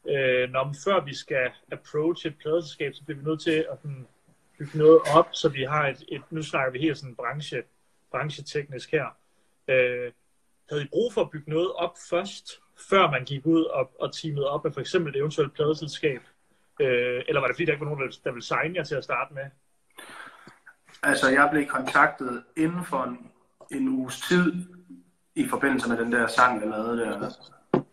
øh, 0.09 0.49
når 0.49 0.75
før 0.83 1.03
vi 1.03 1.15
skal 1.15 1.51
approach 1.71 2.27
et 2.27 2.37
pladeselskab, 2.37 2.93
så 2.93 3.03
bliver 3.03 3.17
vi 3.17 3.25
nødt 3.25 3.41
til 3.41 3.65
at 3.71 3.77
sådan, 3.81 4.07
bygge 4.57 4.77
noget 4.77 5.01
op, 5.15 5.27
så 5.31 5.49
vi 5.49 5.63
har 5.63 5.87
et, 5.87 6.03
et 6.07 6.21
nu 6.29 6.43
snakker 6.43 6.71
vi 6.71 6.79
helt 6.79 6.97
sådan 6.97 7.15
branche, 7.15 7.63
brancheteknisk 8.11 8.91
her. 8.91 9.05
Øh, 9.67 10.11
havde 10.69 10.83
I 10.83 10.87
brug 10.91 11.13
for 11.13 11.21
at 11.21 11.29
bygge 11.29 11.51
noget 11.51 11.73
op 11.73 11.93
først, 12.09 12.61
før 12.89 13.11
man 13.11 13.25
gik 13.25 13.45
ud 13.45 13.63
og, 13.63 13.91
og 13.99 14.13
teamede 14.13 14.49
op 14.49 14.63
med 14.63 14.71
for 14.73 14.81
eksempel 14.81 15.13
et 15.13 15.19
eventuelt 15.19 15.53
pladeselskab? 15.53 16.21
Øh, 16.79 17.23
eller 17.27 17.39
var 17.39 17.47
det 17.47 17.55
fordi, 17.55 17.65
der 17.65 17.71
ikke 17.71 17.85
var 17.85 17.91
nogen, 17.91 18.09
der, 18.09 18.17
der 18.23 18.31
ville 18.31 18.45
signe 18.45 18.75
jer 18.75 18.83
til 18.83 18.95
at 18.95 19.03
starte 19.03 19.33
med? 19.33 19.43
Altså, 21.03 21.29
jeg 21.29 21.49
blev 21.51 21.65
kontaktet 21.65 22.43
inden 22.57 22.85
for 22.85 23.03
en, 23.03 23.31
en 23.71 23.87
uges 23.87 24.21
tid, 24.21 24.53
i 25.35 25.47
forbindelse 25.47 25.89
med 25.89 25.97
den 25.97 26.11
der 26.11 26.27
sang, 26.27 26.61
jeg 26.61 26.69
lavede 26.69 26.97
der, 26.97 27.29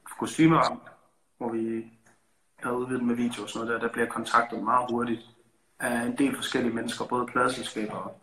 Fukushima, 0.09 0.57
hvor 1.39 1.49
vi 1.53 1.85
havde 2.63 2.77
udvidet 2.77 3.03
med 3.03 3.15
video 3.15 3.43
og 3.43 3.49
sådan 3.49 3.67
noget 3.67 3.81
der, 3.81 3.87
der 3.87 3.93
blev 3.93 4.05
jeg 4.05 4.13
kontaktet 4.13 4.63
meget 4.63 4.87
hurtigt 4.91 5.21
af 5.81 6.03
en 6.03 6.19
del 6.19 6.37
forskellige 6.37 6.75
mennesker, 6.75 7.05
både 7.05 7.27
pladselskaber 7.27 7.97
og 7.97 8.21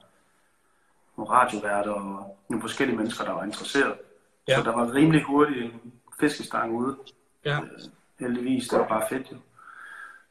nogle 1.18 1.32
radioværter 1.32 1.92
og 1.92 2.38
nogle 2.50 2.62
forskellige 2.62 2.98
mennesker, 2.98 3.26
der 3.26 3.32
var 3.32 3.44
interesseret. 3.44 3.98
Ja. 4.48 4.56
Så 4.56 4.64
der 4.64 4.72
var 4.72 4.94
rimelig 4.94 5.24
hurtigt 5.24 5.74
en 5.74 5.94
fiskestang 6.20 6.72
ude. 6.76 6.98
Ja. 7.46 7.60
Heldigvis, 8.20 8.68
det 8.68 8.80
var 8.80 8.88
bare 8.88 9.04
fedt 9.10 9.32
jo. 9.32 9.38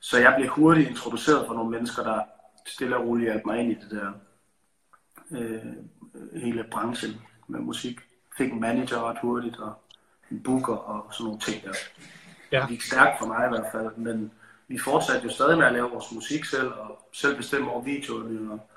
Så 0.01 0.19
jeg 0.19 0.35
blev 0.39 0.51
hurtigt 0.51 0.89
introduceret 0.89 1.47
for 1.47 1.55
nogle 1.55 1.71
mennesker, 1.71 2.03
der 2.03 2.23
stille 2.67 2.97
og 2.97 3.07
roligt 3.07 3.31
hjalp 3.31 3.47
mig 3.47 3.59
ind 3.59 3.73
i 3.73 3.75
det 3.75 3.91
der 3.91 4.13
øh, 5.31 6.41
hele 6.43 6.65
branchen 6.71 7.21
med 7.47 7.61
musik. 7.61 8.01
Fik 8.37 8.53
en 8.53 8.61
manager 8.61 9.11
ret 9.11 9.19
hurtigt, 9.23 9.57
og 9.57 9.75
en 10.31 10.43
booker 10.43 10.75
og 10.75 11.15
sådan 11.15 11.25
nogle 11.25 11.41
ting 11.41 11.65
der. 11.65 11.73
Ja. 12.53 12.61
Det 12.61 12.69
gik 12.69 12.83
stærkt 12.83 13.19
for 13.19 13.27
mig 13.27 13.47
i 13.47 13.49
hvert 13.49 13.73
fald, 13.73 13.97
men 13.97 14.33
vi 14.69 14.79
fortsatte 14.79 15.25
jo 15.25 15.33
stadig 15.33 15.59
med 15.59 15.67
at 15.67 15.73
lave 15.73 15.91
vores 15.91 16.13
musik 16.13 16.45
selv, 16.45 16.73
og 16.73 17.09
selv 17.13 17.37
bestemme 17.37 17.71
over 17.71 17.83
videoerne, 17.83 18.53
og 18.53 18.71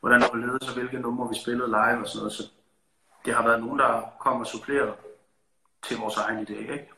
hvordan 0.00 0.20
det 0.20 0.28
var 0.32 0.38
ledet, 0.38 0.68
og 0.68 0.74
hvilke 0.74 0.98
numre 0.98 1.28
vi 1.28 1.34
spillede 1.42 1.68
live 1.68 2.00
og 2.00 2.08
sådan 2.08 2.18
noget. 2.18 2.32
Så 2.32 2.42
det 3.24 3.34
har 3.34 3.42
været 3.42 3.60
nogen, 3.60 3.78
der 3.78 4.14
kom 4.20 4.40
og 4.40 4.46
suppleret 4.46 4.94
til 5.82 5.96
vores 5.96 6.16
egen 6.16 6.46
idé, 6.46 6.72
ikke? 6.72 6.90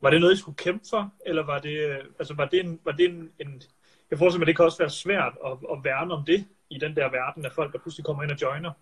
Var 0.00 0.10
det 0.10 0.20
noget, 0.20 0.34
I 0.34 0.38
skulle 0.38 0.56
kæmpe 0.56 0.84
for, 0.90 1.12
eller 1.26 1.42
var 1.42 1.58
det, 1.58 2.02
altså 2.18 2.34
var 2.34 2.44
det 2.44 2.60
en, 2.60 2.80
var 2.84 2.92
det 2.92 3.04
en, 3.04 3.30
en 3.38 3.62
jeg 4.10 4.18
forestiller 4.18 4.38
mig, 4.38 4.46
det 4.46 4.56
kan 4.56 4.64
også 4.64 4.78
være 4.78 4.90
svært 4.90 5.32
at, 5.46 5.52
at 5.72 5.84
værne 5.84 6.14
om 6.14 6.24
det 6.24 6.46
i 6.70 6.78
den 6.78 6.96
der 6.96 7.10
verden 7.10 7.44
af 7.44 7.52
folk, 7.52 7.72
der 7.72 7.78
pludselig 7.78 8.04
kommer 8.04 8.22
ind 8.22 8.32
og 8.32 8.42
joiner. 8.42 8.72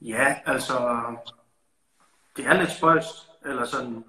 Ja, 0.00 0.36
altså, 0.46 1.02
det 2.36 2.46
er 2.46 2.54
lidt 2.54 2.70
spøjst, 2.70 3.30
eller 3.44 3.64
sådan, 3.64 4.04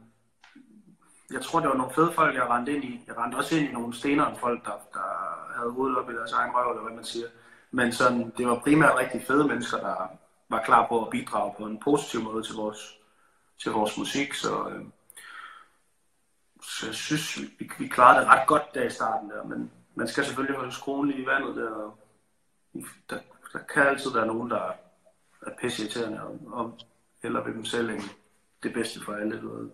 jeg 1.32 1.42
tror, 1.42 1.60
det 1.60 1.70
var 1.70 1.76
nogle 1.76 1.94
fede 1.94 2.12
folk, 2.12 2.36
jeg 2.36 2.50
rendte 2.50 2.76
ind 2.76 2.84
i. 2.84 3.04
Jeg 3.08 3.18
rendte 3.18 3.36
også 3.36 3.56
ind 3.56 3.70
i 3.70 3.72
nogle 3.72 3.94
stenere 3.94 4.36
folk, 4.36 4.66
der, 4.66 4.72
der 4.94 5.08
havde 5.56 5.72
hovedet 5.72 5.98
op 5.98 6.10
i 6.10 6.14
deres 6.14 6.32
egen 6.32 6.52
røv, 6.56 6.70
eller 6.70 6.84
hvad 6.84 6.96
man 6.96 7.06
siger. 7.06 7.28
Men 7.72 7.92
sådan, 7.92 8.34
det 8.38 8.48
var 8.48 8.60
primært 8.60 8.98
rigtig 8.98 9.24
fede 9.28 9.48
mennesker, 9.48 9.78
der 9.78 10.08
var 10.50 10.64
klar 10.64 10.88
på 10.88 11.06
at 11.06 11.10
bidrage 11.10 11.54
på 11.58 11.66
en 11.66 11.80
positiv 11.80 12.22
måde 12.22 12.44
til 12.44 12.56
vores, 12.56 12.98
til 13.64 13.72
vores 13.72 13.98
musik, 13.98 14.34
så, 14.34 14.70
øh, 14.70 14.86
så 16.62 16.86
jeg 16.86 16.96
synes, 16.96 17.40
vi, 17.60 17.72
vi 17.80 17.88
klarede 17.88 18.20
det 18.22 18.28
ret 18.28 18.48
godt 18.48 18.74
der 18.74 18.84
i 18.84 18.90
starten 18.90 19.30
der, 19.30 19.44
men 19.44 19.72
man 19.96 20.08
skal 20.08 20.26
selvfølgelig 20.26 20.58
holde 20.58 20.72
skruen 20.72 21.08
lige 21.08 21.22
i 21.22 21.26
vandet 21.26 21.56
der, 21.56 21.70
og 21.70 21.98
der, 23.10 23.20
der 23.54 23.60
kan 23.74 23.88
altid 23.88 24.12
være 24.12 24.28
nogen, 24.28 24.50
der 24.50 24.72
er 25.42 25.52
pisseirriterende 25.62 26.22
og, 26.22 26.40
og 26.48 26.78
heller 27.24 27.44
ved 27.44 27.54
dem 27.54 27.66
selv 27.66 27.90
end 27.90 28.02
det 28.66 28.74
bedste 28.74 29.00
for 29.06 29.14
alle. 29.14 29.42
Ved. 29.42 29.70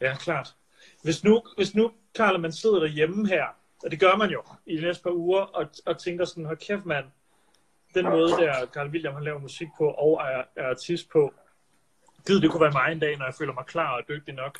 Ja, 0.00 0.16
klart. 0.16 0.54
Hvis 1.02 1.24
nu, 1.24 1.42
hvis 1.56 1.74
nu 1.74 1.92
Karl, 2.14 2.40
man 2.40 2.52
sidder 2.52 2.78
derhjemme 2.78 3.28
her, 3.28 3.44
og 3.84 3.90
det 3.90 4.00
gør 4.00 4.16
man 4.16 4.30
jo 4.30 4.42
i 4.66 4.76
de 4.76 4.82
næste 4.82 5.02
par 5.02 5.10
uger, 5.10 5.40
og, 5.40 5.66
og 5.86 5.98
tænker 5.98 6.24
sådan, 6.24 6.44
hold 6.44 6.58
kæft 6.58 6.86
mand, 6.86 7.04
den 7.94 8.04
måde 8.04 8.30
der 8.30 8.66
Carl 8.66 8.88
William 8.88 9.14
han 9.14 9.24
laver 9.24 9.38
musik 9.38 9.68
på, 9.78 9.84
og 9.90 10.20
er, 10.22 10.42
er 10.56 10.70
artist 10.70 11.10
på, 11.10 11.34
gid 12.26 12.40
det 12.40 12.50
kunne 12.50 12.60
være 12.60 12.72
mig 12.72 12.92
en 12.92 12.98
dag, 12.98 13.18
når 13.18 13.24
jeg 13.24 13.34
føler 13.34 13.52
mig 13.52 13.66
klar 13.66 13.96
og 13.96 14.02
dygtig 14.08 14.34
nok. 14.34 14.58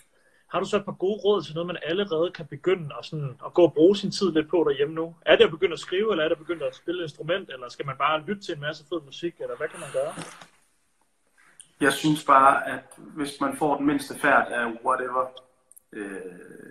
Har 0.53 0.61
du 0.61 0.67
så 0.67 0.77
et 0.77 0.85
par 0.85 0.93
gode 0.93 1.21
råd 1.25 1.43
til 1.43 1.55
noget, 1.55 1.67
man 1.67 1.79
allerede 1.83 2.31
kan 2.31 2.47
begynde 2.47 2.95
at, 2.99 3.05
sådan, 3.05 3.39
at 3.47 3.55
gå 3.55 3.63
og 3.63 3.75
bruge 3.75 3.97
sin 3.97 4.11
tid 4.11 4.33
lidt 4.33 4.49
på 4.49 4.65
derhjemme 4.69 4.95
nu? 4.95 5.15
Er 5.27 5.37
det 5.37 5.45
at 5.45 5.51
begynde 5.51 5.73
at 5.73 5.79
skrive, 5.79 6.11
eller 6.11 6.25
er 6.25 6.29
det 6.29 6.35
at 6.35 6.39
begynde 6.39 6.67
at 6.67 6.75
spille 6.75 7.01
et 7.01 7.05
instrument, 7.05 7.51
eller 7.51 7.69
skal 7.69 7.87
man 7.87 7.97
bare 7.97 8.23
lytte 8.27 8.43
til 8.43 8.55
en 8.55 8.61
masse 8.61 8.85
fed 8.89 9.01
musik, 9.05 9.35
eller 9.41 9.57
hvad 9.57 9.69
kan 9.69 9.81
man 9.81 9.89
gøre? 9.93 10.15
Jeg 11.81 11.93
synes 11.93 12.25
bare, 12.25 12.67
at 12.69 12.85
hvis 12.97 13.41
man 13.41 13.57
får 13.57 13.77
den 13.77 13.87
mindste 13.87 14.19
færd 14.19 14.49
af 14.49 14.67
whatever, 14.85 15.27
øh, 15.93 16.21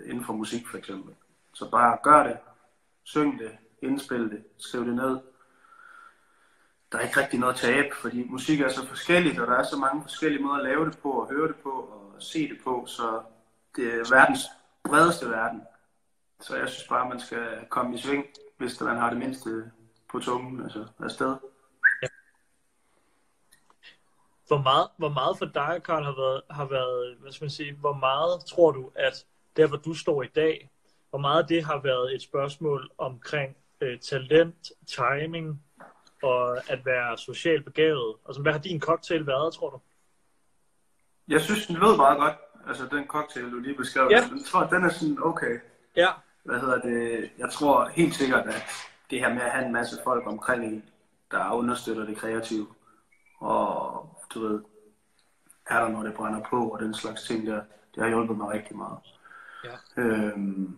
inden 0.05 0.25
for 0.25 0.33
musik 0.33 0.67
for 0.67 0.77
eksempel, 0.77 1.15
så 1.53 1.69
bare 1.71 1.97
gør 2.03 2.23
det, 2.23 2.37
syng 3.03 3.39
det, 3.39 3.51
indspil 3.81 4.29
det, 4.29 4.43
skriv 4.57 4.85
det 4.85 4.95
ned. 4.95 5.19
Der 6.91 6.97
er 6.97 7.01
ikke 7.01 7.19
rigtig 7.19 7.39
noget 7.39 7.53
at 7.53 7.59
tabe, 7.59 7.95
fordi 7.95 8.27
musik 8.29 8.61
er 8.61 8.69
så 8.69 8.87
forskelligt, 8.87 9.39
og 9.39 9.47
der 9.47 9.53
er 9.53 9.63
så 9.63 9.77
mange 9.77 10.01
forskellige 10.01 10.43
måder 10.43 10.55
at 10.57 10.63
lave 10.63 10.85
det 10.85 10.97
på, 10.97 11.11
og 11.11 11.29
høre 11.29 11.47
det 11.47 11.55
på, 11.55 11.69
og 11.69 12.15
se 12.19 12.49
det 12.49 12.57
på, 12.63 12.85
så 12.87 13.21
det 13.75 13.93
er 13.93 14.15
verdens 14.15 14.41
bredeste 14.83 15.29
verden. 15.29 15.61
Så 16.39 16.55
jeg 16.55 16.69
synes 16.69 16.87
bare, 16.87 17.09
man 17.09 17.19
skal 17.19 17.65
komme 17.69 17.95
i 17.95 17.97
sving, 17.97 18.25
hvis 18.57 18.81
man 18.81 18.97
har 18.97 19.09
det 19.09 19.19
mindste 19.19 19.71
på 20.11 20.19
tungen, 20.19 20.63
altså 20.63 20.87
afsted. 20.99 21.35
Hvor 24.47 24.61
meget, 24.61 24.87
hvor 24.97 25.09
meget 25.09 25.37
for 25.37 25.45
dig, 25.45 25.81
Karl, 25.85 26.03
har 26.03 26.15
været, 26.15 26.41
har 26.49 26.65
været, 26.65 27.17
hvad 27.21 27.31
skal 27.31 27.45
man 27.45 27.49
sige, 27.49 27.73
hvor 27.73 27.93
meget 27.93 28.45
tror 28.45 28.71
du, 28.71 28.91
at 28.95 29.25
der, 29.57 29.67
hvor 29.67 29.77
du 29.77 29.93
står 29.93 30.23
i 30.23 30.27
dag, 30.27 30.69
hvor 31.09 31.19
meget 31.19 31.49
det 31.49 31.63
har 31.63 31.79
været 31.83 32.15
et 32.15 32.21
spørgsmål 32.21 32.89
omkring 32.97 33.57
øh, 33.81 33.99
talent, 33.99 34.71
timing 34.87 35.63
og 36.23 36.57
at 36.71 36.85
være 36.85 37.17
socialt 37.17 37.65
begavet? 37.65 38.15
Altså, 38.27 38.41
hvad 38.41 38.51
har 38.51 38.59
din 38.59 38.79
cocktail 38.79 39.27
været, 39.27 39.53
tror 39.53 39.69
du? 39.69 39.79
Jeg 41.27 41.41
synes, 41.41 41.67
den 41.67 41.75
lød 41.75 41.95
meget 41.95 42.19
godt. 42.19 42.35
Altså, 42.67 42.87
den 42.91 43.07
cocktail, 43.07 43.51
du 43.51 43.59
lige 43.59 43.77
beskrev, 43.77 44.07
ja. 44.11 44.15
jeg 44.15 44.29
tror, 44.45 44.63
den 44.63 44.83
er 44.83 44.89
sådan 44.89 45.17
okay. 45.23 45.59
Ja, 45.95 46.07
Hvad 46.43 46.59
hedder 46.59 46.81
det? 46.81 47.29
Jeg 47.37 47.49
tror 47.49 47.87
helt 47.87 48.15
sikkert, 48.15 48.47
at 48.47 48.63
det 49.09 49.19
her 49.19 49.33
med 49.33 49.41
at 49.41 49.51
have 49.51 49.65
en 49.65 49.73
masse 49.73 49.97
folk 50.03 50.27
omkring 50.27 50.65
en, 50.65 50.83
der 51.31 51.51
understøtter 51.51 52.05
det 52.05 52.17
kreative. 52.17 52.67
Og 53.39 54.14
du 54.35 54.47
ved, 54.47 54.61
er 55.69 55.79
der 55.79 55.89
noget, 55.89 56.05
der 56.07 56.13
brænder 56.17 56.41
på, 56.49 56.69
og 56.69 56.79
den 56.79 56.93
slags 56.93 57.23
ting 57.23 57.47
der, 57.47 57.61
det 57.95 58.03
har 58.03 58.09
hjulpet 58.09 58.37
mig 58.37 58.49
rigtig 58.49 58.77
meget. 58.77 58.97
Ja. 59.63 60.01
Øhm, 60.01 60.77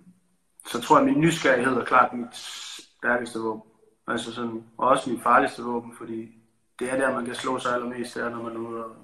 så 0.68 0.82
tror 0.82 0.98
jeg, 1.00 1.08
at 1.08 1.14
min 1.14 1.22
nysgerrighed 1.22 1.74
er 1.74 1.86
klart 1.86 2.14
mit 2.14 2.36
stærkeste 2.36 3.40
våben. 3.40 3.72
Altså 4.08 4.34
sådan, 4.34 4.64
og 4.78 4.88
også 4.88 5.10
mit 5.10 5.22
farligste 5.24 5.64
våben, 5.64 5.96
fordi 5.98 6.32
det 6.80 6.92
er 6.92 6.98
der, 6.98 7.14
man 7.14 7.26
kan 7.26 7.36
slå 7.36 7.60
sig 7.60 7.74
allermest 7.74 8.16
der, 8.16 8.30
når 8.30 8.44
man 8.44 8.56
er 8.56 8.60
ude 8.60 8.86
og 8.86 8.96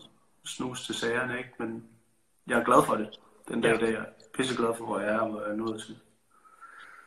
snuse 0.45 0.85
til 0.85 0.95
sagerne, 0.95 1.37
ikke? 1.37 1.49
Men 1.59 1.85
jeg 2.47 2.59
er 2.59 2.63
glad 2.63 2.85
for 2.85 2.95
det. 2.95 3.19
Den 3.47 3.61
dag, 3.61 3.69
Ja. 3.69 3.75
ja. 3.79 3.85
dag 3.85 3.93
jeg 3.93 3.99
er 4.01 4.05
pisseglad 4.37 4.75
for, 4.77 4.85
hvor 4.85 4.99
jeg 4.99 5.13
er, 5.13 5.19
og 5.19 5.29
hvor 5.29 5.41
jeg 5.41 5.49
er 5.51 5.55
nået 5.55 5.81
til. 5.81 5.97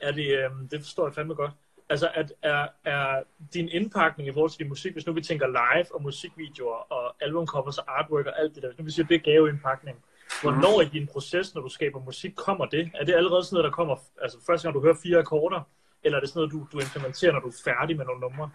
Er 0.00 0.12
det, 0.12 0.26
øh, 0.38 0.70
det 0.70 0.80
forstår 0.80 1.06
jeg 1.06 1.14
fandme 1.14 1.34
godt. 1.34 1.50
Altså, 1.88 2.10
at, 2.14 2.32
er, 2.42 2.68
er 2.84 3.22
din 3.54 3.68
indpakning 3.68 4.28
i 4.28 4.32
forhold 4.32 4.50
til 4.50 4.58
din 4.58 4.68
musik, 4.68 4.92
hvis 4.92 5.06
nu 5.06 5.12
vi 5.12 5.22
tænker 5.22 5.46
live 5.46 5.94
og 5.94 6.02
musikvideoer 6.02 6.92
og 6.92 7.14
albumcovers 7.20 7.78
og 7.78 7.98
artwork 7.98 8.26
og 8.26 8.40
alt 8.40 8.54
det 8.54 8.62
der, 8.62 8.68
hvis 8.68 8.78
nu 8.78 8.84
vi 8.84 8.90
siger, 8.90 9.06
det 9.06 9.14
er 9.14 9.18
gaveindpakning, 9.32 10.04
hvornår 10.42 10.80
i 10.80 10.84
din 10.84 11.06
proces, 11.06 11.54
når 11.54 11.62
du 11.62 11.68
skaber 11.68 12.00
musik, 12.00 12.34
kommer 12.36 12.66
det? 12.66 12.90
Er 12.94 13.04
det 13.04 13.14
allerede 13.14 13.44
sådan 13.44 13.54
noget, 13.54 13.64
der 13.64 13.70
kommer, 13.70 13.96
altså 14.22 14.38
første 14.46 14.66
gang 14.66 14.74
du 14.74 14.80
hører 14.80 14.96
fire 15.02 15.18
akkorder, 15.18 15.60
eller 16.02 16.16
er 16.16 16.20
det 16.20 16.28
sådan 16.28 16.40
noget, 16.40 16.52
du, 16.52 16.66
du 16.72 16.84
implementerer, 16.84 17.32
når 17.32 17.40
du 17.40 17.48
er 17.48 17.62
færdig 17.64 17.96
med 17.96 18.04
nogle 18.04 18.20
numre? 18.20 18.50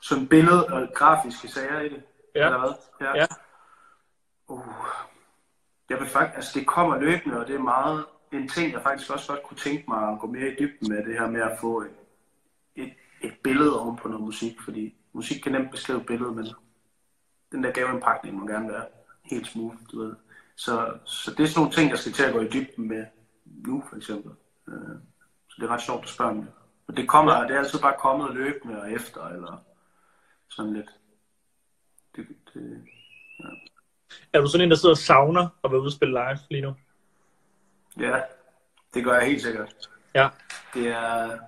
Sådan 0.00 0.28
billede 0.28 0.66
og 0.66 0.88
grafiske 0.94 1.48
sager 1.48 1.80
i 1.80 1.88
det. 1.88 2.02
Ja. 2.34 2.46
Eller 2.46 2.58
hvad? 2.58 2.72
Ja. 3.00 3.16
Ja. 3.16 3.26
Uh. 4.48 4.66
Jeg 5.90 6.00
vil 6.00 6.08
faktisk, 6.08 6.36
altså 6.36 6.58
det 6.58 6.66
kommer 6.66 6.98
løbende, 6.98 7.40
og 7.40 7.46
det 7.46 7.54
er 7.54 7.58
meget 7.58 8.04
en 8.32 8.48
ting, 8.48 8.72
jeg 8.72 8.82
faktisk 8.82 9.10
også 9.10 9.28
godt 9.28 9.42
kunne 9.42 9.56
tænke 9.56 9.84
mig 9.88 10.12
at 10.12 10.18
gå 10.20 10.26
mere 10.26 10.48
i 10.48 10.54
dybden 10.58 10.88
med, 10.88 11.04
det 11.04 11.18
her 11.18 11.26
med 11.26 11.42
at 11.42 11.58
få 11.60 11.80
et, 11.80 11.90
et, 13.22 13.34
billede 13.44 13.80
oven 13.80 13.96
på 13.96 14.08
noget 14.08 14.24
musik, 14.24 14.60
fordi 14.60 14.94
musik 15.12 15.40
kan 15.42 15.52
nemt 15.52 15.70
beskrive 15.70 16.00
et 16.00 16.06
billede, 16.06 16.32
men 16.32 16.46
den 17.52 17.64
der 17.64 17.72
gaveindpakning 17.72 18.36
må 18.36 18.46
gerne 18.46 18.68
være 18.68 18.84
helt 19.22 19.46
smooth, 19.46 19.76
du 19.92 20.02
ved. 20.04 20.14
Så, 20.56 20.98
så 21.04 21.30
det 21.30 21.40
er 21.40 21.46
sådan 21.46 21.60
nogle 21.60 21.72
ting, 21.74 21.90
jeg 21.90 21.98
skal 21.98 22.12
til 22.12 22.22
at 22.24 22.32
gå 22.32 22.40
i 22.40 22.48
dybden 22.48 22.88
med 22.88 23.06
nu, 23.44 23.82
for 23.88 23.96
eksempel. 23.96 24.32
Øh, 24.68 24.96
Så 25.48 25.56
det 25.58 25.62
er 25.64 25.68
ret 25.68 25.82
sjovt 25.82 26.02
at 26.02 26.08
spørge 26.08 26.30
om 26.30 26.36
det. 26.42 26.52
Og 26.86 26.96
det 26.96 27.08
kommer, 27.08 27.46
det 27.46 27.50
er 27.56 27.58
altid 27.58 27.78
bare 27.80 27.94
kommet 27.98 28.34
løbende 28.34 28.80
og 28.80 28.92
efter, 28.92 29.28
eller 29.28 29.64
sådan 30.48 30.72
lidt. 30.72 30.90
Det, 32.16 32.26
det, 32.54 32.84
Er 34.32 34.40
du 34.40 34.46
sådan 34.46 34.64
en, 34.64 34.70
der 34.70 34.76
sidder 34.76 34.94
og 34.94 34.98
savner 34.98 35.48
at 35.64 35.70
være 35.70 35.80
ude 35.80 35.88
og 35.88 35.92
spille 35.92 36.12
live 36.14 36.38
lige 36.50 36.62
nu? 36.62 36.74
ja, 37.98 38.20
det 38.94 39.04
gør 39.04 39.14
jeg 39.14 39.26
helt 39.26 39.42
sikkert. 39.42 39.74
Ja. 40.14 40.28
Det 40.74 40.88
er, 40.88 41.38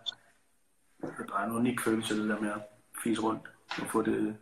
det 1.06 1.20
er 1.28 1.32
bare 1.32 1.46
en 1.46 1.52
unik 1.56 1.80
følelse, 1.80 2.20
det 2.22 2.28
der 2.28 2.40
med 2.40 2.50
at 2.52 2.60
fise 3.04 3.20
rundt 3.22 3.42
og 3.82 3.86
få 3.92 4.02
det, 4.02 4.36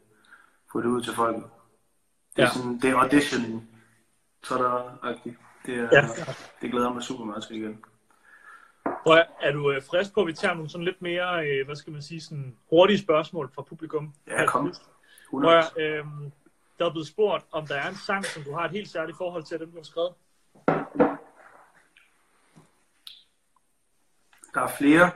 få 0.73 0.81
det 0.81 0.87
ud 0.89 1.03
til 1.03 1.15
folket. 1.15 1.45
Det 2.37 2.43
er, 2.43 2.47
Ja. 2.47 2.51
sådan, 2.53 2.79
det 2.81 2.91
er 2.91 2.97
audition, 2.97 3.69
så 4.43 4.55
der 4.55 4.99
agtigt. 5.03 5.37
Det, 5.67 5.79
er, 5.79 5.89
Ja. 5.93 6.09
det 6.61 6.71
glæder 6.71 6.93
mig 6.93 7.03
super 7.03 7.25
meget 7.25 7.45
til 7.45 7.57
igen. 7.57 7.85
At- 9.07 9.29
er 9.41 9.53
du 9.53 9.71
øh, 9.73 9.83
frisk 9.91 10.15
på, 10.15 10.21
at 10.21 10.27
vi 10.27 10.33
tager 10.33 10.55
nogle 10.55 10.71
sådan 10.71 10.85
lidt 10.85 11.03
mere, 11.03 11.47
øh, 11.49 11.67
hvad 11.67 11.77
skal 11.77 11.93
man 11.93 12.03
sige, 12.03 12.21
sådan 12.21 12.57
hurtige 12.71 12.99
spørgsmål 12.99 13.51
fra 13.55 13.63
publikum? 13.63 14.15
Ja, 14.27 14.47
kom. 14.47 14.65
Prøv, 14.65 14.73
100. 15.41 15.59
at, 15.59 15.73
øh, 15.77 16.05
der 16.79 16.87
er 16.87 16.91
blevet 16.91 17.09
spurgt, 17.09 17.45
om 17.53 17.67
der 17.67 17.75
er 17.75 17.89
en 17.89 17.95
sang, 17.95 18.25
som 18.25 18.43
du 18.43 18.53
har 18.53 18.65
et 18.65 18.71
helt 18.71 18.89
særligt 18.89 19.17
forhold 19.19 19.45
til, 19.45 19.55
at 19.55 19.61
den 19.61 19.71
blev 19.73 19.85
skrevet. 19.85 20.15
Der 24.55 24.61
er 24.61 24.69
flere. 24.79 25.11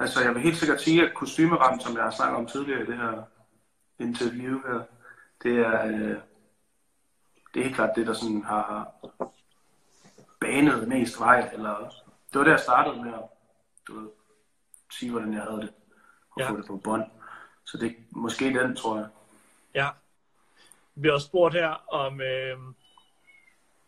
Altså, 0.00 0.22
jeg 0.24 0.34
vil 0.34 0.42
helt 0.42 0.56
sikkert 0.56 0.80
sige, 0.80 1.06
at 1.06 1.14
kostymeram, 1.14 1.80
som 1.80 1.96
jeg 1.96 2.04
har 2.04 2.10
snakket 2.10 2.38
om 2.38 2.46
tidligere 2.46 2.82
i 2.82 2.86
det 2.86 2.96
her 2.96 3.22
interview 3.98 4.60
her, 4.60 4.82
det 5.42 5.58
er, 5.58 5.86
øh, 5.86 6.16
det 7.54 7.60
er 7.60 7.62
helt 7.62 7.74
klart 7.74 7.96
det, 7.96 8.06
der 8.06 8.12
sådan 8.12 8.42
har 8.42 8.92
banet 10.40 10.88
mest 10.88 11.20
vej, 11.20 11.50
eller 11.52 11.76
det 12.32 12.38
var 12.38 12.44
der, 12.44 12.50
jeg 12.50 12.60
startede 12.60 13.04
med 13.04 13.12
at 13.12 13.22
du 13.88 14.00
ved, 14.00 14.08
sige, 14.92 15.10
hvordan 15.10 15.34
jeg 15.34 15.42
havde 15.42 15.60
det, 15.60 15.72
og 16.30 16.40
ja. 16.40 16.50
få 16.50 16.56
det 16.56 16.66
på 16.66 16.76
bånd. 16.76 17.04
Så 17.64 17.78
det 17.78 17.90
er 17.90 17.94
måske 18.10 18.44
den, 18.44 18.76
tror 18.76 18.96
jeg. 18.96 19.08
Ja. 19.74 19.88
Vi 20.94 21.08
har 21.08 21.14
også 21.14 21.26
spurgt 21.26 21.54
her, 21.54 21.92
om, 21.92 22.20
øh, 22.20 22.58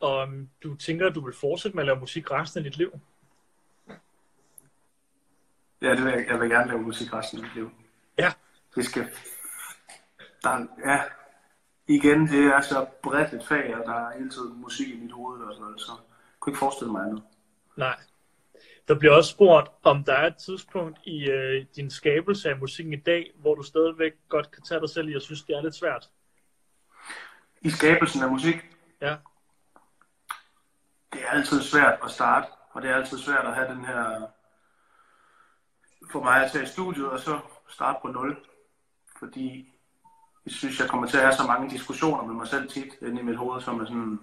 om 0.00 0.48
du 0.62 0.74
tænker, 0.76 1.06
at 1.06 1.14
du 1.14 1.24
vil 1.24 1.34
fortsætte 1.34 1.76
med 1.76 1.82
at 1.82 1.86
lave 1.86 2.00
musik 2.00 2.30
resten 2.30 2.58
af 2.58 2.64
dit 2.64 2.76
liv. 2.76 3.00
Ja, 5.82 5.90
det 5.90 6.04
vil 6.04 6.12
jeg, 6.12 6.26
jeg 6.28 6.40
vil 6.40 6.50
gerne 6.50 6.68
lave 6.68 6.82
musik 6.82 7.12
resten 7.12 7.38
af 7.38 7.44
mit 7.44 7.54
liv. 7.54 7.70
Ja. 8.18 8.32
Det 8.74 8.84
skal... 8.84 9.08
Der, 10.42 10.66
ja, 10.86 11.02
igen, 11.86 12.26
det 12.28 12.44
er 12.46 12.60
så 12.60 12.86
bredt 13.02 13.32
et 13.32 13.44
fag, 13.48 13.76
og 13.76 13.86
der 13.86 13.94
er 13.94 14.18
hele 14.18 14.30
tiden 14.30 14.60
musik 14.60 14.88
i 14.88 14.96
mit 15.00 15.12
hoved, 15.12 15.40
og 15.42 15.52
sådan 15.54 15.64
noget, 15.64 15.80
så 15.80 15.92
jeg 15.92 16.40
kunne 16.40 16.50
ikke 16.50 16.58
forestille 16.58 16.92
mig 16.92 17.02
andet. 17.02 17.22
Nej. 17.76 18.00
Der 18.88 18.94
bliver 18.98 19.14
også 19.14 19.30
spurgt, 19.30 19.68
om 19.82 20.04
der 20.04 20.12
er 20.14 20.26
et 20.26 20.36
tidspunkt 20.36 20.98
i 21.04 21.24
øh, 21.30 21.66
din 21.76 21.90
skabelse 21.90 22.50
af 22.50 22.58
musikken 22.58 22.92
i 22.92 22.96
dag, 22.96 23.30
hvor 23.36 23.54
du 23.54 23.62
stadigvæk 23.62 24.12
godt 24.28 24.50
kan 24.50 24.62
tage 24.62 24.80
dig 24.80 24.88
selv 24.90 25.08
i, 25.08 25.14
og 25.16 25.22
synes, 25.22 25.42
det 25.42 25.56
er 25.56 25.62
lidt 25.62 25.74
svært. 25.74 26.10
I 27.60 27.70
skabelsen 27.70 28.22
af 28.22 28.30
musik, 28.30 28.56
Ja. 29.00 29.16
det 31.12 31.22
er 31.24 31.28
altid 31.30 31.62
svært 31.62 31.98
at 32.04 32.10
starte, 32.10 32.46
og 32.70 32.82
det 32.82 32.90
er 32.90 32.94
altid 32.96 33.18
svært 33.18 33.46
at 33.46 33.54
have 33.54 33.68
den 33.74 33.84
her... 33.84 34.26
For 36.12 36.22
mig 36.22 36.44
at 36.44 36.52
tage 36.52 36.64
i 36.64 36.66
studiet 36.66 37.06
og 37.08 37.18
så 37.20 37.38
starte 37.68 37.98
på 38.02 38.08
nul. 38.08 38.36
Fordi 39.18 39.74
jeg 40.44 40.52
synes, 40.52 40.80
jeg 40.80 40.88
kommer 40.88 41.06
til 41.06 41.16
at 41.16 41.22
have 41.22 41.34
så 41.34 41.46
mange 41.46 41.70
diskussioner 41.70 42.24
med 42.26 42.34
mig 42.34 42.48
selv 42.48 42.68
tit 42.68 42.92
inde 43.02 43.20
i 43.20 43.24
mit 43.24 43.36
hoved, 43.36 43.60
som 43.60 43.80
er 43.80 43.84
sådan, 43.84 44.18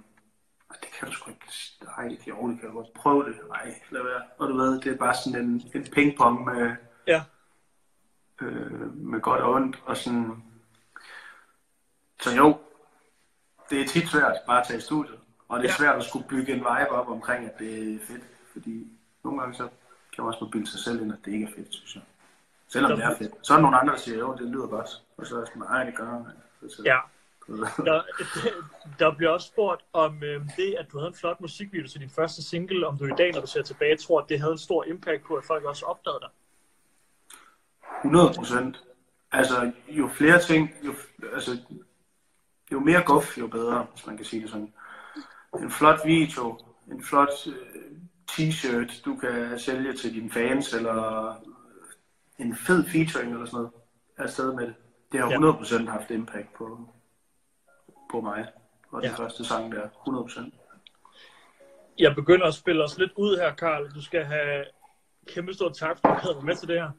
"Ej, 0.72 0.76
det 0.82 0.90
kan 1.00 1.08
du 1.08 1.14
sgu 1.14 1.30
ikke. 1.32 1.46
Nej, 1.84 2.08
det 2.08 2.20
kan, 2.20 2.34
jo, 2.34 2.50
det 2.50 2.60
kan 2.60 2.66
jeg 2.66 2.74
godt 2.74 2.94
prøve 2.96 3.24
det. 3.26 3.36
Nej, 3.48 3.82
lad 3.90 4.04
være. 4.04 4.22
Og 4.38 4.48
du 4.50 4.58
ved, 4.58 4.82
det 4.82 4.94
er 4.94 4.98
bare 4.98 5.14
sådan 5.16 5.42
en, 5.46 5.62
en 5.76 5.84
pingpong 5.94 6.46
med, 6.46 6.76
Ja. 7.08 7.24
øh, 8.42 8.96
med 8.98 9.22
godt 9.22 9.42
og 9.42 9.52
ondt. 9.54 9.84
Og 9.86 9.98
sådan... 9.98 10.44
Så 12.22 12.36
jo, 12.36 12.58
det 13.70 13.82
er 13.82 13.88
tit 13.88 14.08
svært 14.10 14.38
bare 14.48 14.62
at 14.62 14.68
tage 14.68 14.78
i 14.78 14.82
studiet. 14.82 15.20
Og 15.48 15.60
det 15.60 15.66
er 15.66 15.70
Ja. 15.70 15.76
svært 15.78 15.96
at 15.96 16.04
skulle 16.04 16.28
bygge 16.28 16.52
en 16.54 16.60
vibe 16.60 16.90
op 16.90 17.08
omkring, 17.10 17.46
at 17.46 17.60
det 17.60 17.96
er 17.96 18.00
fedt. 18.08 18.24
Fordi 18.54 18.88
nogle 19.24 19.40
gange 19.40 19.56
så 19.56 19.70
kan 20.20 20.26
man 20.26 20.34
også 20.34 20.46
må 20.46 20.50
bilde 20.52 20.72
sig 20.72 20.80
selv 20.80 21.02
ind, 21.02 21.14
at 21.14 21.20
det 21.26 21.32
ikke 21.32 21.46
er 21.46 21.56
fedt, 21.56 21.74
synes 21.74 21.96
jeg. 21.96 22.04
Selvom 22.68 22.92
det 22.92 23.06
er 23.06 23.16
fedt. 23.18 23.34
Så 23.42 23.54
er 23.54 23.58
der 23.58 23.62
nogle 23.62 23.78
andre, 23.78 23.94
der 23.94 24.00
siger, 24.00 24.18
jo, 24.18 24.36
det 24.40 24.48
lyder 24.48 24.68
godt. 24.68 24.90
Og 25.18 25.26
så 25.26 25.36
er 25.36 25.40
jeg 25.40 25.48
sådan, 25.48 25.62
nej, 25.62 25.84
det 25.84 25.96
gør 25.96 26.12
man. 26.12 26.70
Så, 26.70 26.82
Ja. 26.86 26.98
Der, 27.90 28.02
der 29.00 29.16
bliver 29.16 29.32
også 29.32 29.48
spurgt 29.48 29.82
om 29.94 30.24
øh, 30.24 30.42
det, 30.58 30.76
at 30.80 30.92
du 30.92 30.98
havde 30.98 31.08
en 31.08 31.16
flot 31.16 31.42
musikvideo 31.42 31.88
til 31.88 32.00
din 32.00 32.10
første 32.10 32.44
single, 32.44 32.88
om 32.88 32.98
du 32.98 33.06
i 33.06 33.18
dag, 33.18 33.34
når 33.34 33.42
du 33.42 33.48
ser 33.48 33.62
tilbage, 33.62 33.98
tror, 33.98 34.22
at 34.22 34.30
det 34.30 34.40
havde 34.40 34.52
en 34.52 34.58
stor 34.58 34.84
impact 34.84 35.24
på, 35.24 35.36
at 35.36 35.44
folk 35.44 35.64
også 35.64 35.86
opdagede 35.86 36.20
dig. 36.20 36.30
100 37.98 38.34
procent. 38.38 38.84
Altså, 39.32 39.72
jo 39.88 40.08
flere 40.08 40.42
ting, 40.42 40.70
jo, 40.84 40.94
altså, 41.34 41.58
jo 42.72 42.80
mere 42.80 43.04
guf, 43.06 43.38
jo 43.38 43.48
bedre, 43.48 43.88
hvis 43.94 44.06
man 44.08 44.18
kan 44.18 44.26
sige 44.26 44.42
det 44.42 44.50
sådan. 44.50 44.74
En 45.60 45.72
flot 45.72 46.00
video, 46.06 46.60
en 46.92 47.04
flot 47.04 47.48
øh, 47.48 47.79
t-shirt, 48.30 49.02
du 49.06 49.16
kan 49.16 49.60
sælge 49.60 49.94
til 49.94 50.14
dine 50.14 50.32
fans, 50.32 50.74
eller 50.74 51.34
en 52.40 52.56
fed 52.56 52.86
featuring 52.88 53.32
eller 53.34 53.46
sådan 53.46 53.58
noget, 53.58 53.72
er 54.18 54.24
afsted 54.24 54.54
med 54.54 54.68
det. 54.68 54.76
Det 55.12 55.20
har 55.20 55.28
Ja. 55.28 55.34
100 55.34 55.54
procent 55.54 55.90
haft 55.90 56.12
impact 56.12 56.54
på, 56.58 56.90
på 58.12 58.22
mig. 58.22 58.48
Og 58.92 59.02
den 59.02 59.10
Ja. 59.10 59.16
første 59.24 59.46
sang 59.46 59.72
der, 59.72 59.90
100 60.06 60.24
procent. 60.24 60.54
Jeg 62.00 62.16
begynder 62.16 62.46
at 62.46 62.54
spille 62.54 62.84
os 62.84 62.98
lidt 62.98 63.12
ud 63.16 63.38
her, 63.38 63.54
Karl. 63.56 63.90
Du 63.96 64.02
skal 64.04 64.24
have 64.24 64.66
kæmpe 65.28 65.54
stor 65.54 65.70
tak, 65.70 65.98
for 66.02 66.08
at 66.08 66.24
du 66.24 66.28
havde 66.34 66.46
med 66.46 66.56
til 66.56 66.68
det 66.68 66.82
her. 66.82 66.92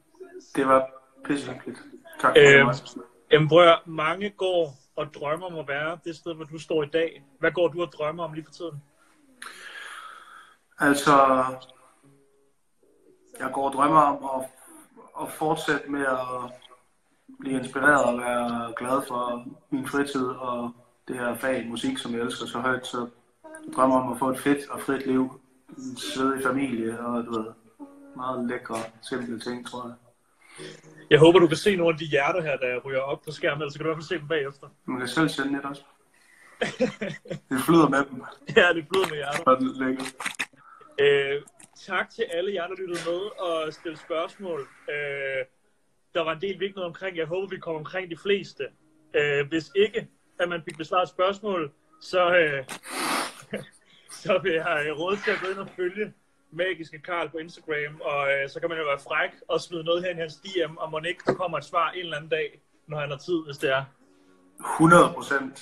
Det 0.56 0.66
var 0.66 0.90
pissehyggeligt. 1.24 1.78
Tak 2.20 2.34
for 2.36 2.60
Øhm. 2.60 3.02
Jamen, 3.32 3.48
høre, 3.50 3.78
mange 3.86 4.30
går 4.30 4.74
og 4.96 5.14
drømmer 5.14 5.46
om 5.46 5.58
at 5.58 5.68
være 5.68 5.98
det 6.04 6.16
sted, 6.16 6.34
hvor 6.34 6.44
du 6.44 6.58
står 6.58 6.82
i 6.82 6.86
dag. 6.86 7.22
Hvad 7.38 7.50
går 7.52 7.68
du 7.68 7.82
og 7.82 7.92
drømmer 7.92 8.24
om 8.24 8.32
lige 8.32 8.44
for 8.44 8.52
tiden? 8.52 8.82
Altså, 10.80 11.44
jeg 13.40 13.50
går 13.52 13.68
og 13.68 13.72
drømmer 13.72 14.00
om 14.00 14.40
at, 14.40 14.48
at 15.22 15.32
fortsætte 15.32 15.90
med 15.90 16.06
at 16.06 16.52
blive 17.40 17.58
inspireret 17.58 18.04
og 18.04 18.18
være 18.18 18.72
glad 18.76 19.02
for 19.08 19.44
min 19.70 19.86
fritid 19.86 20.26
og 20.26 20.72
det 21.08 21.16
her 21.16 21.34
fag, 21.34 21.66
musik, 21.66 21.98
som 21.98 22.12
jeg 22.14 22.20
elsker 22.20 22.46
så 22.46 22.58
højt. 22.58 22.86
Så 22.86 23.08
jeg 23.44 23.74
drømmer 23.76 24.00
om 24.00 24.12
at 24.12 24.18
få 24.18 24.30
et 24.30 24.40
fedt 24.40 24.70
og 24.70 24.80
frit 24.80 25.06
liv, 25.06 25.40
en 25.78 25.96
svedig 25.96 26.42
familie 26.44 27.00
og 27.00 27.24
du 27.24 27.30
ved, 27.30 27.46
meget 28.16 28.48
lækre, 28.48 28.76
simple 29.02 29.40
ting, 29.40 29.66
tror 29.66 29.86
jeg. 29.86 29.94
Jeg 31.10 31.18
håber, 31.18 31.38
du 31.38 31.46
kan 31.46 31.56
se 31.56 31.76
nogle 31.76 31.92
af 31.94 31.98
de 31.98 32.04
hjerter 32.06 32.42
her, 32.42 32.56
der 32.56 32.80
ryger 32.84 33.00
op 33.00 33.22
på 33.22 33.30
skærmen, 33.30 33.62
ellers 33.62 33.74
kan 33.76 33.84
du 33.84 33.90
i 33.90 33.92
hvert 33.92 33.96
fald 33.96 34.08
se 34.08 34.18
dem 34.18 34.28
bagefter. 34.28 34.66
Man 34.84 34.98
kan 34.98 35.08
selv 35.08 35.28
sende 35.28 35.52
lidt 35.52 35.64
også. 35.64 35.82
Det 37.50 37.60
flyder 37.66 37.88
med 37.88 38.04
dem, 38.10 38.22
Ja, 38.56 38.68
det 38.74 38.88
bløder 38.88 39.08
med 39.08 39.16
hjerter. 39.16 39.54
det 39.54 39.68
er 39.68 39.84
lækkert. 39.84 40.14
Øh, 40.98 41.42
tak 41.86 42.10
til 42.10 42.22
alle 42.22 42.54
jer, 42.54 42.66
der 42.66 42.74
lyttede 42.74 43.10
med 43.10 43.20
og 43.40 43.72
stillede 43.72 44.00
spørgsmål. 44.00 44.60
Øh, 44.60 45.44
der 46.14 46.20
var 46.24 46.32
en 46.32 46.40
del, 46.40 46.60
vi 46.60 46.64
ikke 46.64 46.76
nåede 46.76 46.88
omkring. 46.88 47.16
Jeg 47.16 47.26
håber, 47.26 47.48
vi 47.48 47.58
kommer 47.58 47.78
omkring 47.78 48.10
de 48.10 48.16
fleste. 48.16 48.64
Øh, 49.14 49.48
hvis 49.48 49.70
ikke, 49.76 50.08
at 50.40 50.48
man 50.48 50.62
fik 50.64 50.76
besvaret 50.78 51.08
spørgsmål, 51.08 51.72
så, 52.00 52.36
øh, 52.36 52.64
så 54.22 54.40
vil 54.42 54.52
jeg 54.52 54.84
øh, 54.86 54.98
råde 54.98 55.16
til 55.16 55.30
at 55.30 55.38
gå 55.42 55.50
ind 55.50 55.58
og 55.58 55.68
følge 55.76 56.12
Magiske 56.52 56.98
Karl 56.98 57.30
på 57.30 57.38
Instagram, 57.38 58.00
og 58.00 58.32
øh, 58.32 58.48
så 58.48 58.60
kan 58.60 58.68
man 58.68 58.78
jo 58.78 58.84
være 58.84 58.98
fræk 58.98 59.30
og 59.48 59.60
smide 59.60 59.84
noget 59.84 60.02
her 60.04 60.10
i 60.10 60.14
hans 60.14 60.34
DM, 60.34 60.76
og 60.76 60.90
må 60.90 61.00
ikke 61.08 61.22
der 61.26 61.34
kommer 61.34 61.58
et 61.58 61.64
svar 61.64 61.90
en 61.90 62.00
eller 62.00 62.16
anden 62.16 62.30
dag, 62.30 62.60
når 62.86 62.98
han 62.98 63.10
har 63.10 63.18
tid, 63.18 63.44
hvis 63.46 63.58
det 63.58 63.70
er. 63.70 63.84
100 64.60 65.12
procent. 65.14 65.58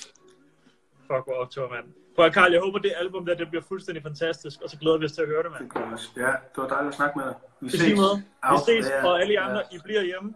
Fuck, 1.07 1.23
hvor 1.25 1.33
optur, 1.33 1.69
mand. 1.69 1.85
Prøv 2.19 2.31
Karl, 2.31 2.51
jeg 2.51 2.61
håber, 2.61 2.79
det 2.79 2.93
album 3.03 3.25
der, 3.25 3.33
det 3.35 3.49
bliver 3.49 3.63
fuldstændig 3.71 4.03
fantastisk, 4.03 4.61
og 4.63 4.69
så 4.69 4.77
glæder 4.81 4.97
vi 4.97 5.05
os 5.05 5.11
til 5.11 5.21
at 5.21 5.27
høre 5.27 5.43
det, 5.43 5.51
mand. 5.51 5.63
Det 5.63 5.73
gør 5.73 5.79
jeg 5.79 5.93
også. 5.93 6.09
Ja, 6.17 6.31
det 6.51 6.57
var 6.63 6.67
dejligt 6.67 6.91
at 6.93 6.95
snakke 6.95 7.15
med 7.19 7.25
dig. 7.25 7.35
Vi 7.61 7.95
måde. 8.03 8.15
Vi 8.53 8.57
ses, 8.69 8.85
og 9.03 9.21
alle 9.21 9.33
ja. 9.33 9.41
andre, 9.47 9.61
I 9.71 9.77
bliver 9.83 10.03
hjemme. 10.11 10.29